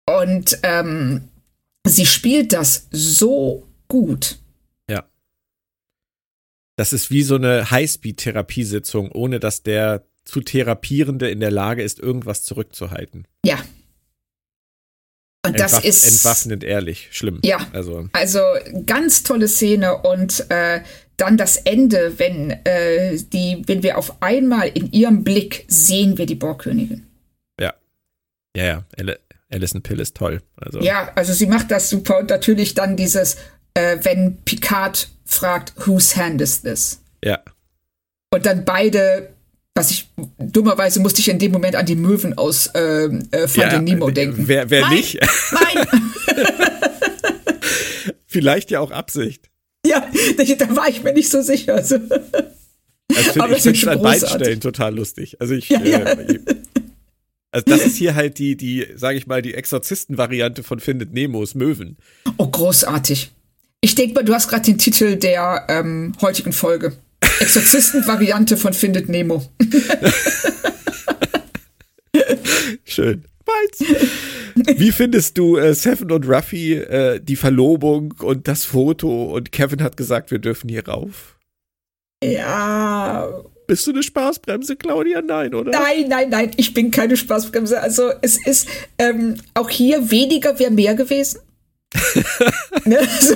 Und 0.05 0.59
ähm, 0.63 1.27
sie 1.85 2.05
spielt 2.05 2.53
das 2.53 2.87
so 2.91 3.67
gut. 3.89 4.39
Ja. 4.89 5.05
Das 6.77 6.93
ist 6.93 7.11
wie 7.11 7.23
so 7.23 7.35
eine 7.35 7.69
Highspeed-Therapiesitzung, 7.69 9.11
ohne 9.11 9.39
dass 9.41 9.63
der 9.63 10.05
zu 10.25 10.41
Therapierende 10.41 11.29
in 11.29 11.39
der 11.39 11.51
Lage 11.51 11.83
ist, 11.83 11.99
irgendwas 11.99 12.43
zurückzuhalten. 12.43 13.27
Ja. 13.45 13.57
Und 15.45 15.59
das 15.59 15.73
Entwaff 15.73 15.85
ist 15.85 16.03
entwaffnend 16.07 16.63
ehrlich, 16.63 17.09
schlimm. 17.11 17.39
Ja. 17.43 17.67
Also 17.73 18.07
Also 18.13 18.39
ganz 18.85 19.23
tolle 19.23 19.47
Szene 19.49 19.97
und 19.97 20.49
äh, 20.49 20.81
dann 21.17 21.35
das 21.37 21.57
Ende, 21.57 22.17
wenn 22.17 22.51
äh, 22.65 23.17
die, 23.17 23.61
wenn 23.65 23.83
wir 23.83 23.97
auf 23.97 24.21
einmal 24.21 24.69
in 24.69 24.91
ihrem 24.93 25.23
Blick 25.25 25.65
sehen 25.67 26.17
wir 26.17 26.25
die 26.25 26.35
Borgkönigin. 26.35 27.05
ja, 27.59 27.73
ja, 28.55 28.63
ja. 28.65 28.85
Ali- 28.97 29.17
Alison 29.51 29.83
Pill 29.83 29.99
ist 29.99 30.15
toll. 30.15 30.41
Also 30.55 30.79
Ja, 30.79 31.11
also 31.15 31.33
sie 31.33 31.45
macht 31.45 31.69
das 31.71 31.89
super 31.89 32.19
und 32.19 32.29
natürlich 32.29 32.73
dann 32.73 32.95
dieses, 32.95 33.35
äh, 33.75 33.97
wenn 34.01 34.37
Picard 34.45 35.09
fragt, 35.25 35.73
whose 35.85 36.15
hand 36.15 36.41
is 36.41 36.61
this? 36.61 37.01
ja. 37.23 37.39
Und 38.33 38.47
dann 38.47 38.65
beide, 38.65 39.32
was 39.75 39.91
ich 39.91 40.07
dummerweise 40.39 40.99
musste 40.99 41.21
ich 41.21 41.29
in 41.29 41.39
dem 41.39 41.51
Moment 41.51 41.75
an 41.75 41.85
die 41.85 41.95
Möwen 41.95 42.37
aus 42.37 42.67
äh, 42.67 43.05
äh, 43.05 43.47
Finding 43.47 43.71
ja, 43.71 43.81
Nemo 43.81 44.09
äh, 44.09 44.13
denken. 44.13 44.47
Wer, 44.47 44.69
wer 44.69 44.81
Nein, 44.81 44.95
nicht? 44.95 45.19
Nein, 45.51 45.87
Vielleicht 48.27 48.71
ja 48.71 48.79
auch 48.79 48.91
Absicht. 48.91 49.49
ja, 49.85 50.05
da 50.57 50.75
war 50.75 50.89
ich 50.89 51.03
mir 51.03 51.13
nicht 51.13 51.29
so 51.29 51.41
sicher. 51.41 51.75
Also, 51.75 51.97
Also 53.15 53.31
find, 53.31 53.43
Aber 53.43 53.55
ich 53.55 53.61
finde 53.61 53.79
es 53.79 53.87
an 53.87 54.01
beiden. 54.01 54.27
Stellen 54.27 54.61
total 54.61 54.95
lustig. 54.95 55.39
Also 55.39 55.53
ich, 55.53 55.69
Ja, 55.69 55.83
ja. 55.83 55.99
Äh, 55.99 56.39
also 57.51 57.65
das 57.67 57.85
ist 57.85 57.97
hier 57.97 58.15
halt 58.15 58.39
die, 58.39 58.57
die, 58.57 58.87
sage 58.95 59.17
ich 59.17 59.27
mal, 59.27 59.43
die 59.43 59.53
Exorzisten-Variante 59.53 60.63
von 60.63 60.79
Findet 60.79 61.13
Nemos 61.13 61.53
Möwen. 61.53 61.97
Oh, 62.37 62.47
großartig. 62.47 63.31
Ich 63.81 63.93
denke 63.93 64.15
mal, 64.15 64.23
du 64.23 64.33
hast 64.33 64.47
gerade 64.47 64.63
den 64.63 64.79
Titel 64.79 65.17
der 65.17 65.67
ähm, 65.69 66.13
heutigen 66.21 66.53
Folge. 66.53 66.93
Exorzisten-Variante 67.39 68.57
von 68.57 68.73
Findet 68.73 69.09
Nemo. 69.09 69.43
Schön. 72.83 73.25
Meins. 73.45 73.79
Wie 74.77 74.91
findest 74.91 75.37
du 75.37 75.57
äh, 75.57 75.73
Seven 75.73 76.11
und 76.11 76.27
Ruffy, 76.27 76.73
äh, 76.73 77.19
die 77.19 77.35
Verlobung 77.35 78.13
und 78.19 78.47
das 78.47 78.65
Foto 78.65 79.33
und 79.33 79.51
Kevin 79.51 79.81
hat 79.81 79.97
gesagt, 79.97 80.31
wir 80.31 80.39
dürfen 80.39 80.69
hier 80.69 80.87
rauf? 80.87 81.37
Ja. 82.23 83.27
Bist 83.67 83.87
du 83.87 83.91
eine 83.91 84.03
Spaßbremse, 84.03 84.75
Claudia? 84.75 85.21
Nein, 85.21 85.55
oder? 85.55 85.71
Nein, 85.71 86.07
nein, 86.07 86.29
nein, 86.29 86.51
ich 86.57 86.73
bin 86.73 86.91
keine 86.91 87.17
Spaßbremse. 87.17 87.81
Also 87.81 88.11
es 88.21 88.37
ist 88.45 88.67
ähm, 88.97 89.35
auch 89.53 89.69
hier 89.69 90.11
weniger 90.11 90.59
wäre 90.59 90.71
mehr 90.71 90.95
gewesen. 90.95 91.39
ne, 92.85 93.07
so, 93.21 93.35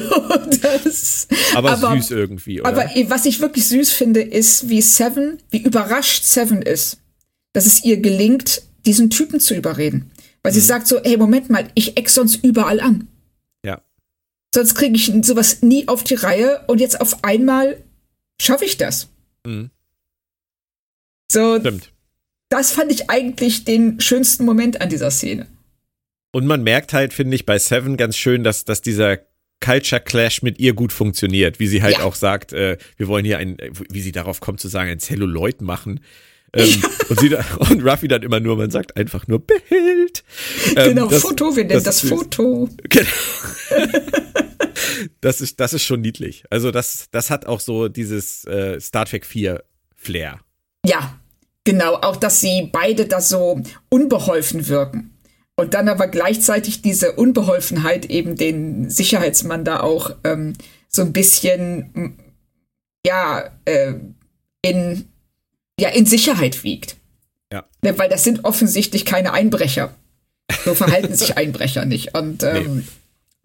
das, 0.62 1.28
Aber, 1.56 1.76
süß 1.76 2.12
irgendwie, 2.12 2.62
oder? 2.62 2.70
Aber 2.70 2.90
was 3.10 3.26
ich 3.26 3.40
wirklich 3.40 3.68
süß 3.68 3.92
finde, 3.92 4.22
ist, 4.22 4.70
wie 4.70 4.82
Seven, 4.82 5.38
wie 5.52 5.62
überrascht 5.62 6.24
Seven 6.24 6.62
ist, 6.62 6.98
dass 7.54 7.66
es 7.66 7.84
ihr 7.84 7.98
gelingt, 7.98 8.64
diesen 8.86 9.10
Typen 9.10 9.40
zu 9.40 9.54
überreden. 9.56 10.12
Weil 10.44 10.54
sie 10.54 10.62
sagt 10.62 10.88
so, 10.88 11.02
hey, 11.04 11.18
Moment 11.18 11.50
mal, 11.50 11.70
ich 11.74 11.98
ex 11.98 12.14
sonst 12.14 12.44
überall 12.44 12.80
an. 12.80 13.08
ja. 13.64 13.82
Sonst 14.54 14.76
kriege 14.76 14.96
ich 14.96 15.12
sowas 15.24 15.62
nie 15.62 15.88
auf 15.88 16.04
die 16.04 16.16
Reihe 16.16 16.64
und 16.68 16.80
jetzt 16.80 17.02
auf 17.02 17.24
einmal 17.24 17.84
schaffe 18.42 18.66
ich 18.66 18.78
das. 18.78 19.10
Mhm. 19.46 19.70
So, 21.32 21.60
Stimmt. 21.60 21.92
das 22.50 22.72
fand 22.72 22.92
ich 22.92 23.10
eigentlich 23.10 23.66
den 23.66 24.00
schönsten 24.00 24.46
Moment 24.46 24.80
an 24.80 24.90
dieser 24.90 25.12
Szene. 25.12 25.48
Und 26.32 26.46
man 26.46 26.64
merkt 26.64 26.94
halt, 26.94 27.14
finde 27.14 27.36
ich, 27.36 27.46
bei 27.46 27.58
Seven 27.58 27.98
ganz 27.98 28.18
schön, 28.18 28.44
dass, 28.44 28.66
dass 28.66 28.82
dieser 28.82 29.20
Culture 29.64 30.02
Clash 30.02 30.44
mit 30.44 30.60
ihr 30.60 30.74
gut 30.74 30.92
funktioniert, 30.94 31.60
wie 31.60 31.68
sie 31.68 31.82
halt 31.82 31.98
Ja. 31.98 32.04
auch 32.04 32.16
sagt, 32.16 32.54
äh, 32.54 32.78
wir 32.98 33.08
wollen 33.08 33.26
hier 33.26 33.38
ein, 33.40 33.58
äh, 33.60 33.72
wie 33.90 34.02
sie 34.02 34.12
darauf 34.12 34.40
kommt 34.40 34.60
zu 34.60 34.68
sagen, 34.68 34.90
ein 34.92 35.00
Celluloid 35.00 35.62
machen. 35.62 36.00
Ähm, 36.54 36.82
und, 37.10 37.20
sie 37.20 37.28
da, 37.28 37.44
und 37.70 37.84
Ruffy 37.86 38.08
dann 38.08 38.24
immer 38.24 38.40
nur, 38.40 38.56
man 38.56 38.72
sagt 38.72 38.96
einfach 38.96 39.28
nur 39.28 39.40
Bild. 39.46 40.24
Ähm, 40.78 40.96
genau, 40.96 41.08
das- 41.10 41.22
Foto, 41.22 41.54
wir 41.58 41.66
nennen 41.66 41.84
das, 41.84 42.00
süß. 42.00 42.10
Foto. 42.10 42.70
Genau. 42.90 43.06
das 45.22 45.42
ist, 45.42 45.60
das 45.60 45.74
ist 45.74 45.84
schon 45.84 46.00
niedlich. 46.02 46.46
Also 46.50 46.72
das, 46.72 47.08
das 47.12 47.30
hat 47.30 47.46
auch 47.46 47.60
so 47.60 47.90
dieses 47.90 48.46
äh, 48.46 48.80
Star 48.80 49.06
Trek 49.06 49.26
4 49.26 49.62
Flair. 49.96 50.40
Ja, 50.86 51.20
genau, 51.66 51.96
auch 51.96 52.16
dass 52.16 52.40
sie 52.40 52.70
beide 52.72 53.06
da 53.08 53.20
so 53.20 53.62
unbeholfen 53.90 54.68
wirken. 54.70 55.17
Und 55.60 55.74
dann 55.74 55.90
aber 55.90 56.08
gleichzeitig 56.08 56.84
diese 56.84 57.14
Unbeholfenheit 57.14 58.06
eben 58.06 58.36
den 58.36 58.90
Sicherheitsmann 58.92 59.66
da 59.66 59.80
auch 59.80 60.12
ähm, 60.24 60.54
so 60.88 61.02
ein 61.02 61.14
bisschen, 61.14 62.16
ja, 63.06 63.50
äh, 63.66 63.96
in, 64.62 65.08
ja, 65.80 65.90
in 65.90 66.06
Sicherheit 66.06 66.64
wiegt. 66.64 66.96
Ja. 67.52 67.66
Ne, 67.82 67.98
weil 67.98 68.08
das 68.08 68.24
sind 68.24 68.46
offensichtlich 68.46 69.04
keine 69.04 69.34
Einbrecher. 69.34 69.96
So 70.64 70.76
verhalten 70.76 71.16
sich 71.18 71.38
Einbrecher 71.38 71.86
nicht. 71.86 72.16
Und 72.16 72.44
ähm, 72.44 72.78
Nee. 72.78 72.84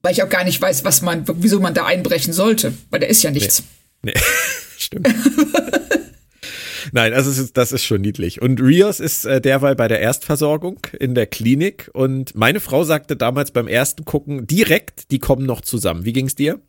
weil 0.02 0.12
ich 0.12 0.22
auch 0.22 0.28
gar 0.28 0.44
nicht 0.44 0.60
weiß, 0.60 0.84
was 0.84 1.00
man, 1.00 1.24
wieso 1.36 1.60
man 1.60 1.72
da 1.72 1.86
einbrechen 1.86 2.34
sollte, 2.34 2.74
weil 2.90 3.00
da 3.00 3.06
ist 3.06 3.22
ja 3.22 3.30
nichts. 3.30 3.62
Nee, 4.02 4.14
stimmt. 4.76 5.08
Nein, 6.92 7.12
also 7.14 7.30
es 7.30 7.38
ist, 7.38 7.56
das 7.56 7.72
ist 7.72 7.84
schon 7.84 8.00
niedlich. 8.00 8.42
Und 8.42 8.60
Rios 8.60 9.00
ist 9.00 9.24
äh, 9.24 9.40
derweil 9.40 9.76
bei 9.76 9.88
der 9.88 10.00
Erstversorgung 10.00 10.80
in 10.98 11.14
der 11.14 11.26
Klinik 11.26 11.90
und 11.92 12.34
meine 12.34 12.60
Frau 12.60 12.84
sagte 12.84 13.16
damals 13.16 13.52
beim 13.52 13.68
ersten 13.68 14.04
Gucken 14.04 14.46
direkt, 14.46 15.10
die 15.10 15.18
kommen 15.18 15.46
noch 15.46 15.60
zusammen. 15.60 16.04
Wie 16.04 16.12
ging's 16.12 16.34
dir? 16.34 16.60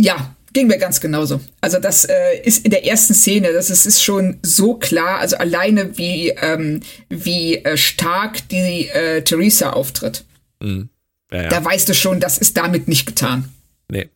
Ja, 0.00 0.34
ging 0.52 0.66
mir 0.66 0.78
ganz 0.78 1.00
genauso. 1.00 1.40
Also 1.60 1.78
das 1.78 2.04
äh, 2.04 2.40
ist 2.42 2.64
in 2.64 2.70
der 2.70 2.86
ersten 2.86 3.14
Szene, 3.14 3.52
das 3.52 3.70
ist, 3.70 3.86
ist 3.86 4.02
schon 4.02 4.38
so 4.42 4.74
klar, 4.74 5.18
also 5.18 5.36
alleine 5.36 5.96
wie, 5.98 6.30
ähm, 6.30 6.80
wie 7.08 7.56
äh, 7.56 7.76
stark 7.76 8.48
die 8.48 8.88
äh, 8.88 9.22
Theresa 9.22 9.70
auftritt. 9.70 10.24
Ja, 10.62 11.42
ja. 11.42 11.48
Da 11.48 11.64
weißt 11.64 11.88
du 11.88 11.94
schon, 11.94 12.20
das 12.20 12.38
ist 12.38 12.56
damit 12.56 12.88
nicht 12.88 13.06
getan. 13.06 13.48
Nee. 13.88 14.08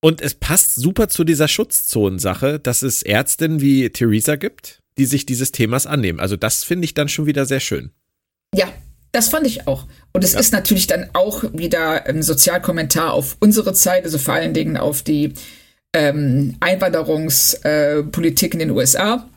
Und 0.00 0.20
es 0.20 0.34
passt 0.34 0.76
super 0.76 1.08
zu 1.08 1.24
dieser 1.24 1.48
Schutzzonensache, 1.48 2.60
dass 2.60 2.82
es 2.82 3.02
Ärztinnen 3.02 3.60
wie 3.60 3.90
Theresa 3.90 4.36
gibt, 4.36 4.80
die 4.96 5.06
sich 5.06 5.26
dieses 5.26 5.52
Themas 5.52 5.86
annehmen. 5.86 6.20
Also 6.20 6.36
das 6.36 6.64
finde 6.64 6.84
ich 6.84 6.94
dann 6.94 7.08
schon 7.08 7.26
wieder 7.26 7.46
sehr 7.46 7.60
schön. 7.60 7.90
Ja, 8.54 8.68
das 9.12 9.28
fand 9.28 9.46
ich 9.46 9.66
auch. 9.66 9.86
Und 10.12 10.22
es 10.22 10.34
ist 10.34 10.52
natürlich 10.52 10.86
dann 10.86 11.10
auch 11.14 11.44
wieder 11.52 12.06
ein 12.06 12.22
Sozialkommentar 12.22 13.12
auf 13.12 13.36
unsere 13.40 13.72
Zeit, 13.72 14.04
also 14.04 14.18
vor 14.18 14.34
allen 14.34 14.54
Dingen 14.54 14.76
auf 14.76 15.02
die 15.02 15.34
ähm, 15.94 16.56
Einwanderungspolitik 16.60 18.12
Politik 18.12 18.52
in 18.52 18.60
den 18.60 18.70
USA 18.70 19.28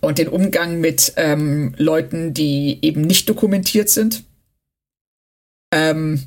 und 0.00 0.18
den 0.18 0.28
Umgang 0.28 0.80
mit 0.80 1.12
ähm, 1.16 1.74
Leuten, 1.76 2.34
die 2.34 2.78
eben 2.82 3.02
nicht 3.02 3.28
dokumentiert 3.28 3.88
sind. 3.88 4.24
Ähm, 5.72 6.26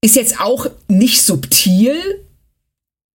ist 0.00 0.16
jetzt 0.16 0.40
auch 0.40 0.70
nicht 0.86 1.22
subtil, 1.22 2.24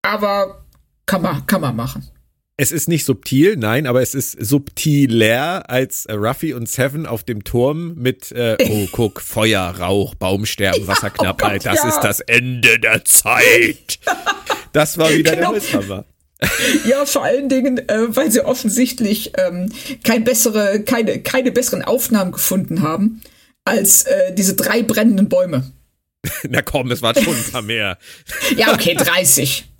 aber 0.03 0.63
kann 1.07 1.21
man, 1.23 1.45
kann 1.47 1.61
man 1.61 1.75
machen. 1.75 2.07
Es 2.55 2.71
ist 2.71 2.87
nicht 2.87 3.03
subtil, 3.03 3.57
nein, 3.57 3.87
aber 3.87 4.03
es 4.03 4.13
ist 4.13 4.33
subtiler 4.39 5.67
als 5.71 6.05
Ruffy 6.07 6.53
und 6.53 6.69
Seven 6.69 7.07
auf 7.07 7.23
dem 7.23 7.43
Turm 7.43 7.95
mit, 7.95 8.31
äh, 8.31 8.57
oh, 8.69 8.87
guck, 8.91 9.21
Feuer, 9.21 9.63
Rauch, 9.79 10.13
Baumsterben, 10.13 10.85
Wasserknappheit, 10.85 11.61
oh 11.61 11.69
Gott, 11.69 11.73
das 11.73 11.83
ja. 11.83 11.89
ist 11.89 12.01
das 12.01 12.19
Ende 12.19 12.79
der 12.79 13.03
Zeit. 13.05 13.99
Das 14.71 14.99
war 14.99 15.09
wieder 15.17 15.31
Genau. 15.31 15.53
der 15.53 15.61
Holzhammer. 15.61 16.05
Ja, 16.85 17.05
vor 17.05 17.23
allen 17.23 17.47
Dingen, 17.47 17.77
äh, 17.87 18.15
weil 18.15 18.29
sie 18.29 18.41
offensichtlich 18.41 19.31
ähm, 19.37 19.71
kein 20.03 20.25
bessere, 20.25 20.81
keine, 20.81 21.21
keine 21.21 21.53
besseren 21.53 21.83
Aufnahmen 21.83 22.33
gefunden 22.33 22.81
haben, 22.81 23.21
als 23.63 24.03
äh, 24.03 24.33
diese 24.33 24.55
drei 24.55 24.83
brennenden 24.83 25.29
Bäume. 25.29 25.71
Na 26.49 26.61
komm, 26.61 26.91
es 26.91 27.01
waren 27.01 27.21
schon 27.21 27.35
ein 27.35 27.51
paar 27.51 27.61
mehr. 27.61 27.97
ja, 28.57 28.73
okay, 28.73 28.95
30. 28.95 29.65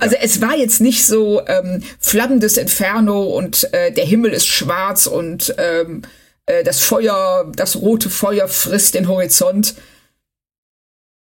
also 0.00 0.14
ja. 0.14 0.22
es 0.22 0.40
war 0.40 0.56
jetzt 0.56 0.80
nicht 0.80 1.06
so 1.06 1.46
ähm, 1.46 1.82
flammendes 1.98 2.56
Inferno 2.56 3.22
und 3.22 3.72
äh, 3.72 3.92
der 3.92 4.04
Himmel 4.04 4.32
ist 4.32 4.46
schwarz 4.46 5.06
und 5.06 5.54
ähm, 5.58 6.02
äh, 6.46 6.62
das 6.62 6.80
Feuer, 6.80 7.50
das 7.56 7.76
rote 7.76 8.10
Feuer 8.10 8.48
frisst 8.48 8.94
den 8.94 9.08
Horizont. 9.08 9.76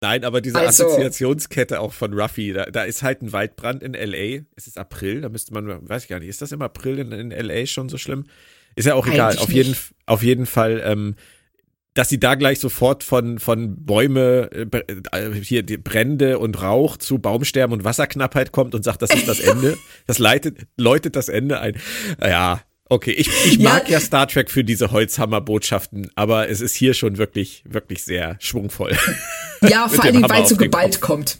Nein, 0.00 0.24
aber 0.24 0.40
diese 0.40 0.58
also, 0.58 0.86
Assoziationskette 0.86 1.80
auch 1.80 1.94
von 1.94 2.12
Ruffy, 2.12 2.52
da, 2.52 2.66
da, 2.66 2.84
ist 2.84 3.02
halt 3.02 3.22
ein 3.22 3.32
Waldbrand 3.32 3.82
in 3.82 3.94
LA. 3.94 4.44
Es 4.54 4.66
ist 4.66 4.76
April, 4.76 5.22
da 5.22 5.30
müsste 5.30 5.54
man, 5.54 5.88
weiß 5.88 6.02
ich 6.02 6.08
gar 6.08 6.20
nicht, 6.20 6.28
ist 6.28 6.42
das 6.42 6.52
im 6.52 6.60
April 6.60 6.98
in, 6.98 7.10
in 7.10 7.30
LA 7.30 7.64
schon 7.66 7.88
so 7.88 7.96
schlimm? 7.96 8.26
Ist 8.76 8.84
ja 8.84 8.94
auch 8.94 9.06
egal. 9.06 9.38
Auf 9.38 9.50
jeden, 9.50 9.74
auf 10.06 10.22
jeden 10.22 10.46
Fall, 10.46 10.82
ähm, 10.84 11.16
dass 11.94 12.08
sie 12.08 12.18
da 12.18 12.34
gleich 12.34 12.58
sofort 12.58 13.04
von, 13.04 13.38
von 13.38 13.84
Bäume, 13.84 14.50
äh, 14.52 15.32
hier 15.40 15.62
die 15.62 15.78
Brände 15.78 16.40
und 16.40 16.60
Rauch 16.60 16.96
zu 16.96 17.18
Baumsterben 17.18 17.72
und 17.72 17.84
Wasserknappheit 17.84 18.50
kommt 18.50 18.74
und 18.74 18.82
sagt, 18.82 19.00
das 19.00 19.10
ist 19.10 19.28
das 19.28 19.40
Ende. 19.40 19.78
Das 20.06 20.18
leitet, 20.18 20.66
läutet 20.76 21.16
das 21.16 21.28
Ende 21.28 21.60
ein. 21.60 21.76
Ja, 22.20 22.60
okay. 22.88 23.12
Ich, 23.12 23.28
ich 23.46 23.58
mag 23.58 23.84
ja, 23.88 23.94
ja 23.98 24.00
Star 24.00 24.26
Trek 24.26 24.50
für 24.50 24.64
diese 24.64 24.90
Holzhammer-Botschaften, 24.90 26.10
aber 26.14 26.48
es 26.48 26.60
ist 26.60 26.74
hier 26.74 26.94
schon 26.94 27.16
wirklich, 27.16 27.64
wirklich 27.66 28.04
sehr 28.04 28.36
schwungvoll. 28.40 28.96
Ja, 29.62 29.88
vor 29.88 30.04
allem, 30.04 30.28
weil 30.28 30.46
so 30.46 30.56
geballt 30.56 31.00
kommt. 31.00 31.38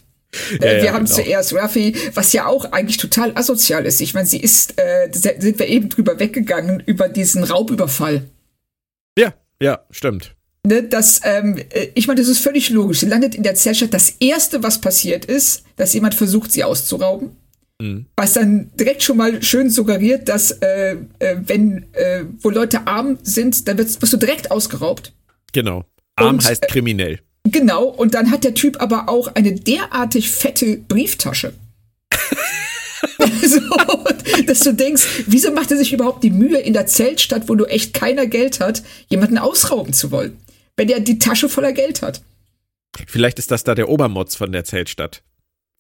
Ja, 0.61 0.67
äh, 0.67 0.77
wir 0.77 0.85
ja, 0.85 0.93
haben 0.93 1.05
genau. 1.05 1.17
zuerst 1.17 1.53
Ruffy, 1.55 1.95
was 2.15 2.33
ja 2.33 2.47
auch 2.47 2.73
eigentlich 2.73 2.97
total 2.97 3.33
asozial 3.35 3.85
ist. 3.87 4.01
Ich 4.01 4.15
meine, 4.15 4.27
sie 4.27 4.41
ist, 4.41 4.79
äh, 4.79 5.11
sind 5.13 5.59
wir 5.59 5.67
eben 5.67 5.89
drüber 5.89 6.19
weggegangen, 6.19 6.83
über 6.87 7.09
diesen 7.09 7.45
Raubüberfall. 7.45 8.25
Ja, 9.19 9.35
ja, 9.61 9.85
stimmt. 9.91 10.35
Ne, 10.67 10.83
das, 10.83 11.21
ähm, 11.25 11.59
äh, 11.71 11.89
ich 11.95 12.07
meine, 12.07 12.21
das 12.21 12.29
ist 12.29 12.39
völlig 12.39 12.71
logisch. 12.71 13.01
Sie 13.01 13.07
landet 13.07 13.35
in 13.35 13.43
der 13.43 13.55
Zellstadt. 13.55 13.93
Das 13.93 14.15
Erste, 14.19 14.63
was 14.63 14.81
passiert 14.81 15.27
ist, 15.27 15.65
dass 15.77 15.93
jemand 15.93 16.15
versucht, 16.15 16.53
sie 16.53 16.65
auszurauben. 16.65 17.37
Mhm. 17.81 18.07
Was 18.17 18.33
dann 18.33 18.71
direkt 18.75 19.03
schon 19.03 19.19
mal 19.19 19.43
schön 19.43 19.69
suggeriert, 19.69 20.29
dass 20.29 20.53
äh, 20.53 20.97
äh, 21.19 21.37
wenn 21.47 21.85
äh, 21.93 22.25
wo 22.41 22.49
Leute 22.49 22.87
arm 22.87 23.19
sind, 23.23 23.69
dann 23.69 23.77
wirst, 23.77 24.01
wirst 24.01 24.13
du 24.13 24.17
direkt 24.17 24.51
ausgeraubt. 24.51 25.13
Genau. 25.53 25.85
Arm 26.17 26.37
Und, 26.37 26.45
heißt 26.45 26.65
äh, 26.65 26.67
kriminell. 26.67 27.21
Genau, 27.47 27.85
und 27.85 28.15
dann 28.15 28.31
hat 28.31 28.43
der 28.45 28.55
Typ 28.55 28.81
aber 28.81 29.11
auch 29.11 29.35
eine 29.35 29.53
derartig 29.53 30.31
fette 30.31 30.79
Brieftasche. 30.79 31.53
so, 33.47 33.61
dass 34.47 34.61
du 34.61 34.73
denkst, 34.73 35.25
wieso 35.27 35.53
macht 35.53 35.71
er 35.71 35.77
sich 35.77 35.93
überhaupt 35.93 36.25
die 36.25 36.31
Mühe, 36.31 36.59
in 36.59 36.73
der 36.73 36.87
Zeltstadt, 36.87 37.49
wo 37.49 37.55
du 37.55 37.65
echt 37.67 37.95
keiner 37.95 38.27
Geld 38.27 38.61
hat, 38.61 38.83
jemanden 39.09 39.39
ausrauben 39.39 39.93
zu 39.93 40.11
wollen, 40.11 40.37
wenn 40.77 40.89
er 40.89 41.01
die 41.01 41.19
Tasche 41.19 41.49
voller 41.49 41.73
Geld 41.73 42.03
hat? 42.03 42.23
Vielleicht 43.07 43.39
ist 43.39 43.51
das 43.51 43.65
da 43.65 43.75
der 43.75 43.89
Obermotz 43.89 44.37
von 44.37 44.53
der 44.53 44.65
Zeltstadt. 44.65 45.23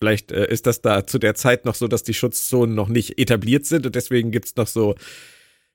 Vielleicht 0.01 0.33
äh, 0.33 0.51
ist 0.51 0.67
das 0.67 0.83
da 0.83 1.07
zu 1.07 1.19
der 1.19 1.35
Zeit 1.35 1.65
noch 1.65 1.75
so, 1.75 1.89
dass 1.89 2.03
die 2.03 2.15
Schutzzonen 2.15 2.75
noch 2.75 2.89
nicht 2.89 3.19
etabliert 3.19 3.67
sind 3.67 3.87
und 3.87 3.95
deswegen 3.95 4.31
gibt 4.31 4.47
es 4.47 4.57
noch 4.57 4.67
so, 4.67 4.97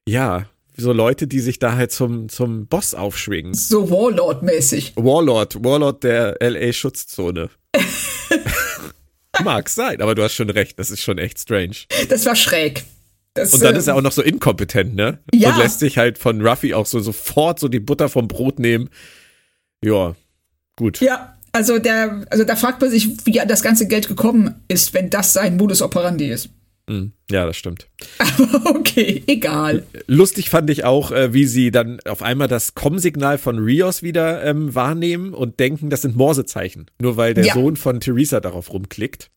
ja, 0.07 0.47
so 0.75 0.93
Leute, 0.93 1.27
die 1.27 1.39
sich 1.39 1.59
da 1.59 1.75
halt 1.75 1.91
zum, 1.91 2.29
zum 2.29 2.67
Boss 2.67 2.93
aufschwingen. 2.93 3.53
So 3.53 3.89
Warlord-mäßig. 3.89 4.93
Warlord, 4.95 5.63
Warlord 5.63 6.03
der 6.03 6.37
LA-Schutzzone. 6.41 7.49
Mag 9.43 9.69
sein, 9.69 10.01
aber 10.01 10.15
du 10.15 10.23
hast 10.23 10.33
schon 10.33 10.49
recht, 10.49 10.79
das 10.79 10.91
ist 10.91 11.01
schon 11.01 11.17
echt 11.17 11.39
strange. 11.39 11.75
Das 12.09 12.25
war 12.25 12.35
schräg. 12.35 12.83
Das, 13.33 13.53
und 13.53 13.63
dann 13.63 13.73
ähm, 13.73 13.79
ist 13.79 13.87
er 13.87 13.95
auch 13.95 14.01
noch 14.01 14.11
so 14.11 14.21
inkompetent, 14.21 14.95
ne? 14.95 15.19
Ja. 15.33 15.51
Und 15.51 15.59
lässt 15.59 15.79
sich 15.79 15.97
halt 15.97 16.17
von 16.17 16.45
Ruffy 16.45 16.73
auch 16.73 16.85
so 16.85 16.99
sofort 16.99 17.59
so 17.59 17.67
die 17.67 17.79
Butter 17.79 18.09
vom 18.09 18.27
Brot 18.27 18.59
nehmen. 18.59 18.89
Ja, 19.83 20.15
gut. 20.75 20.99
Ja, 20.99 21.37
also 21.51 21.79
der, 21.79 22.25
also 22.29 22.43
da 22.43 22.55
fragt 22.55 22.81
man 22.81 22.89
sich, 22.89 23.25
wie 23.25 23.41
das 23.47 23.63
ganze 23.63 23.87
Geld 23.87 24.07
gekommen 24.07 24.55
ist, 24.67 24.93
wenn 24.93 25.09
das 25.09 25.33
sein 25.33 25.57
Modus 25.57 25.81
operandi 25.81 26.29
ist. 26.29 26.49
Hm, 26.89 27.11
ja, 27.29 27.45
das 27.45 27.55
stimmt. 27.55 27.87
okay, 28.65 29.23
egal. 29.27 29.85
Lustig 30.07 30.49
fand 30.49 30.71
ich 30.71 30.85
auch, 30.85 31.11
äh, 31.11 31.33
wie 31.33 31.45
sie 31.45 31.69
dann 31.69 31.99
auf 32.05 32.23
einmal 32.23 32.47
das 32.47 32.73
Com-Signal 32.73 33.37
von 33.37 33.59
Rios 33.59 34.01
wieder 34.01 34.43
ähm, 34.43 34.73
wahrnehmen 34.73 35.35
und 35.35 35.59
denken, 35.59 35.91
das 35.91 36.01
sind 36.01 36.15
Morsezeichen. 36.15 36.87
Nur 36.99 37.15
weil 37.15 37.35
der 37.35 37.45
ja. 37.45 37.53
Sohn 37.53 37.75
von 37.75 37.99
Theresa 37.99 38.39
darauf 38.39 38.73
rumklickt. 38.73 39.29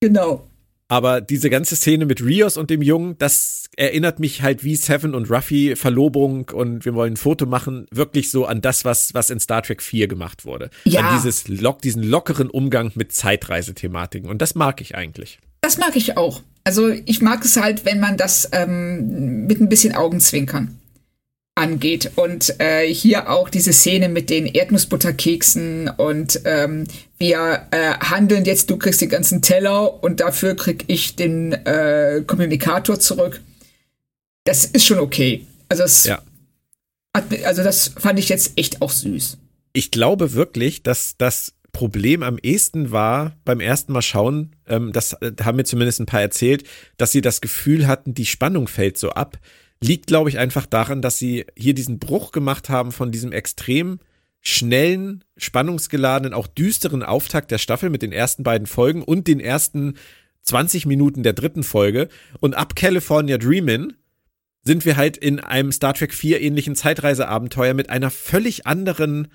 Genau. 0.00 0.49
Aber 0.90 1.20
diese 1.20 1.50
ganze 1.50 1.76
Szene 1.76 2.04
mit 2.04 2.20
Rios 2.20 2.56
und 2.56 2.68
dem 2.68 2.82
Jungen, 2.82 3.16
das 3.18 3.68
erinnert 3.76 4.18
mich 4.18 4.42
halt 4.42 4.64
wie 4.64 4.74
Seven 4.74 5.14
und 5.14 5.30
Ruffy, 5.30 5.76
Verlobung 5.76 6.50
und 6.52 6.84
wir 6.84 6.94
wollen 6.94 7.12
ein 7.12 7.16
Foto 7.16 7.46
machen, 7.46 7.86
wirklich 7.92 8.32
so 8.32 8.44
an 8.44 8.60
das, 8.60 8.84
was, 8.84 9.14
was 9.14 9.30
in 9.30 9.38
Star 9.38 9.62
Trek 9.62 9.82
4 9.82 10.08
gemacht 10.08 10.44
wurde. 10.44 10.68
Ja. 10.84 11.02
An 11.02 11.16
dieses, 11.16 11.44
diesen 11.84 12.02
lockeren 12.02 12.50
Umgang 12.50 12.90
mit 12.96 13.12
Zeitreisethematiken. 13.12 14.28
Und 14.28 14.42
das 14.42 14.56
mag 14.56 14.80
ich 14.80 14.96
eigentlich. 14.96 15.38
Das 15.60 15.78
mag 15.78 15.94
ich 15.94 16.16
auch. 16.16 16.42
Also 16.64 16.88
ich 16.88 17.22
mag 17.22 17.44
es 17.44 17.56
halt, 17.56 17.84
wenn 17.84 18.00
man 18.00 18.16
das 18.16 18.48
ähm, 18.50 19.46
mit 19.46 19.60
ein 19.60 19.68
bisschen 19.68 19.94
Augenzwinkern 19.94 20.79
angeht. 21.60 22.12
Und 22.16 22.58
äh, 22.58 22.92
hier 22.92 23.30
auch 23.30 23.50
diese 23.50 23.72
Szene 23.72 24.08
mit 24.08 24.30
den 24.30 24.46
Erdnussbutterkeksen 24.46 25.88
und 25.88 26.40
ähm, 26.44 26.84
wir 27.18 27.66
äh, 27.70 27.92
handeln 28.00 28.44
jetzt, 28.44 28.70
du 28.70 28.78
kriegst 28.78 29.00
den 29.00 29.10
ganzen 29.10 29.42
Teller 29.42 30.02
und 30.02 30.20
dafür 30.20 30.56
krieg 30.56 30.84
ich 30.86 31.16
den 31.16 31.52
äh, 31.52 32.24
Kommunikator 32.26 32.98
zurück. 32.98 33.40
Das 34.44 34.64
ist 34.64 34.86
schon 34.86 34.98
okay. 34.98 35.46
Also 35.68 35.82
das, 35.82 36.04
ja. 36.06 36.22
hat, 37.14 37.24
also 37.44 37.62
das 37.62 37.92
fand 37.96 38.18
ich 38.18 38.28
jetzt 38.30 38.52
echt 38.56 38.80
auch 38.80 38.90
süß. 38.90 39.36
Ich 39.72 39.90
glaube 39.90 40.32
wirklich, 40.32 40.82
dass 40.82 41.14
das 41.18 41.52
Problem 41.72 42.22
am 42.22 42.38
ehesten 42.38 42.90
war 42.90 43.36
beim 43.44 43.60
ersten 43.60 43.92
Mal 43.92 44.02
schauen, 44.02 44.56
ähm, 44.66 44.92
das 44.92 45.12
äh, 45.20 45.32
haben 45.42 45.56
mir 45.56 45.64
zumindest 45.64 46.00
ein 46.00 46.06
paar 46.06 46.22
erzählt, 46.22 46.64
dass 46.96 47.12
sie 47.12 47.20
das 47.20 47.40
Gefühl 47.40 47.86
hatten, 47.86 48.14
die 48.14 48.26
Spannung 48.26 48.66
fällt 48.66 48.98
so 48.98 49.10
ab. 49.10 49.38
Liegt, 49.82 50.06
glaube 50.06 50.28
ich, 50.28 50.38
einfach 50.38 50.66
daran, 50.66 51.00
dass 51.02 51.18
sie 51.18 51.46
hier 51.56 51.74
diesen 51.74 51.98
Bruch 51.98 52.32
gemacht 52.32 52.68
haben 52.68 52.92
von 52.92 53.10
diesem 53.10 53.32
extrem 53.32 53.98
schnellen, 54.42 55.24
spannungsgeladenen, 55.36 56.34
auch 56.34 56.46
düsteren 56.46 57.02
Auftakt 57.02 57.50
der 57.50 57.58
Staffel 57.58 57.90
mit 57.90 58.02
den 58.02 58.12
ersten 58.12 58.42
beiden 58.42 58.66
Folgen 58.66 59.02
und 59.02 59.26
den 59.26 59.40
ersten 59.40 59.94
20 60.42 60.86
Minuten 60.86 61.22
der 61.22 61.32
dritten 61.32 61.62
Folge. 61.62 62.08
Und 62.40 62.54
ab 62.54 62.74
California 62.74 63.38
Dreamin' 63.38 63.94
sind 64.62 64.84
wir 64.84 64.96
halt 64.96 65.16
in 65.16 65.40
einem 65.40 65.72
Star 65.72 65.94
Trek 65.94 66.12
4 66.12 66.40
ähnlichen 66.40 66.74
Zeitreiseabenteuer 66.76 67.74
mit 67.74 67.88
einer 67.90 68.10
völlig 68.10 68.66
anderen 68.66 69.28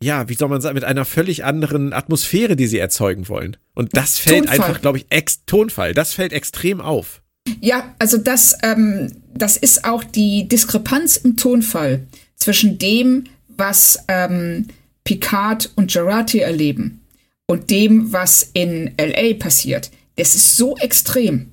ja, 0.00 0.28
wie 0.28 0.34
soll 0.34 0.48
man 0.48 0.60
sagen, 0.60 0.74
mit 0.74 0.84
einer 0.84 1.04
völlig 1.04 1.44
anderen 1.44 1.92
Atmosphäre, 1.92 2.56
die 2.56 2.66
sie 2.66 2.78
erzeugen 2.78 3.28
wollen. 3.28 3.56
Und 3.74 3.96
das 3.96 4.18
fällt 4.18 4.46
Tonfall. 4.46 4.60
einfach, 4.60 4.80
glaube 4.80 4.98
ich, 4.98 5.06
ex 5.10 5.44
Tonfall, 5.44 5.94
das 5.94 6.12
fällt 6.12 6.32
extrem 6.32 6.80
auf. 6.80 7.22
Ja, 7.60 7.94
also 7.98 8.18
das, 8.18 8.56
ähm, 8.62 9.17
das 9.42 9.56
ist 9.56 9.84
auch 9.84 10.04
die 10.04 10.48
Diskrepanz 10.48 11.16
im 11.16 11.36
Tonfall 11.36 12.06
zwischen 12.36 12.78
dem, 12.78 13.24
was 13.48 13.98
ähm, 14.08 14.68
Picard 15.04 15.72
und 15.74 15.92
Gerati 15.92 16.40
erleben 16.40 17.00
und 17.46 17.70
dem, 17.70 18.12
was 18.12 18.50
in 18.52 18.94
LA 18.98 19.34
passiert. 19.38 19.90
Das 20.16 20.34
ist 20.34 20.56
so 20.56 20.76
extrem, 20.76 21.52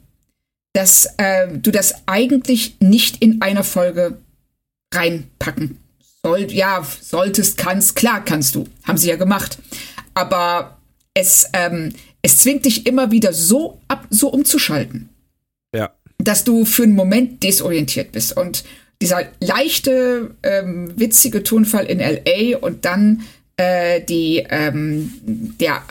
dass 0.73 1.07
äh, 1.17 1.47
du 1.57 1.71
das 1.71 1.95
eigentlich 2.05 2.75
nicht 2.79 3.21
in 3.21 3.41
einer 3.41 3.63
Folge 3.63 4.17
reinpacken 4.93 5.77
soll, 6.23 6.51
ja, 6.51 6.85
solltest, 7.01 7.57
kannst, 7.57 7.95
klar 7.95 8.23
kannst 8.25 8.55
du. 8.55 8.65
Haben 8.83 8.97
sie 8.97 9.09
ja 9.09 9.15
gemacht. 9.15 9.59
Aber 10.15 10.79
es, 11.13 11.47
ähm, 11.53 11.93
es 12.21 12.39
zwingt 12.39 12.65
dich 12.65 12.87
immer 12.87 13.11
wieder 13.11 13.31
so 13.31 13.79
ab, 13.87 14.07
so 14.09 14.29
umzuschalten. 14.29 15.09
Ja. 15.73 15.93
Dass 16.25 16.43
du 16.43 16.65
für 16.65 16.83
einen 16.83 16.95
Moment 16.95 17.43
desorientiert 17.43 18.11
bist. 18.11 18.35
Und 18.35 18.65
dieser 19.01 19.23
leichte, 19.39 20.35
ähm, 20.43 20.93
witzige 20.97 21.43
Tonfall 21.43 21.85
in 21.85 21.99
LA 21.99 22.57
und 22.57 22.85
dann 22.85 23.23
äh, 23.57 24.01
die, 24.01 24.45
ähm, 24.49 25.13
der 25.59 25.83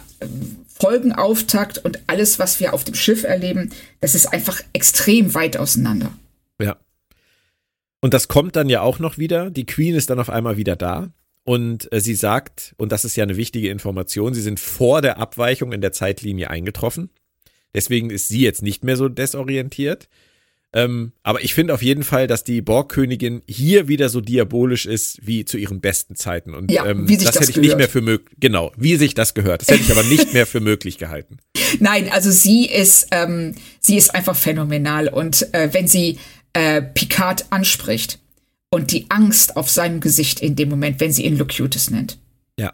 Folgenauftakt 0.79 1.79
und 1.79 2.01
alles, 2.07 2.39
was 2.39 2.61
wir 2.61 2.75
auf 2.75 2.85
dem 2.85 2.95
Schiff 2.95 3.25
erleben, 3.25 3.71
das 4.01 4.15
ist 4.15 4.27
einfach 4.27 4.61
extrem 4.73 5.35
weit 5.35 5.57
auseinander. 5.57 6.13
Ja. 6.61 6.77
Und 8.01 8.13
das 8.13 8.29
kommt 8.29 8.57
dann 8.57 8.69
ja 8.69 8.83
auch 8.83 8.99
noch 8.99 9.17
wieder. 9.17 9.51
Die 9.51 9.67
Queen 9.67 9.95
ist 9.95 10.11
dann 10.11 10.19
auf 10.19 10.31
einmal 10.31 10.57
wieder 10.57 10.77
da. 10.77 11.11
Und 11.45 11.93
äh, 11.93 12.01
sie 12.01 12.15
sagt, 12.15 12.75
und 12.79 12.91
das 12.91 13.05
ist 13.05 13.17
ja 13.17 13.23
eine 13.23 13.37
wichtige 13.37 13.69
Information, 13.69 14.35
sie 14.35 14.43
sind 14.43 14.59
vor 14.59 15.03
der 15.03 15.19
Abweichung 15.19 15.73
in 15.73 15.81
der 15.81 15.93
Zeitlinie 15.93 16.51
eingetroffen. 16.51 17.11
Deswegen 17.75 18.11
ist 18.11 18.29
sie 18.29 18.41
jetzt 18.41 18.63
nicht 18.63 18.85
mehr 18.85 18.97
so 18.97 19.09
desorientiert. 19.09 20.09
Ähm, 20.75 21.13
aber 21.23 21.43
ich 21.45 21.55
finde 21.55 21.73
auf 21.73 21.83
jeden 21.83 22.03
Fall, 22.03 22.27
dass 22.27 22.43
die 22.43 22.61
Borgkönigin 22.61 23.43
hier 23.47 23.87
wieder 23.87 24.09
so 24.09 24.21
diabolisch 24.21 24.87
ist 24.87 25.25
wie 25.25 25.45
zu 25.45 25.57
ihren 25.57 25.81
besten 25.81 26.17
Zeiten. 26.17 26.53
Und 26.53 26.71
ja, 26.71 26.85
ähm, 26.85 27.09
wie 27.09 27.15
sich 27.15 27.27
das, 27.27 27.37
das 27.37 27.43
hätte 27.43 27.51
ich 27.51 27.55
gehört. 27.55 27.69
nicht 27.69 27.79
mehr 27.79 27.89
für 27.89 28.01
möglich. 28.01 28.37
Genau, 28.41 28.73
wie 28.77 28.97
sich 28.97 29.15
das 29.15 29.35
gehört. 29.35 29.63
Das 29.63 29.69
hätte 29.69 29.83
ich 29.85 29.91
aber 29.93 30.03
nicht 30.03 30.35
mehr 30.35 30.47
für 30.47 30.61
möglich 30.61 30.99
gehalten. 30.99 31.39
Nein, 31.79 32.11
also 32.11 32.31
sie 32.31 32.67
ist, 32.67 33.07
ähm, 33.13 33.55
sie 33.79 33.97
ist 33.97 34.15
einfach 34.15 34.35
phänomenal. 34.35 35.09
Und 35.09 35.55
äh, 35.55 35.69
wenn 35.73 35.87
sie 35.87 36.19
äh, 36.55 36.83
Picard 36.83 37.47
anspricht 37.51 38.19
und 38.71 38.91
die 38.91 39.07
Angst 39.11 39.57
auf 39.57 39.71
seinem 39.71 40.01
Gesicht 40.01 40.41
in 40.41 40.57
dem 40.57 40.69
Moment, 40.69 40.99
wenn 40.99 41.13
sie 41.13 41.25
ihn 41.25 41.39
Locutus 41.39 41.91
nennt. 41.91 42.19
Ja. 42.59 42.73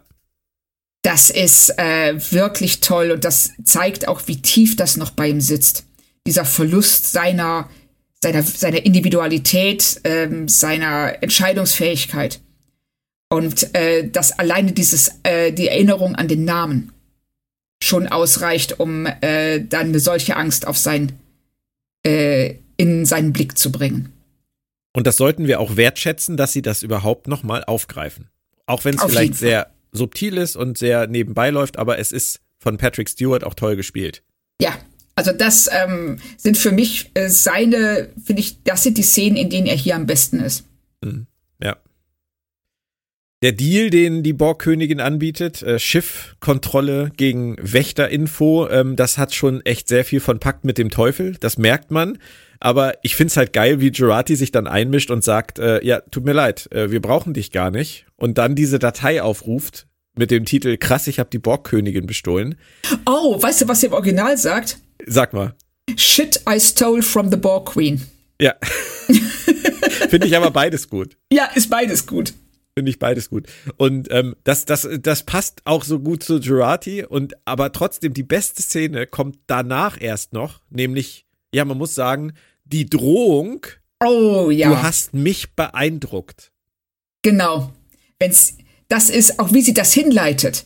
Das 1.03 1.29
ist 1.29 1.77
äh, 1.77 2.15
wirklich 2.31 2.79
toll 2.79 3.11
und 3.11 3.25
das 3.25 3.51
zeigt 3.63 4.07
auch, 4.07 4.23
wie 4.27 4.41
tief 4.41 4.75
das 4.75 4.97
noch 4.97 5.11
bei 5.11 5.29
ihm 5.29 5.41
sitzt. 5.41 5.85
Dieser 6.25 6.45
Verlust 6.45 7.11
seiner, 7.11 7.69
seiner, 8.23 8.43
seiner 8.43 8.85
Individualität, 8.85 10.01
ähm, 10.03 10.47
seiner 10.47 11.21
Entscheidungsfähigkeit. 11.21 12.39
Und 13.29 13.73
äh, 13.75 14.09
dass 14.09 14.37
alleine 14.37 14.73
dieses, 14.73 15.19
äh, 15.23 15.51
die 15.51 15.67
Erinnerung 15.67 16.15
an 16.15 16.27
den 16.27 16.45
Namen 16.45 16.91
schon 17.81 18.07
ausreicht, 18.07 18.79
um 18.79 19.05
äh, 19.05 19.61
dann 19.61 19.87
eine 19.87 19.99
solche 19.99 20.35
Angst 20.35 20.67
auf 20.67 20.77
sein, 20.77 21.13
äh, 22.05 22.55
in 22.77 23.05
seinen 23.05 23.33
Blick 23.33 23.57
zu 23.57 23.71
bringen. 23.71 24.11
Und 24.93 25.07
das 25.07 25.17
sollten 25.17 25.47
wir 25.47 25.59
auch 25.59 25.77
wertschätzen, 25.77 26.37
dass 26.37 26.51
sie 26.51 26.61
das 26.61 26.83
überhaupt 26.83 27.27
nochmal 27.27 27.63
aufgreifen. 27.63 28.29
Auch 28.65 28.85
wenn 28.85 28.95
es 28.95 29.03
vielleicht 29.03 29.35
Fall. 29.35 29.39
sehr 29.39 29.71
subtil 29.91 30.37
ist 30.37 30.55
und 30.55 30.77
sehr 30.77 31.07
nebenbei 31.07 31.49
läuft, 31.49 31.77
aber 31.77 31.99
es 31.99 32.11
ist 32.11 32.41
von 32.59 32.77
Patrick 32.77 33.09
Stewart 33.09 33.43
auch 33.43 33.53
toll 33.53 33.75
gespielt. 33.75 34.23
Ja, 34.61 34.77
also 35.21 35.33
das 35.33 35.69
ähm, 35.71 36.17
sind 36.35 36.57
für 36.57 36.71
mich 36.71 37.11
äh, 37.13 37.29
seine, 37.29 38.09
finde 38.25 38.41
ich, 38.41 38.63
das 38.63 38.81
sind 38.81 38.97
die 38.97 39.03
Szenen, 39.03 39.37
in 39.37 39.51
denen 39.51 39.67
er 39.67 39.75
hier 39.75 39.95
am 39.95 40.07
besten 40.07 40.39
ist. 40.39 40.65
Ja. 41.61 41.77
Der 43.43 43.51
Deal, 43.51 43.91
den 43.91 44.23
die 44.23 44.33
Borgkönigin 44.33 44.99
anbietet, 44.99 45.61
äh, 45.61 45.77
Schiffkontrolle 45.77 47.11
gegen 47.15 47.55
Wächterinfo, 47.59 48.67
ähm, 48.69 48.95
das 48.95 49.19
hat 49.19 49.35
schon 49.35 49.63
echt 49.63 49.87
sehr 49.87 50.05
viel 50.05 50.21
von 50.21 50.39
Pakt 50.39 50.65
mit 50.65 50.79
dem 50.79 50.89
Teufel. 50.89 51.37
Das 51.39 51.59
merkt 51.59 51.91
man. 51.91 52.17
Aber 52.59 52.95
ich 53.03 53.15
find's 53.15 53.37
halt 53.37 53.53
geil, 53.53 53.79
wie 53.79 53.91
Gerati 53.91 54.35
sich 54.35 54.51
dann 54.51 54.65
einmischt 54.65 55.11
und 55.11 55.23
sagt, 55.23 55.59
äh, 55.59 55.85
ja, 55.85 55.99
tut 55.99 56.25
mir 56.25 56.33
leid, 56.33 56.67
äh, 56.71 56.89
wir 56.89 57.01
brauchen 57.01 57.33
dich 57.33 57.51
gar 57.51 57.69
nicht. 57.69 58.07
Und 58.15 58.39
dann 58.39 58.55
diese 58.55 58.79
Datei 58.79 59.21
aufruft 59.21 59.85
mit 60.17 60.31
dem 60.31 60.45
Titel 60.45 60.77
Krass, 60.77 61.05
ich 61.07 61.19
habe 61.19 61.29
die 61.29 61.39
Borgkönigin 61.39 62.07
bestohlen. 62.07 62.55
Oh, 63.05 63.41
weißt 63.41 63.61
du, 63.61 63.67
was 63.67 63.83
er 63.83 63.89
im 63.89 63.93
Original 63.93 64.37
sagt? 64.37 64.79
Sag 65.07 65.33
mal. 65.33 65.55
Shit 65.97 66.41
I 66.49 66.59
stole 66.59 67.01
from 67.01 67.29
the 67.31 67.37
Borg 67.37 67.67
Queen. 67.73 68.01
Ja. 68.39 68.55
Finde 70.09 70.27
ich 70.27 70.35
aber 70.35 70.51
beides 70.51 70.89
gut. 70.89 71.17
Ja, 71.31 71.45
ist 71.55 71.69
beides 71.69 72.05
gut. 72.07 72.33
Finde 72.75 72.89
ich 72.89 72.99
beides 72.99 73.29
gut. 73.29 73.47
Und 73.77 74.07
ähm, 74.11 74.35
das, 74.43 74.65
das, 74.65 74.87
das 75.01 75.23
passt 75.23 75.61
auch 75.65 75.83
so 75.83 75.99
gut 75.99 76.23
zu 76.23 76.39
Girardi. 76.39 77.03
Und 77.03 77.35
aber 77.45 77.71
trotzdem, 77.71 78.13
die 78.13 78.23
beste 78.23 78.61
Szene 78.61 79.07
kommt 79.07 79.37
danach 79.47 79.99
erst 79.99 80.33
noch, 80.33 80.61
nämlich, 80.69 81.25
ja, 81.53 81.65
man 81.65 81.77
muss 81.77 81.95
sagen, 81.95 82.33
die 82.63 82.85
Drohung, 82.85 83.65
Oh 84.03 84.49
ja. 84.49 84.69
du 84.69 84.81
hast 84.81 85.13
mich 85.13 85.53
beeindruckt. 85.55 86.51
Genau. 87.21 87.73
Wenn's, 88.19 88.57
das 88.87 89.09
ist 89.09 89.39
auch, 89.39 89.53
wie 89.53 89.61
sie 89.61 89.73
das 89.73 89.93
hinleitet. 89.93 90.65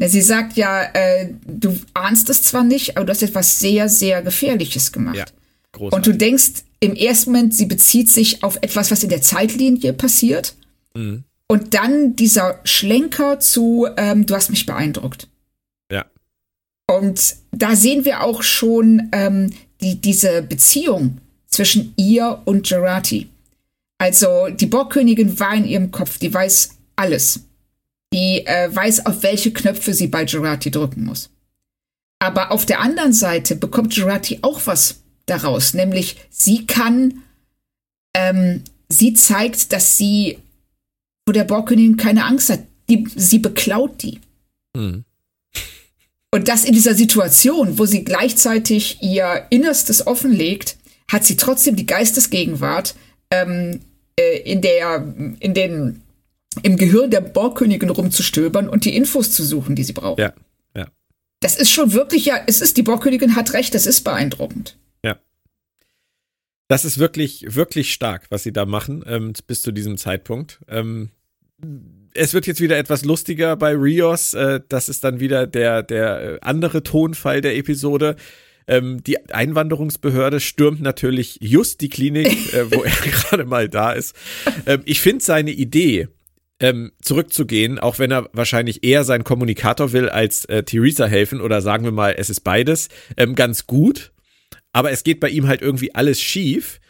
Sie 0.00 0.20
sagt 0.20 0.56
ja, 0.56 0.82
äh, 0.94 1.28
du 1.46 1.78
ahnst 1.94 2.28
es 2.28 2.42
zwar 2.42 2.64
nicht, 2.64 2.96
aber 2.96 3.06
du 3.06 3.12
hast 3.12 3.22
etwas 3.22 3.60
sehr, 3.60 3.88
sehr 3.88 4.22
Gefährliches 4.22 4.90
gemacht. 4.90 5.16
Ja, 5.16 5.24
Und 5.24 5.72
großartig. 5.72 6.12
du 6.12 6.18
denkst 6.18 6.52
im 6.80 6.96
ersten 6.96 7.30
Moment, 7.30 7.54
sie 7.54 7.66
bezieht 7.66 8.08
sich 8.10 8.42
auf 8.42 8.56
etwas, 8.62 8.90
was 8.90 9.04
in 9.04 9.10
der 9.10 9.22
Zeitlinie 9.22 9.92
passiert. 9.92 10.54
Mhm. 10.94 11.22
Und 11.46 11.74
dann 11.74 12.16
dieser 12.16 12.58
Schlenker 12.64 13.38
zu, 13.38 13.86
ähm, 13.96 14.26
du 14.26 14.34
hast 14.34 14.50
mich 14.50 14.66
beeindruckt. 14.66 15.28
Ja. 15.90 16.06
Und 16.90 17.36
da 17.52 17.76
sehen 17.76 18.04
wir 18.04 18.22
auch 18.22 18.42
schon 18.42 19.08
ähm, 19.12 19.52
die, 19.80 20.00
diese 20.00 20.42
Beziehung 20.42 21.18
zwischen 21.46 21.92
ihr 21.96 22.40
und 22.44 22.66
Gerati. 22.66 23.28
Also 23.98 24.48
die 24.48 24.66
Borgkönigin 24.66 25.38
war 25.38 25.54
in 25.54 25.64
ihrem 25.64 25.90
Kopf, 25.92 26.18
die 26.18 26.32
weiß 26.32 26.70
alles. 26.96 27.44
Die 28.12 28.46
äh, 28.46 28.74
weiß, 28.74 29.06
auf 29.06 29.22
welche 29.22 29.52
Knöpfe 29.52 29.94
sie 29.94 30.08
bei 30.08 30.24
Gerati 30.24 30.70
drücken 30.70 31.04
muss. 31.04 31.30
Aber 32.18 32.52
auf 32.52 32.66
der 32.66 32.80
anderen 32.80 33.12
Seite 33.12 33.56
bekommt 33.56 33.94
Gerati 33.94 34.38
auch 34.42 34.60
was 34.66 35.00
daraus, 35.26 35.74
nämlich 35.74 36.16
sie 36.30 36.66
kann, 36.66 37.22
ähm, 38.14 38.62
sie 38.88 39.14
zeigt, 39.14 39.72
dass 39.72 39.96
sie 39.96 40.38
vor 41.26 41.32
der 41.32 41.44
Borgkönigin 41.44 41.96
keine 41.96 42.24
Angst 42.24 42.50
hat. 42.50 42.60
Die, 42.88 43.06
sie 43.14 43.38
beklaut 43.38 44.02
die. 44.02 44.20
Mhm. 44.76 45.04
Und 46.34 46.48
das 46.48 46.64
in 46.64 46.72
dieser 46.72 46.94
Situation, 46.94 47.78
wo 47.78 47.86
sie 47.86 48.04
gleichzeitig 48.04 49.02
ihr 49.02 49.46
Innerstes 49.50 50.06
offenlegt, 50.06 50.76
hat 51.10 51.24
sie 51.24 51.36
trotzdem 51.36 51.76
die 51.76 51.86
Geistesgegenwart 51.86 52.94
ähm, 53.30 53.80
äh, 54.18 54.38
in 54.40 54.62
der, 54.62 55.14
in 55.40 55.54
den, 55.54 56.01
im 56.62 56.76
Gehirn 56.76 57.10
der 57.10 57.20
Borgkönigin 57.20 57.90
rumzustöbern 57.90 58.68
und 58.68 58.84
die 58.84 58.96
Infos 58.96 59.30
zu 59.32 59.44
suchen, 59.44 59.76
die 59.76 59.84
sie 59.84 59.92
braucht. 59.92 60.18
Ja, 60.18 60.32
ja. 60.76 60.88
Das 61.40 61.56
ist 61.56 61.70
schon 61.70 61.92
wirklich, 61.92 62.26
ja, 62.26 62.40
es 62.46 62.60
ist, 62.60 62.76
die 62.76 62.82
Borgkönigin 62.82 63.36
hat 63.36 63.52
recht, 63.52 63.74
das 63.74 63.86
ist 63.86 64.02
beeindruckend. 64.02 64.76
Das 66.72 66.86
ist 66.86 66.96
wirklich, 66.96 67.44
wirklich 67.54 67.92
stark, 67.92 68.28
was 68.30 68.44
sie 68.44 68.52
da 68.52 68.64
machen, 68.64 69.04
ähm, 69.06 69.34
bis 69.46 69.60
zu 69.60 69.72
diesem 69.72 69.98
Zeitpunkt. 69.98 70.60
Ähm, 70.68 71.10
es 72.14 72.32
wird 72.32 72.46
jetzt 72.46 72.62
wieder 72.62 72.78
etwas 72.78 73.04
lustiger 73.04 73.56
bei 73.56 73.72
Rios. 73.74 74.32
Äh, 74.32 74.60
das 74.70 74.88
ist 74.88 75.04
dann 75.04 75.20
wieder 75.20 75.46
der, 75.46 75.82
der 75.82 76.22
äh, 76.22 76.38
andere 76.40 76.82
Tonfall 76.82 77.42
der 77.42 77.58
Episode. 77.58 78.16
Ähm, 78.66 79.04
die 79.04 79.18
Einwanderungsbehörde 79.30 80.40
stürmt 80.40 80.80
natürlich 80.80 81.36
just 81.42 81.82
die 81.82 81.90
Klinik, 81.90 82.28
äh, 82.54 82.70
wo 82.70 82.84
er 82.84 82.90
gerade 82.90 83.44
mal 83.44 83.68
da 83.68 83.92
ist. 83.92 84.16
Ähm, 84.64 84.80
ich 84.86 85.02
finde 85.02 85.22
seine 85.22 85.50
Idee, 85.50 86.08
ähm, 86.62 86.92
zurückzugehen, 87.02 87.78
auch 87.78 87.98
wenn 87.98 88.10
er 88.10 88.30
wahrscheinlich 88.32 88.82
eher 88.84 89.04
sein 89.04 89.24
Kommunikator 89.24 89.92
will, 89.92 90.08
als 90.08 90.46
äh, 90.46 90.62
Theresa 90.62 91.04
helfen 91.06 91.40
oder 91.42 91.60
sagen 91.60 91.84
wir 91.84 91.92
mal, 91.92 92.14
es 92.16 92.30
ist 92.30 92.40
beides, 92.40 92.88
ähm, 93.18 93.34
ganz 93.34 93.66
gut. 93.66 94.12
Aber 94.72 94.90
es 94.90 95.04
geht 95.04 95.20
bei 95.20 95.28
ihm 95.28 95.48
halt 95.48 95.60
irgendwie 95.60 95.94
alles 95.94 96.18
schief, 96.20 96.80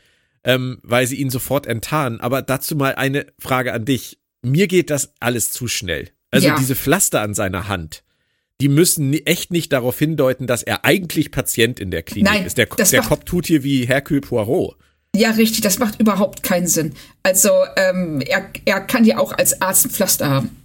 ähm, 0.45 0.79
weil 0.83 1.07
sie 1.09 1.17
ihn 1.17 1.31
sofort 1.31 1.67
enttarnen. 1.67 2.21
Aber 2.21 2.43
dazu 2.43 2.77
mal 2.77 2.95
eine 2.95 3.27
Frage 3.41 3.73
an 3.73 3.85
dich. 3.85 4.19
Mir 4.43 4.69
geht 4.69 4.91
das 4.91 5.15
alles 5.19 5.51
zu 5.51 5.67
schnell. 5.67 6.11
Also 6.31 6.49
Ja. 6.49 6.57
diese 6.59 6.77
Pflaster 6.77 7.21
an 7.23 7.35
seiner 7.35 7.67
Hand, 7.69 8.05
die 8.61 8.69
müssen 8.69 9.13
echt 9.13 9.51
nicht 9.53 9.73
darauf 9.73 9.99
hindeuten, 9.99 10.47
dass 10.47 10.63
er 10.63 10.85
eigentlich 10.85 11.31
Patient 11.33 11.81
in 11.81 11.91
der 11.91 12.03
Klinik 12.03 12.31
Nein, 12.33 12.45
ist. 12.47 12.59
Der, 12.59 12.67
der 12.67 13.01
macht- 13.01 13.09
Kopf 13.09 13.25
tut 13.25 13.47
hier 13.47 13.65
wie 13.65 13.87
Hercule 13.87 14.21
Poirot. 14.21 14.77
Ja, 15.15 15.31
richtig, 15.31 15.61
das 15.61 15.79
macht 15.79 16.01
überhaupt 16.01 16.43
keinen 16.43 16.67
Sinn. 16.67 16.95
Also, 17.23 17.51
ähm, 17.77 18.23
er, 18.23 18.49
er 18.65 18.81
kann 18.81 19.05
ja 19.05 19.19
auch 19.19 19.33
als 19.33 19.61
Arzt 19.61 19.87
ein 19.87 19.91
Pflaster 19.91 20.29
haben. 20.31 20.57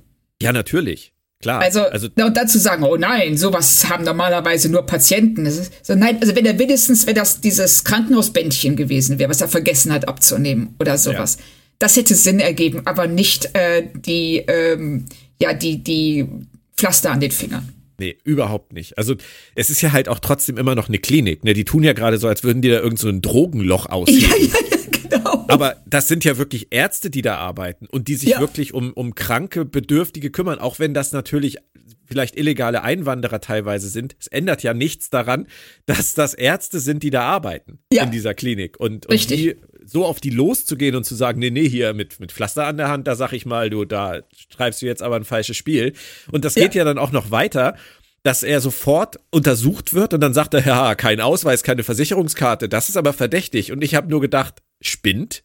Ja, 0.41 0.53
natürlich. 0.53 1.11
Klar. 1.41 1.61
Also, 1.61 1.81
also 1.81 2.07
na, 2.15 2.25
und 2.25 2.35
dazu 2.35 2.57
sagen, 2.57 2.83
oh 2.83 2.97
nein, 2.97 3.37
sowas 3.37 3.89
haben 3.89 4.03
normalerweise 4.03 4.69
nur 4.69 4.85
Patienten. 4.85 5.45
Ist, 5.45 5.71
so, 5.85 5.93
nein, 5.95 6.17
also 6.19 6.35
wenn 6.35 6.45
er 6.45 6.57
wenigstens, 6.57 7.05
wenn 7.05 7.15
das 7.15 7.41
dieses 7.41 7.83
Krankenhausbändchen 7.83 8.75
gewesen 8.75 9.19
wäre, 9.19 9.29
was 9.29 9.41
er 9.41 9.47
vergessen 9.47 9.91
hat 9.91 10.07
abzunehmen 10.07 10.75
oder 10.79 10.97
sowas, 10.97 11.37
das 11.77 11.95
hätte 11.95 12.15
Sinn 12.15 12.39
ergeben, 12.39 12.81
aber 12.85 13.05
nicht 13.07 13.53
äh, 13.53 13.87
die, 13.93 14.37
ähm, 14.47 15.05
ja, 15.39 15.53
die, 15.53 15.83
die 15.83 16.27
Pflaster 16.75 17.11
an 17.11 17.19
den 17.19 17.31
Fingern. 17.31 17.71
Nee, 17.99 18.17
überhaupt 18.23 18.73
nicht. 18.73 18.97
Also 18.97 19.15
es 19.55 19.69
ist 19.69 19.81
ja 19.81 19.91
halt 19.91 20.07
auch 20.07 20.19
trotzdem 20.19 20.57
immer 20.57 20.75
noch 20.75 20.87
eine 20.87 20.99
Klinik. 20.99 21.43
Ne? 21.43 21.53
Die 21.53 21.65
tun 21.65 21.83
ja 21.83 21.93
gerade 21.93 22.17
so, 22.19 22.27
als 22.27 22.43
würden 22.43 22.61
die 22.61 22.69
da 22.69 22.79
irgend 22.79 22.99
so 22.99 23.07
ein 23.09 23.21
Drogenloch 23.21 23.87
ausheben. 23.87 24.21
Ja, 24.21 24.35
ja, 24.37 24.77
ja, 24.77 25.09
genau. 25.09 25.45
Aber 25.47 25.77
das 25.87 26.07
sind 26.07 26.23
ja 26.23 26.37
wirklich 26.37 26.67
Ärzte, 26.69 27.09
die 27.09 27.21
da 27.23 27.37
arbeiten 27.37 27.87
und 27.87 28.07
die 28.07 28.15
sich 28.15 28.29
Ja. 28.29 28.39
wirklich 28.39 28.73
um, 28.73 28.93
um 28.93 29.15
kranke, 29.15 29.65
Bedürftige 29.65 30.29
kümmern, 30.29 30.59
auch 30.59 30.77
wenn 30.79 30.93
das 30.93 31.11
natürlich 31.11 31.57
vielleicht 32.05 32.37
illegale 32.37 32.83
Einwanderer 32.83 33.41
teilweise 33.41 33.89
sind. 33.89 34.15
Es 34.19 34.27
ändert 34.27 34.63
ja 34.63 34.73
nichts 34.73 35.09
daran, 35.09 35.47
dass 35.87 36.13
das 36.13 36.33
Ärzte 36.33 36.79
sind, 36.79 37.03
die 37.03 37.09
da 37.09 37.23
arbeiten 37.23 37.79
Ja. 37.91 38.03
in 38.03 38.11
dieser 38.11 38.33
Klinik. 38.33 38.79
Und, 38.79 39.07
und 39.07 39.11
Richtig. 39.11 39.37
die 39.41 39.55
so 39.89 40.05
auf 40.05 40.19
die 40.19 40.29
loszugehen 40.29 40.95
und 40.95 41.05
zu 41.05 41.15
sagen, 41.15 41.39
nee, 41.39 41.49
nee, 41.49 41.67
hier 41.69 41.93
mit, 41.93 42.19
mit 42.19 42.31
Pflaster 42.31 42.65
an 42.67 42.77
der 42.77 42.89
Hand, 42.89 43.07
da 43.07 43.15
sag 43.15 43.31
ich 43.33 43.45
mal, 43.45 43.69
du, 43.69 43.85
da 43.85 44.21
schreibst 44.51 44.81
du 44.81 44.85
jetzt 44.85 45.01
aber 45.01 45.15
ein 45.15 45.23
falsches 45.23 45.55
Spiel. 45.57 45.93
Und 46.31 46.43
das 46.45 46.55
Ja. 46.55 46.63
geht 46.63 46.75
ja 46.75 46.83
dann 46.83 46.97
auch 46.97 47.11
noch 47.11 47.31
weiter, 47.31 47.75
dass 48.23 48.43
er 48.43 48.59
sofort 48.59 49.17
untersucht 49.31 49.93
wird 49.93 50.13
und 50.13 50.19
dann 50.19 50.33
sagt 50.33 50.53
er, 50.53 50.65
ja, 50.65 50.95
kein 50.95 51.21
Ausweis, 51.21 51.63
keine 51.63 51.83
Versicherungskarte, 51.83 52.67
das 52.67 52.89
ist 52.89 52.97
aber 52.97 53.13
verdächtig. 53.13 53.71
Und 53.71 53.81
ich 53.83 53.95
habe 53.95 54.09
nur 54.09 54.19
gedacht, 54.19 54.61
spinnt? 54.81 55.43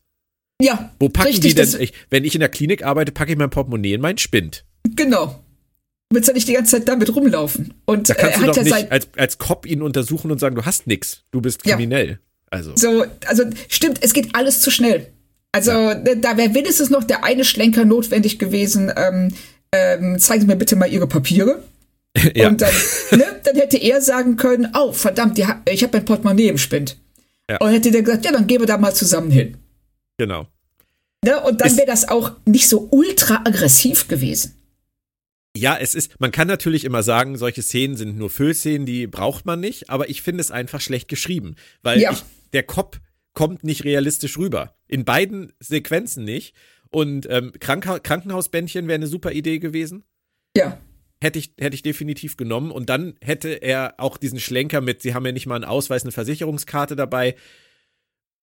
Ja, 0.60 0.92
Wo 0.98 1.08
packen 1.08 1.28
richtig, 1.28 1.54
die 1.54 1.62
denn? 1.62 1.80
Ich, 1.80 1.92
wenn 2.10 2.24
ich 2.24 2.34
in 2.34 2.40
der 2.40 2.48
Klinik 2.48 2.84
arbeite, 2.84 3.12
packe 3.12 3.32
ich 3.32 3.38
mein 3.38 3.50
Portemonnaie 3.50 3.94
in 3.94 4.00
mein 4.00 4.18
Spind. 4.18 4.64
Genau. 4.96 5.44
Du 6.08 6.16
willst 6.16 6.28
ja 6.28 6.34
nicht 6.34 6.46
die 6.48 6.52
ganze 6.52 6.76
Zeit 6.78 6.88
damit 6.88 7.14
rumlaufen. 7.14 7.74
Und 7.84 8.08
Da 8.10 8.14
kannst 8.14 8.36
äh, 8.36 8.40
du 8.40 8.46
doch 8.46 8.56
ja 8.56 8.62
nicht 8.64 8.92
als, 8.92 9.08
als 9.16 9.38
Cop 9.38 9.64
ihn 9.66 9.80
untersuchen 9.82 10.30
und 10.30 10.38
sagen, 10.38 10.54
du 10.56 10.64
hast 10.64 10.86
nix, 10.86 11.24
du 11.30 11.40
bist 11.40 11.64
Ja. 11.66 11.76
Also, 12.52 12.72
So, 12.76 13.04
also 13.26 13.44
stimmt, 13.68 13.98
es 14.02 14.12
geht 14.12 14.34
alles 14.34 14.60
zu 14.60 14.70
schnell. 14.70 15.06
Also 15.52 15.70
da- 15.72 16.14
da 16.14 16.36
wäre 16.36 16.54
wenigstens 16.54 16.90
noch 16.90 17.04
der 17.04 17.24
eine 17.24 17.44
Schlenker 17.44 17.84
notwendig 17.84 18.38
gewesen. 18.38 18.92
Ähm, 18.96 19.34
ähm, 19.72 20.18
zeigen 20.18 20.42
Sie 20.42 20.46
mir 20.46 20.56
bitte 20.56 20.76
mal 20.76 20.86
Ihre 20.90 21.06
Papiere. 21.06 21.62
ja, 22.34 22.48
Und 22.48 22.60
dann, 22.60 22.74
ne, 23.12 23.24
dann 23.42 23.56
hätte 23.56 23.78
er 23.78 24.00
sagen 24.02 24.36
können, 24.36 24.68
oh 24.78 24.92
verdammt, 24.92 25.38
die, 25.38 25.46
ich 25.70 25.82
habe 25.82 25.96
mein 25.96 26.04
Portemonnaie 26.04 26.48
im 26.48 26.58
Spind. 26.58 26.98
Ja. 27.50 27.56
Und 27.58 27.70
hätte 27.70 27.90
der 27.90 28.02
gesagt, 28.02 28.24
ja, 28.24 28.32
dann 28.32 28.46
gehen 28.46 28.60
wir 28.60 28.66
da 28.66 28.76
mal 28.78 28.94
zusammen 28.94 29.30
hin. 29.30 29.56
genau. 30.18 30.46
Ne? 31.24 31.40
Und 31.40 31.60
dann 31.60 31.76
wäre 31.76 31.86
das 31.86 32.08
auch 32.08 32.32
nicht 32.46 32.68
so 32.68 32.88
ultra 32.90 33.42
aggressiv 33.44 34.08
gewesen. 34.08 34.56
Ja, 35.56 35.76
es 35.78 35.94
ist, 35.94 36.18
man 36.18 36.32
kann 36.32 36.48
natürlich 36.48 36.84
immer 36.84 37.02
sagen, 37.02 37.36
solche 37.36 37.62
Szenen 37.62 37.96
sind 37.96 38.16
nur 38.16 38.30
Füllszenen, 38.30 38.86
die 38.86 39.06
braucht 39.06 39.44
man 39.44 39.60
nicht, 39.60 39.90
aber 39.90 40.08
ich 40.08 40.22
finde 40.22 40.40
es 40.40 40.50
einfach 40.50 40.80
schlecht 40.80 41.08
geschrieben, 41.08 41.56
weil 41.82 42.00
Ja. 42.00 42.12
ich, 42.12 42.22
der 42.52 42.62
Kopf 42.62 43.00
kommt 43.34 43.62
nicht 43.64 43.84
realistisch 43.84 44.38
rüber. 44.38 44.74
In 44.88 45.04
beiden 45.04 45.52
Sequenzen 45.58 46.24
nicht. 46.24 46.54
Und 46.90 47.26
ähm, 47.30 47.52
Krankenha 47.58 47.98
Krankenhausbändchen 47.98 48.86
wäre 48.86 48.96
eine 48.96 49.06
super 49.06 49.32
Idee 49.32 49.58
gewesen. 49.58 50.04
Ja. 50.54 50.78
Hätte 51.22 51.38
ich, 51.38 51.54
hätte 51.58 51.74
ich 51.74 51.82
definitiv 51.82 52.36
genommen. 52.36 52.70
Und 52.70 52.90
dann 52.90 53.14
hätte 53.22 53.48
er 53.50 53.94
auch 53.98 54.18
diesen 54.18 54.40
Schlenker 54.40 54.80
mit, 54.82 55.00
sie 55.00 55.14
haben 55.14 55.24
ja 55.24 55.32
nicht 55.32 55.46
mal 55.46 55.54
einen 55.54 55.64
Ausweis, 55.64 56.02
eine 56.02 56.12
Versicherungskarte 56.12 56.94
dabei. 56.96 57.36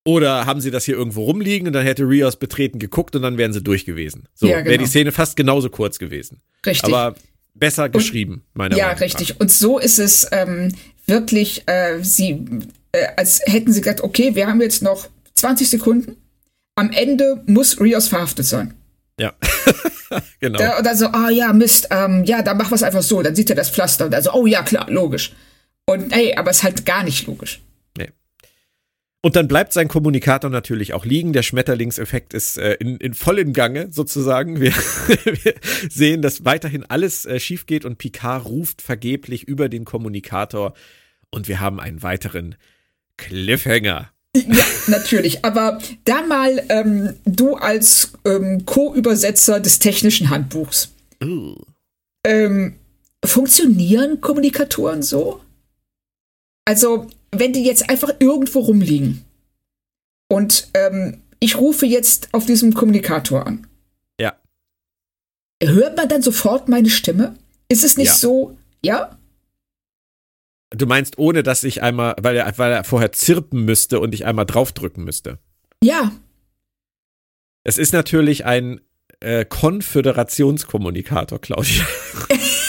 Oder 0.10 0.46
haben 0.48 0.60
sie 0.60 0.72
das 0.72 0.86
hier 0.86 0.96
irgendwo 0.96 1.24
rumliegen 1.26 1.68
und 1.68 1.74
dann 1.74 1.84
hätte 1.86 2.04
Rios 2.04 2.36
betreten 2.36 2.80
geguckt 2.80 3.16
und 3.16 3.22
dann 3.22 3.38
wären 3.38 3.54
sie 3.54 3.62
durch 3.62 3.86
gewesen. 3.86 4.28
So, 4.34 4.48
Ja, 4.48 4.54
wäre 4.58 4.64
genau. 4.64 4.78
die 4.84 4.88
Szene 4.90 5.12
fast 5.12 5.36
genauso 5.36 5.70
kurz 5.70 6.00
gewesen. 6.00 6.42
Richtig. 6.66 6.92
Aber 6.92 7.16
besser 7.54 7.90
geschrieben, 7.90 8.42
meiner 8.54 8.76
Ja, 8.76 8.86
Meinung 8.86 8.96
nach. 9.00 9.02
richtig. 9.06 9.40
Und 9.40 9.52
so 9.52 9.78
ist 9.78 10.00
es 10.00 10.28
ähm, 10.32 10.74
wirklich, 11.06 11.64
äh, 11.68 12.00
sie, 12.02 12.46
äh, 12.92 13.06
als 13.18 13.42
hätten 13.46 13.72
sie 13.72 13.82
gesagt, 13.82 14.02
okay, 14.02 14.34
wir 14.34 14.48
haben 14.48 14.62
jetzt 14.62 14.82
noch 14.82 15.08
20 15.36 15.70
Sekunden. 15.70 16.16
Am 16.76 16.92
Ende 16.92 17.44
muss 17.46 17.80
Rios 17.80 18.08
verhaftet 18.08 18.46
sein. 18.46 18.74
Ja, 19.20 19.34
genau. 20.40 20.58
Der, 20.58 20.78
und 20.78 20.86
dann 20.86 20.98
so, 20.98 21.08
ah 21.08 21.30
ja, 21.30 21.52
Mist, 21.54 21.90
ähm, 21.92 22.24
ja, 22.26 22.42
dann 22.42 22.58
machen 22.58 22.72
wir 22.72 22.76
es 22.76 22.84
einfach 22.84 23.04
so. 23.04 23.22
Dann 23.22 23.36
sieht 23.36 23.50
er 23.50 23.56
das 23.58 23.70
Pflaster 23.70 24.06
und 24.06 24.12
dann 24.12 24.24
so, 24.24 24.32
oh 24.34 24.48
ja, 24.48 24.64
klar, 24.64 24.90
logisch. 24.90 25.34
Und 25.86 26.12
ey, 26.14 26.36
aber 26.36 26.52
es 26.52 26.58
ist 26.58 26.64
halt 26.64 26.86
gar 26.86 27.04
nicht 27.04 27.28
logisch. 27.28 27.62
Und 29.22 29.36
dann 29.36 29.50
bleibt 29.50 29.74
sein 29.74 29.90
Kommunikator 29.90 30.50
natürlich 30.50 30.94
auch 30.94 31.04
liegen. 31.04 31.34
Der 31.34 31.44
Schmetterlingseffekt 31.44 32.34
ist 32.34 32.58
äh, 32.58 32.76
in, 32.76 32.98
in 32.98 33.14
vollem 33.14 33.52
Gange 33.52 33.90
sozusagen. 33.92 34.62
Wir, 34.62 34.72
wir 35.44 35.56
sehen, 35.90 36.22
dass 36.22 36.46
weiterhin 36.46 36.86
alles 36.86 37.26
äh, 37.26 37.40
schief 37.40 37.66
geht 37.66 37.84
und 37.84 37.98
Picard 37.98 38.46
ruft 38.46 38.82
vergeblich 38.82 39.44
über 39.44 39.68
den 39.68 39.84
Kommunikator 39.84 40.74
und 41.32 41.50
wir 41.50 41.60
haben 41.60 41.82
einen 41.82 42.02
weiteren 42.02 42.56
Cliffhanger. 43.18 44.10
Ja, 44.36 44.66
natürlich. 44.88 45.44
Aber 45.44 45.80
da 46.06 46.22
mal 46.22 46.64
ähm, 46.70 47.16
du 47.26 47.56
als 47.56 48.14
ähm, 48.26 48.66
Co-Übersetzer 48.66 49.60
des 49.60 49.80
technischen 49.80 50.30
Handbuchs. 50.30 50.94
Uh. 51.22 51.56
Ähm, 52.26 52.76
funktionieren 53.26 54.22
Kommunikatoren 54.22 55.04
so? 55.04 55.42
Also, 56.64 57.08
wenn 57.32 57.54
die 57.54 57.64
jetzt 57.64 57.90
einfach 57.90 58.12
irgendwo 58.20 58.60
rumliegen 58.60 59.24
und 60.32 60.70
ähm, 60.74 61.22
ich 61.40 61.58
rufe 61.58 61.86
jetzt 61.86 62.30
auf 62.34 62.46
diesem 62.46 62.74
Kommunikator 62.74 63.46
an, 63.48 63.68
Ja, 64.20 64.36
hört 65.64 65.96
man 65.98 66.10
dann 66.10 66.22
sofort 66.22 66.68
meine 66.70 66.90
Stimme? 66.90 67.36
Ist 67.70 67.84
es 67.84 67.98
nicht 67.98 68.08
Ja. 68.08 68.14
so, 68.16 68.58
ja? 68.84 69.16
du 70.72 70.86
meinst, 70.86 71.18
ohne 71.18 71.42
dass 71.44 71.64
ich 71.64 71.82
einmal, 71.82 72.16
weil 72.22 72.36
er, 72.36 72.58
weil 72.58 72.72
er 72.72 72.84
vorher 72.84 73.12
zirpen 73.12 73.66
müsste 73.66 74.00
und 74.00 74.14
ich 74.14 74.26
einmal 74.26 74.46
draufdrücken 74.46 75.04
müsste. 75.04 75.40
Ja, 75.84 76.12
Es 77.64 77.78
ist 77.78 77.92
natürlich 77.94 78.46
ein 78.46 78.80
äh, 79.20 79.46
Konföderationskommunikator, 79.46 81.40
Claudia. 81.40 81.86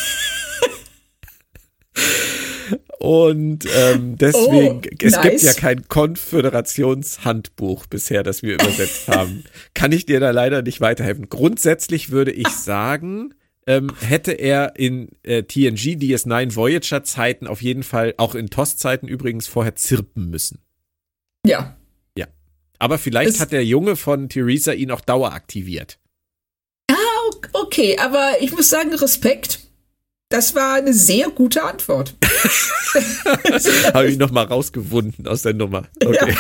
Und 3.03 3.65
ähm, 3.75 4.19
deswegen, 4.19 4.83
Oh, 4.85 4.89
es 5.01 5.13
nice. 5.15 5.23
gibt 5.23 5.43
ja 5.43 5.53
kein 5.55 5.89
Konföderationshandbuch 5.89 7.87
bisher, 7.87 8.23
das 8.23 8.43
wir 8.43 8.55
übersetzt 8.55 9.09
haben. 9.09 9.45
Kann 9.75 9.91
ich 9.93 10.05
dir 10.05 10.21
da 10.21 10.31
leider 10.33 10.61
nicht 10.63 10.81
weiterhelfen. 10.83 11.31
Grundsätzlich 11.31 12.11
würde 12.11 12.31
ich 12.33 12.49
sagen, 12.49 13.33
ähm, 13.67 13.91
hätte 14.01 14.33
er 14.33 14.75
in 14.77 15.09
äh, 15.23 15.43
TNG, 15.45 15.97
DS9 15.97 16.55
Voyager 16.55 17.03
Zeiten 17.03 17.47
auf 17.47 17.63
jeden 17.63 17.83
Fall, 17.85 18.13
auch 18.19 18.35
in 18.35 18.51
TOS-Zeiten 18.51 19.09
übrigens, 19.09 19.47
vorher 19.49 19.75
zirpen 19.77 20.29
müssen. 20.31 20.59
ja. 21.45 21.77
Aber 22.83 22.97
vielleicht 22.97 23.33
Es- 23.33 23.41
hat 23.41 23.53
der 23.53 23.63
Junge 23.65 23.95
von 23.95 24.31
Theresa 24.31 24.73
ihn 24.73 24.91
auch 24.91 25.03
daueraktiviert. 25.03 25.99
Okay, 27.53 27.99
aber 27.99 28.37
ich 28.41 28.53
muss 28.53 28.71
sagen, 28.71 28.95
Respekt. 28.95 29.61
Das 30.31 30.55
war 30.55 30.74
eine 30.74 30.95
sehr 30.95 31.28
gute 31.31 31.64
Antwort. 31.64 32.14
Habe 33.93 34.09
ich 34.09 34.16
noch 34.16 34.31
mal 34.31 34.45
rausgewunden 34.45 35.26
aus 35.26 35.43
der 35.43 35.55
Nummer. 35.55 35.89
Okay. 36.05 36.37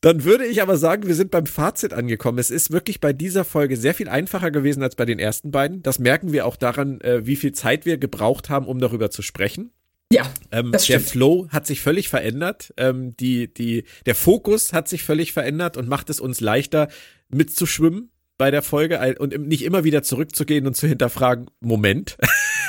Dann 0.00 0.24
würde 0.24 0.46
ich 0.46 0.62
aber 0.62 0.76
sagen, 0.76 1.06
wir 1.06 1.14
sind 1.14 1.30
beim 1.30 1.46
Fazit 1.46 1.92
angekommen. 1.92 2.38
Es 2.38 2.50
ist 2.50 2.72
wirklich 2.72 3.00
bei 3.00 3.12
dieser 3.12 3.44
Folge 3.44 3.76
sehr 3.76 3.94
viel 3.94 4.08
einfacher 4.08 4.50
gewesen 4.50 4.82
als 4.82 4.96
bei 4.96 5.04
den 5.04 5.20
ersten 5.20 5.52
beiden. 5.52 5.80
Das 5.82 6.00
merken 6.00 6.32
wir 6.32 6.44
auch 6.44 6.56
daran, 6.56 7.00
äh, 7.02 7.24
wie 7.24 7.36
viel 7.36 7.52
Zeit 7.52 7.86
wir 7.86 7.98
gebraucht 7.98 8.50
haben, 8.50 8.66
um 8.66 8.80
darüber 8.80 9.10
zu 9.12 9.22
sprechen. 9.22 9.70
Ja, 10.12 10.28
Ähm, 10.50 10.72
der 10.72 10.80
stimmt. 10.80 11.04
Flow 11.04 11.48
hat 11.50 11.68
sich 11.68 11.80
völlig 11.82 12.08
verändert. 12.08 12.74
Ähm, 12.78 13.14
die, 13.18 13.52
die, 13.52 13.84
der 14.06 14.16
Fokus 14.16 14.72
hat 14.72 14.88
sich 14.88 15.04
völlig 15.04 15.32
verändert 15.32 15.76
und 15.76 15.88
macht 15.88 16.10
es 16.10 16.18
uns 16.18 16.40
leichter 16.40 16.88
mitzuschwimmen 17.28 18.10
bei 18.40 18.50
der 18.50 18.62
Folge 18.62 19.16
und 19.18 19.38
nicht 19.38 19.62
immer 19.64 19.84
wieder 19.84 20.02
zurückzugehen 20.02 20.66
und 20.66 20.74
zu 20.74 20.86
hinterfragen, 20.88 21.50
Moment, 21.60 22.16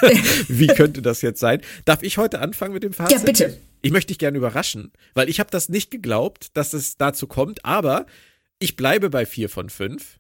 wie 0.50 0.68
könnte 0.68 1.02
das 1.02 1.22
jetzt 1.22 1.40
sein? 1.40 1.62
Darf 1.86 2.04
ich 2.04 2.18
heute 2.18 2.40
anfangen 2.40 2.74
mit 2.74 2.84
dem 2.84 2.92
Fazit? 2.92 3.20
ja, 3.20 3.24
bitte. 3.24 3.58
Ich 3.82 3.94
möchte 3.94 4.10
dich 4.10 4.18
gerne 4.18 4.38
überraschen, 4.38 4.92
weil 5.14 5.30
ich 5.30 5.40
habe 5.40 5.50
das 5.50 5.70
nicht 5.70 5.90
geglaubt, 5.90 6.58
dass 6.58 6.74
es 6.74 6.98
dazu 6.98 7.26
kommt, 7.26 7.64
aber 7.64 8.06
ich 8.60 8.76
bleibe 8.76 9.10
bei 9.10 9.26
vier 9.26 9.48
von 9.48 9.70
fünf 9.70 10.20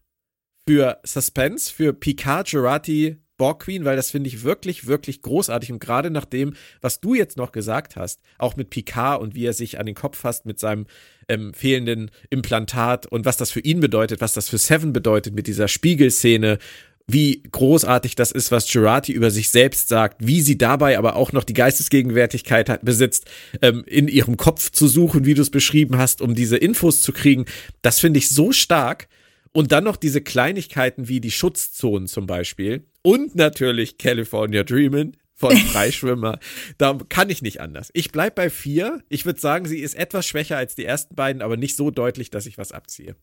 für 0.66 1.02
Suspense, 1.04 1.74
für 1.74 1.92
Picard, 1.92 2.50
Gerati, 2.50 3.18
Borg 3.42 3.64
Queen, 3.64 3.86
weil 3.86 3.96
das 3.96 4.12
finde 4.12 4.28
ich 4.28 4.44
wirklich, 4.44 4.86
wirklich 4.86 5.24
großartig 5.24 5.72
und 5.72 5.80
gerade 5.80 6.12
nach 6.12 6.26
dem, 6.26 6.54
was 6.80 7.00
du 7.00 7.16
jetzt 7.16 7.38
noch 7.38 7.52
gesagt 7.52 7.96
hast, 7.96 8.20
auch 8.38 8.56
mit 8.56 8.70
Picard 8.70 9.20
und 9.20 9.34
wie 9.34 9.48
er 9.48 9.54
sich 9.54 9.80
an 9.80 9.88
den 9.88 9.96
Kopf 9.96 10.20
fasst 10.20 10.46
mit 10.46 10.60
seinem 10.60 10.86
ähm, 11.28 11.52
fehlenden 11.52 12.12
Implantat 12.30 13.08
und 13.08 13.26
was 13.26 13.38
das 13.38 13.50
für 13.50 13.62
ihn 13.62 13.80
bedeutet, 13.80 14.22
was 14.22 14.34
das 14.34 14.48
für 14.48 14.60
Seven 14.60 14.94
bedeutet 14.94 15.34
mit 15.34 15.48
dieser 15.48 15.68
Spiegelszene, 15.68 16.60
wie 17.08 17.42
großartig 17.52 18.14
das 18.14 18.32
ist, 18.32 18.52
was 18.52 18.72
Gerati 18.72 19.12
über 19.12 19.32
sich 19.32 19.50
selbst 19.50 19.88
sagt, 19.88 20.18
wie 20.24 20.42
sie 20.42 20.60
dabei 20.60 21.00
aber 21.00 21.16
auch 21.16 21.32
noch 21.32 21.44
die 21.44 21.54
Geistesgegenwärtigkeit 21.54 22.70
hat, 22.70 22.86
besitzt, 22.86 23.26
ähm, 23.64 23.84
in 23.88 24.08
ihrem 24.08 24.38
Kopf 24.38 24.70
zu 24.70 24.88
suchen, 24.88 25.26
wie 25.26 25.34
du 25.34 25.42
es 25.42 25.50
beschrieben 25.50 25.98
hast, 25.98 26.22
um 26.22 26.36
diese 26.36 26.58
Infos 26.58 27.02
zu 27.02 27.12
kriegen. 27.12 27.46
Das 27.82 28.00
finde 28.00 28.20
ich 28.20 28.30
so 28.30 28.52
stark. 28.52 29.08
Und 29.52 29.72
dann 29.72 29.84
noch 29.84 29.98
diese 29.98 30.22
Kleinigkeiten 30.22 31.10
wie 31.10 31.20
die 31.20 31.32
Schutzzonen 31.32 32.08
zum 32.08 32.28
Beispiel. 32.28 32.86
Und 33.04 33.36
natürlich 33.36 33.98
California 33.98 34.64
Dreamin' 34.64 35.18
von 35.34 35.58
Freischwimmer. 35.72 36.40
da 36.78 36.98
kann 37.10 37.30
ich 37.30 37.42
nicht 37.42 37.60
anders. 37.62 37.90
Ich 37.94 38.12
bleib 38.12 38.36
bei 38.36 38.50
vier. 38.50 39.04
Ich 39.10 39.26
würde 39.26 39.40
sagen, 39.40 39.66
sie 39.66 39.80
ist 39.80 39.96
etwas 39.96 40.26
schwächer 40.28 40.58
als 40.58 40.76
die 40.76 40.86
ersten 40.86 41.16
beiden, 41.16 41.42
aber 41.42 41.58
nicht 41.58 41.76
so 41.76 41.92
deutlich, 41.92 42.30
dass 42.30 42.46
ich 42.46 42.58
was 42.58 42.72
abziehe. 42.72 43.16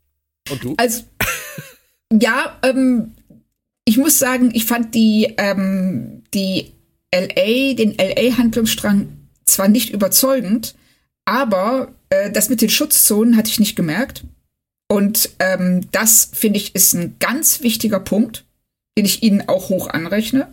Und 0.50 0.64
du? 0.64 0.74
Also, 0.76 1.04
ja, 2.12 2.58
ähm, 2.62 3.14
ich 3.84 3.96
muss 3.96 4.18
sagen, 4.18 4.50
ich 4.52 4.66
fand 4.66 4.94
die, 4.94 5.34
ähm, 5.38 6.24
die 6.34 6.72
LA, 7.14 7.74
den 7.74 7.96
LA-Handlungsstrang 7.96 9.08
zwar 9.44 9.68
nicht 9.68 9.90
überzeugend, 9.90 10.74
aber 11.24 11.94
äh, 12.10 12.30
das 12.30 12.50
mit 12.50 12.60
den 12.60 12.68
Schutzzonen 12.68 13.36
hatte 13.36 13.50
ich 13.50 13.60
nicht 13.60 13.76
gemerkt. 13.76 14.24
Und 14.90 15.30
ähm, 15.38 15.90
das, 15.92 16.30
finde 16.34 16.58
ich, 16.58 16.74
ist 16.74 16.94
ein 16.94 17.16
ganz 17.18 17.62
wichtiger 17.62 18.00
Punkt, 18.00 18.44
den 18.98 19.06
ich 19.06 19.22
Ihnen 19.22 19.48
auch 19.48 19.68
hoch 19.68 19.88
anrechne. 19.88 20.48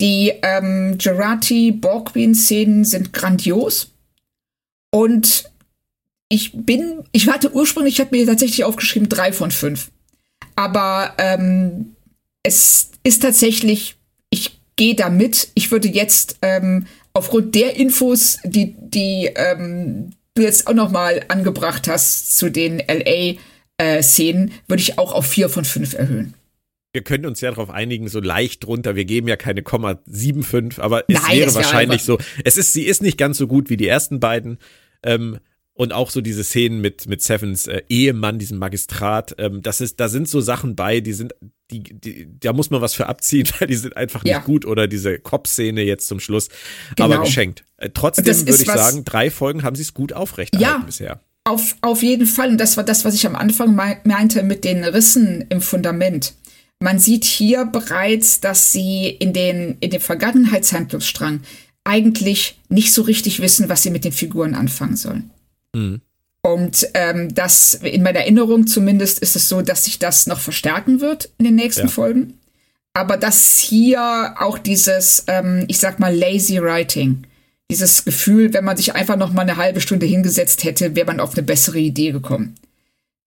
Die 0.00 0.32
ähm, 0.42 0.96
Gerati-Borgwin-Szenen 0.96 2.84
sind 2.84 3.12
grandios. 3.12 3.90
Und 4.92 5.50
ich 6.28 6.52
bin, 6.54 7.02
ich 7.10 7.28
hatte 7.28 7.52
ursprünglich, 7.52 7.94
ich 7.94 8.00
habe 8.00 8.16
mir 8.16 8.24
tatsächlich 8.24 8.62
aufgeschrieben, 8.62 9.08
drei 9.08 9.32
von 9.32 9.50
fünf. 9.50 9.90
Aber 10.54 11.14
ähm, 11.18 11.96
es 12.44 12.92
ist 13.02 13.22
tatsächlich, 13.22 13.96
ich 14.30 14.60
gehe 14.76 14.94
da 14.94 15.10
mit. 15.10 15.50
Ich 15.54 15.72
würde 15.72 15.88
jetzt 15.88 16.38
ähm, 16.42 16.86
aufgrund 17.14 17.56
der 17.56 17.74
Infos, 17.74 18.38
die, 18.44 18.76
die 18.78 19.30
ähm, 19.34 20.10
du 20.34 20.42
jetzt 20.42 20.68
auch 20.68 20.74
noch 20.74 20.92
mal 20.92 21.24
angebracht 21.26 21.88
hast 21.88 22.38
zu 22.38 22.48
den 22.48 22.78
LA-Szenen, 22.78 24.52
würde 24.68 24.82
ich 24.82 24.98
auch 24.98 25.12
auf 25.12 25.26
vier 25.26 25.48
von 25.48 25.64
fünf 25.64 25.94
erhöhen. 25.94 26.34
Wir 26.92 27.02
können 27.02 27.26
uns 27.26 27.40
ja 27.42 27.50
darauf 27.50 27.68
einigen, 27.70 28.08
so 28.08 28.18
leicht 28.20 28.64
drunter. 28.64 28.96
Wir 28.96 29.04
geben 29.04 29.28
ja 29.28 29.36
keine 29.36 29.62
Komma 29.62 30.00
75, 30.10 30.82
aber 30.82 31.04
es 31.08 31.20
Nein, 31.22 31.36
wäre 31.36 31.44
das 31.44 31.54
wäre 31.54 31.64
wahrscheinlich 31.64 32.00
einfach- 32.08 32.24
so. 32.24 32.40
Es 32.44 32.56
ist, 32.56 32.72
sie 32.72 32.84
ist 32.84 33.02
nicht 33.02 33.18
ganz 33.18 33.36
so 33.38 33.46
gut 33.46 33.68
wie 33.70 33.76
die 33.76 33.86
ersten 33.86 34.20
beiden. 34.20 34.58
Ähm, 35.02 35.38
und 35.74 35.92
auch 35.92 36.10
so 36.10 36.20
diese 36.20 36.42
Szenen 36.42 36.80
mit, 36.80 37.06
mit 37.06 37.22
Sevens 37.22 37.68
äh, 37.68 37.82
Ehemann, 37.88 38.38
diesem 38.40 38.58
Magistrat, 38.58 39.36
ähm, 39.38 39.62
das 39.62 39.80
ist, 39.80 40.00
da 40.00 40.08
sind 40.08 40.28
so 40.28 40.40
Sachen 40.40 40.74
bei, 40.74 40.98
die 41.00 41.12
sind, 41.12 41.34
die, 41.70 41.82
die, 41.84 42.26
da 42.40 42.52
muss 42.52 42.70
man 42.70 42.80
was 42.80 42.94
für 42.94 43.06
abziehen, 43.06 43.46
weil 43.58 43.68
die 43.68 43.76
sind 43.76 43.96
einfach 43.96 44.24
nicht 44.24 44.32
Ja. 44.32 44.40
gut. 44.40 44.64
Oder 44.64 44.88
diese 44.88 45.18
Cop-Szene 45.20 45.82
jetzt 45.82 46.08
zum 46.08 46.18
Schluss. 46.20 46.48
Aber 46.98 47.14
Genau. 47.16 47.24
geschenkt. 47.26 47.64
Äh, 47.76 47.90
trotzdem 47.94 48.24
würde 48.26 48.50
ich 48.62 48.66
sagen, 48.66 49.04
drei 49.04 49.30
Folgen 49.30 49.62
haben 49.62 49.76
sie 49.76 49.82
es 49.82 49.94
gut 49.94 50.12
aufrechterhalten 50.14 50.80
Ja. 50.80 50.84
bisher. 50.84 51.20
Auf, 51.44 51.76
auf 51.82 52.02
jeden 52.02 52.26
Fall. 52.26 52.48
Und 52.48 52.58
das 52.58 52.76
war 52.76 52.82
das, 52.84 53.04
was 53.04 53.14
ich 53.14 53.24
am 53.26 53.36
Anfang 53.36 53.74
meinte 54.04 54.42
mit 54.42 54.64
den 54.64 54.82
Rissen 54.84 55.44
im 55.48 55.60
Fundament. 55.60 56.34
Man 56.80 56.98
sieht 56.98 57.24
hier 57.24 57.64
bereits, 57.64 58.40
dass 58.40 58.72
sie 58.72 59.08
in 59.08 59.32
den, 59.32 59.76
in 59.80 59.90
dem 59.90 60.00
Vergangenheitshandlungsstrang 60.00 61.40
eigentlich 61.84 62.58
nicht 62.68 62.92
so 62.92 63.02
richtig 63.02 63.40
wissen, 63.40 63.68
was 63.68 63.82
sie 63.82 63.90
mit 63.90 64.04
den 64.04 64.12
Figuren 64.12 64.54
anfangen 64.54 64.96
sollen. 64.96 65.30
Mhm. 65.74 66.00
Und 66.42 66.86
ähm, 66.94 67.34
das, 67.34 67.74
in 67.74 68.02
meiner 68.02 68.20
Erinnerung 68.20 68.66
zumindest, 68.66 69.18
ist 69.18 69.34
es 69.34 69.48
so, 69.48 69.60
dass 69.60 69.84
sich 69.84 69.98
das 69.98 70.26
noch 70.26 70.38
verstärken 70.38 71.00
wird 71.00 71.30
in 71.38 71.46
den 71.46 71.56
nächsten 71.56 71.86
ja. 71.86 71.88
Folgen. 71.88 72.34
Aber 72.94 73.16
dass 73.16 73.58
hier 73.58 74.34
auch 74.38 74.58
dieses, 74.58 75.24
ähm, 75.26 75.64
ich 75.68 75.78
sag 75.78 75.98
mal, 75.98 76.14
lazy 76.14 76.60
writing, 76.62 77.24
dieses 77.70 78.04
Gefühl, 78.04 78.54
wenn 78.54 78.64
man 78.64 78.76
sich 78.76 78.94
einfach 78.94 79.16
noch 79.16 79.32
mal 79.32 79.42
eine 79.42 79.56
halbe 79.56 79.80
Stunde 79.80 80.06
hingesetzt 80.06 80.64
hätte, 80.64 80.96
wäre 80.96 81.06
man 81.06 81.20
auf 81.20 81.34
eine 81.34 81.42
bessere 81.42 81.78
Idee 81.78 82.12
gekommen. 82.12 82.54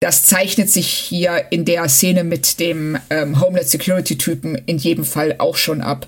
Das 0.02 0.26
zeichnet 0.26 0.70
sich 0.70 0.88
hier 0.88 1.45
in 1.52 1.64
der 1.64 1.88
Szene 1.88 2.24
mit 2.24 2.60
dem 2.60 2.97
ähm, 3.12 3.39
Homeland 3.39 3.70
Security 3.70 4.18
Typen 4.18 4.56
in 4.66 4.80
jedem 4.80 5.06
Fall 5.06 5.36
auch 5.38 5.56
schon 5.56 5.82
ab 5.82 6.08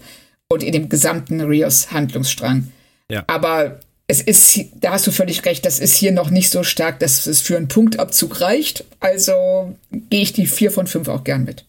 und 0.49 0.63
in 0.63 0.71
dem 0.71 0.89
gesamten 0.89 1.41
Rios 1.41 1.91
Handlungsstrang. 1.91 2.71
Ja. 3.09 3.23
Aber 3.27 3.79
es 4.07 4.19
ist, 4.21 4.59
da 4.81 4.93
hast 4.93 5.05
du 5.05 5.11
völlig 5.11 5.45
recht, 5.45 5.63
das 5.63 5.77
ist 5.77 5.95
hier 5.95 6.11
noch 6.11 6.31
nicht 6.31 6.49
so 6.49 6.63
stark, 6.63 6.99
dass 6.99 7.27
es 7.27 7.41
für 7.41 7.55
einen 7.55 7.67
Punktabzug 7.67 8.41
reicht. 8.41 8.83
Also 8.99 9.77
gehe 10.09 10.23
ich 10.23 10.33
die 10.33 10.47
vier 10.47 10.71
von 10.71 10.87
fünf 10.87 11.07
auch 11.07 11.23
gern 11.23 11.43
mit. 11.43 11.65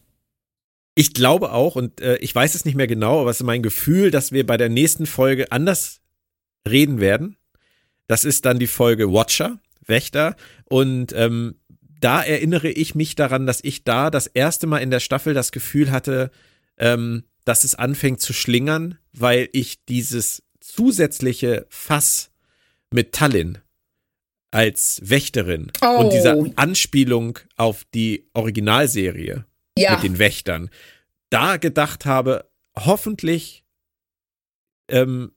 Ich 0.94 1.12
glaube 1.12 1.52
auch, 1.52 1.76
und 1.76 2.00
äh, 2.00 2.16
ich 2.16 2.34
weiß 2.34 2.54
es 2.54 2.64
nicht 2.64 2.74
mehr 2.74 2.86
genau, 2.86 3.20
aber 3.20 3.30
es 3.30 3.40
ist 3.40 3.46
mein 3.46 3.62
Gefühl, 3.62 4.10
dass 4.10 4.32
wir 4.32 4.46
bei 4.46 4.56
der 4.56 4.70
nächsten 4.70 5.04
Folge 5.04 5.52
anders 5.52 6.00
reden 6.66 7.00
werden. 7.00 7.36
Das 8.06 8.24
ist 8.24 8.46
dann 8.46 8.58
die 8.58 8.66
Folge 8.66 9.12
Watcher, 9.12 9.58
Wächter. 9.86 10.36
Und 10.64 11.12
ähm, 11.12 11.56
da 12.04 12.22
erinnere 12.22 12.68
ich 12.68 12.94
mich 12.94 13.16
daran, 13.16 13.46
dass 13.46 13.64
ich 13.64 13.82
da 13.82 14.10
das 14.10 14.26
erste 14.26 14.66
Mal 14.66 14.78
in 14.78 14.90
der 14.90 15.00
Staffel 15.00 15.32
das 15.32 15.52
Gefühl 15.52 15.90
hatte, 15.90 16.30
ähm, 16.76 17.24
dass 17.46 17.64
es 17.64 17.74
anfängt 17.74 18.20
zu 18.20 18.34
schlingern, 18.34 18.98
weil 19.12 19.48
ich 19.52 19.86
dieses 19.86 20.42
zusätzliche 20.60 21.66
Fass 21.70 22.30
mit 22.90 23.12
Tallinn 23.12 23.58
als 24.50 25.00
Wächterin 25.02 25.72
oh. 25.80 26.00
und 26.00 26.12
diese 26.12 26.52
Anspielung 26.56 27.38
auf 27.56 27.84
die 27.94 28.28
Originalserie 28.34 29.46
ja. 29.78 29.94
mit 29.94 30.02
den 30.02 30.18
Wächtern, 30.18 30.68
da 31.30 31.56
gedacht 31.56 32.04
habe, 32.04 32.50
hoffentlich 32.76 33.64
ähm, 34.88 35.32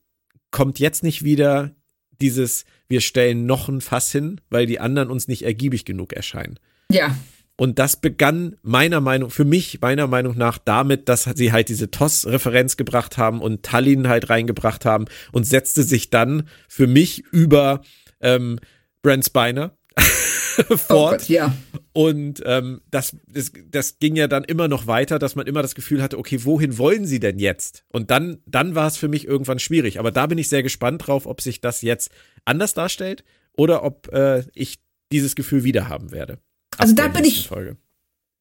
kommt 0.52 0.80
jetzt 0.80 1.02
nicht 1.02 1.24
wieder 1.24 1.74
dieses, 2.20 2.66
wir 2.88 3.02
stellen 3.02 3.46
noch 3.46 3.68
ein 3.68 3.82
Fass 3.82 4.12
hin, 4.12 4.42
weil 4.50 4.66
die 4.66 4.80
anderen 4.80 5.10
uns 5.10 5.28
nicht 5.28 5.44
ergiebig 5.44 5.86
genug 5.86 6.14
erscheinen. 6.14 6.60
Ja. 6.92 7.16
Und 7.60 7.80
das 7.80 7.96
begann 7.96 8.56
meiner 8.62 9.02
Meinung, 9.02 9.32
für 9.32 9.44
mich 9.44 9.82
meiner 9.82 10.06
Meinung 10.06 10.38
nach 10.38 10.60
damit, 10.60 11.10
dass 11.10 11.24
sie 11.24 11.52
halt 11.52 11.70
diese 11.70 11.90
TOS-Referenz 11.90 12.78
gebracht 12.78 13.18
haben 13.18 13.42
und 13.42 13.64
Tallinn 13.64 14.08
halt 14.08 14.30
reingebracht 14.30 14.86
haben 14.86 15.06
und 15.32 15.44
setzte 15.44 15.82
sich 15.82 16.12
dann 16.12 16.48
für 16.70 16.86
mich 16.86 17.24
über 17.32 17.82
ähm, 18.22 18.60
Brent 19.02 19.26
Spiner 19.26 19.76
fort. 20.78 21.24
Oh 21.28 21.32
ja. 21.32 21.56
Und 21.94 22.44
ähm, 22.46 22.82
das, 22.92 23.16
das, 23.28 23.52
das 23.72 23.98
ging 23.98 24.16
ja 24.16 24.28
dann 24.28 24.44
immer 24.44 24.68
noch 24.68 24.86
weiter, 24.86 25.18
dass 25.18 25.36
man 25.36 25.48
immer 25.48 25.64
das 25.64 25.74
Gefühl 25.74 26.04
hatte, 26.04 26.20
okay, 26.20 26.44
wohin 26.44 26.78
wollen 26.78 27.08
sie 27.08 27.20
denn 27.20 27.40
jetzt? 27.40 27.86
Und 27.90 28.12
dann, 28.12 28.38
dann 28.46 28.76
war 28.76 28.88
es 28.88 28.98
für 28.98 29.08
mich 29.08 29.28
irgendwann 29.28 29.58
schwierig. 29.58 29.98
Aber 29.98 30.12
da 30.12 30.28
bin 30.28 30.38
ich 30.38 30.50
sehr 30.50 30.62
gespannt 30.62 31.08
drauf, 31.08 31.26
ob 31.26 31.42
sich 31.42 31.60
das 31.60 31.82
jetzt 31.82 32.12
anders 32.48 32.74
darstellt 32.74 33.24
oder 33.54 33.84
ob 33.84 34.12
äh, 34.14 34.44
ich 34.54 34.80
dieses 35.12 35.36
Gefühl 35.36 35.64
wieder 35.64 35.90
haben 35.90 36.12
werde. 36.12 36.40
Also 36.78 36.94
da 36.94 37.08
bin 37.08 37.26
ich. 37.26 37.48
Folge. 37.48 37.78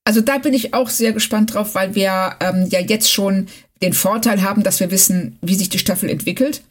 Also 0.05 0.21
da 0.21 0.39
bin 0.39 0.55
ich 0.55 0.73
auch 0.75 0.89
sehr 0.89 1.13
gespannt 1.13 1.55
drauf, 1.55 1.75
weil 1.75 1.95
wir 1.95 2.37
ähm, 2.41 2.67
ja 2.71 2.81
jetzt 2.81 3.11
schon 3.11 3.49
den 3.83 3.93
Vorteil 3.93 4.43
haben, 4.43 4.63
dass 4.63 4.81
wir 4.81 4.91
wissen, 4.91 5.39
wie 5.43 5.55
sich 5.55 5.69
die 5.69 5.79
Staffel 5.79 6.09
entwickelt. 6.09 6.63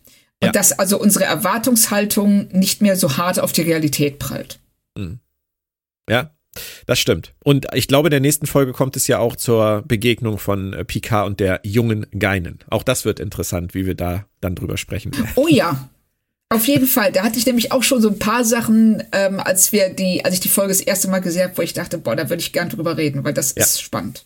Und 0.41 0.47
ja. 0.47 0.51
dass 0.51 0.73
also 0.73 0.99
unsere 0.99 1.25
Erwartungshaltung 1.25 2.49
nicht 2.51 2.81
mehr 2.81 2.97
so 2.97 3.17
hart 3.17 3.39
auf 3.39 3.51
die 3.51 3.61
Realität 3.61 4.19
prallt. 4.19 4.59
Mhm. 4.97 5.19
Ja, 6.09 6.35
das 6.85 6.99
stimmt. 6.99 7.33
Und 7.43 7.67
ich 7.73 7.87
glaube, 7.87 8.07
in 8.07 8.11
der 8.11 8.19
nächsten 8.19 8.45
Folge 8.45 8.73
kommt 8.73 8.95
es 8.95 9.07
ja 9.07 9.19
auch 9.19 9.35
zur 9.35 9.83
Begegnung 9.87 10.37
von 10.37 10.73
äh, 10.73 10.85
Picard 10.85 11.27
und 11.27 11.39
der 11.39 11.61
jungen 11.63 12.05
Geinen. 12.17 12.59
Auch 12.69 12.83
das 12.83 13.05
wird 13.05 13.19
interessant, 13.19 13.73
wie 13.73 13.85
wir 13.85 13.95
da 13.95 14.25
dann 14.41 14.55
drüber 14.55 14.77
sprechen. 14.77 15.11
Oh 15.35 15.47
ja, 15.49 15.89
auf 16.55 16.67
jeden 16.67 16.87
Fall. 16.87 17.11
Da 17.11 17.23
hatte 17.23 17.37
ich 17.37 17.45
nämlich 17.45 17.71
auch 17.71 17.83
schon 17.83 18.01
so 18.01 18.09
ein 18.09 18.17
paar 18.17 18.43
Sachen, 18.43 19.03
ähm, 19.11 19.39
als 19.39 19.71
wir 19.71 19.89
die, 19.89 20.25
als 20.25 20.33
ich 20.33 20.39
die 20.39 20.49
Folge 20.49 20.69
das 20.69 20.81
erste 20.81 21.09
Mal 21.09 21.19
gesehen 21.19 21.43
habe, 21.43 21.57
wo 21.57 21.61
ich 21.61 21.73
dachte, 21.73 21.97
boah, 21.97 22.15
da 22.15 22.29
würde 22.29 22.41
ich 22.41 22.53
gern 22.53 22.69
drüber 22.69 22.97
reden, 22.97 23.23
weil 23.23 23.33
das 23.33 23.53
ja. 23.55 23.63
ist 23.63 23.81
spannend. 23.81 24.25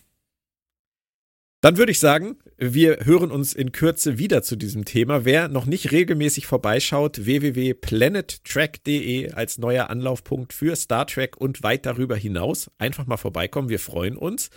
Dann 1.62 1.78
würde 1.78 1.92
ich 1.92 2.00
sagen, 2.00 2.38
wir 2.58 3.00
hören 3.04 3.32
uns 3.32 3.54
in 3.54 3.74
Kürze 3.74 4.18
wieder 4.18 4.44
zu 4.44 4.56
diesem 4.56 4.86
Thema. 4.86 5.26
Wer 5.26 5.50
noch 5.50 5.66
nicht 5.66 5.92
regelmäßig 5.92 6.48
vorbeischaut, 6.48 7.26
www.planettrack.de 7.26 9.34
als 9.34 9.58
neuer 9.58 9.90
Anlaufpunkt 9.90 10.54
für 10.54 10.78
Star 10.78 11.06
Trek 11.06 11.36
und 11.36 11.62
weit 11.62 11.86
darüber 11.86 12.16
hinaus. 12.16 12.72
Einfach 12.78 13.08
mal 13.08 13.18
vorbeikommen, 13.18 13.68
wir 13.68 13.80
freuen 13.80 14.16
uns. 14.16 14.52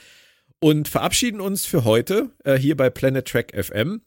Und 0.60 0.86
verabschieden 0.86 1.40
uns 1.40 1.66
für 1.66 1.82
heute 1.82 2.30
äh, 2.44 2.56
hier 2.56 2.76
bei 2.76 2.88
Planet 2.88 3.26
Track 3.26 3.52
FM 3.60 4.02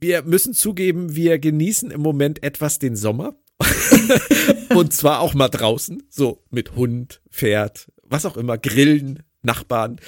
wir 0.00 0.22
müssen 0.22 0.54
zugeben, 0.54 1.14
wir 1.14 1.38
genießen 1.38 1.90
im 1.90 2.00
Moment 2.00 2.42
etwas 2.42 2.78
den 2.78 2.96
Sommer. 2.96 3.36
und 4.74 4.92
zwar 4.92 5.20
auch 5.20 5.34
mal 5.34 5.48
draußen, 5.48 6.04
so 6.08 6.44
mit 6.50 6.76
Hund, 6.76 7.20
Pferd, 7.30 7.90
was 8.04 8.24
auch 8.24 8.36
immer, 8.36 8.56
Grillen, 8.56 9.24
Nachbarn. 9.42 10.00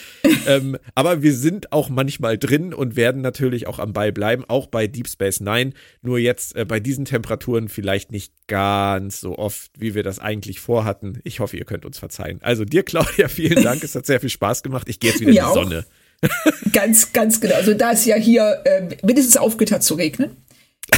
ähm, 0.46 0.76
aber 0.94 1.22
wir 1.22 1.34
sind 1.34 1.72
auch 1.72 1.88
manchmal 1.88 2.36
drin 2.38 2.74
und 2.74 2.96
werden 2.96 3.22
natürlich 3.22 3.66
auch 3.66 3.78
am 3.78 3.92
Ball 3.92 4.12
bleiben, 4.12 4.44
auch 4.48 4.66
bei 4.66 4.86
Deep 4.86 5.08
Space 5.08 5.40
Nine. 5.40 5.72
Nur 6.02 6.18
jetzt 6.18 6.56
äh, 6.56 6.64
bei 6.64 6.80
diesen 6.80 7.04
Temperaturen 7.04 7.68
vielleicht 7.68 8.12
nicht 8.12 8.34
ganz 8.48 9.20
so 9.20 9.38
oft, 9.38 9.70
wie 9.78 9.94
wir 9.94 10.02
das 10.02 10.18
eigentlich 10.18 10.60
vorhatten. 10.60 11.20
Ich 11.24 11.40
hoffe, 11.40 11.56
ihr 11.56 11.64
könnt 11.64 11.84
uns 11.84 11.98
verzeihen. 11.98 12.40
Also 12.42 12.64
dir, 12.64 12.82
Claudia, 12.82 13.28
vielen 13.28 13.62
Dank. 13.62 13.82
es 13.84 13.94
hat 13.94 14.06
sehr 14.06 14.20
viel 14.20 14.30
Spaß 14.30 14.62
gemacht. 14.62 14.88
Ich 14.88 15.00
gehe 15.00 15.10
jetzt 15.10 15.20
wieder 15.20 15.30
Mir 15.32 15.40
in 15.40 15.44
die 15.44 15.50
auch. 15.50 15.54
Sonne 15.54 15.86
ganz, 16.72 17.12
ganz 17.12 17.40
genau. 17.40 17.54
Also 17.54 17.74
da 17.74 17.92
es 17.92 18.04
ja 18.04 18.16
hier 18.16 18.62
äh, 18.64 18.96
mindestens 19.02 19.36
aufgehört 19.36 19.72
hat 19.72 19.82
zu 19.82 19.94
regnen. 19.94 20.36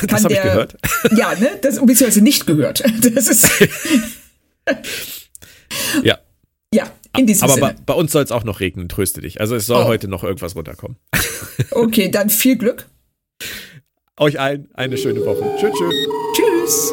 Das 0.08 0.24
habe 0.24 0.34
ich 0.34 0.42
gehört. 0.42 0.76
Ja, 1.16 1.34
ne? 1.34 1.50
Das 1.60 1.74
beziehungsweise 1.76 2.22
nicht 2.22 2.46
gehört. 2.46 2.82
Das 3.14 3.28
ist. 3.28 3.48
ja. 6.02 6.18
Ja, 6.74 6.90
in 7.16 7.26
diesem 7.26 7.44
Aber 7.44 7.54
Sinne. 7.54 7.66
bei, 7.66 7.74
bei 7.86 7.94
uns 7.94 8.12
soll 8.12 8.22
es 8.22 8.32
auch 8.32 8.44
noch 8.44 8.60
regnen, 8.60 8.88
tröste 8.88 9.20
dich. 9.20 9.40
Also 9.40 9.54
es 9.56 9.66
soll 9.66 9.82
oh. 9.84 9.88
heute 9.88 10.08
noch 10.08 10.24
irgendwas 10.24 10.56
runterkommen. 10.56 10.96
Okay, 11.70 12.10
dann 12.10 12.30
viel 12.30 12.56
Glück. 12.56 12.88
Euch 14.18 14.40
allen 14.40 14.68
eine 14.74 14.96
schöne 14.96 15.24
Woche. 15.24 15.44
Tschüss. 15.58 15.72
Tschüss. 15.74 15.94
Tschüss. 16.34 16.92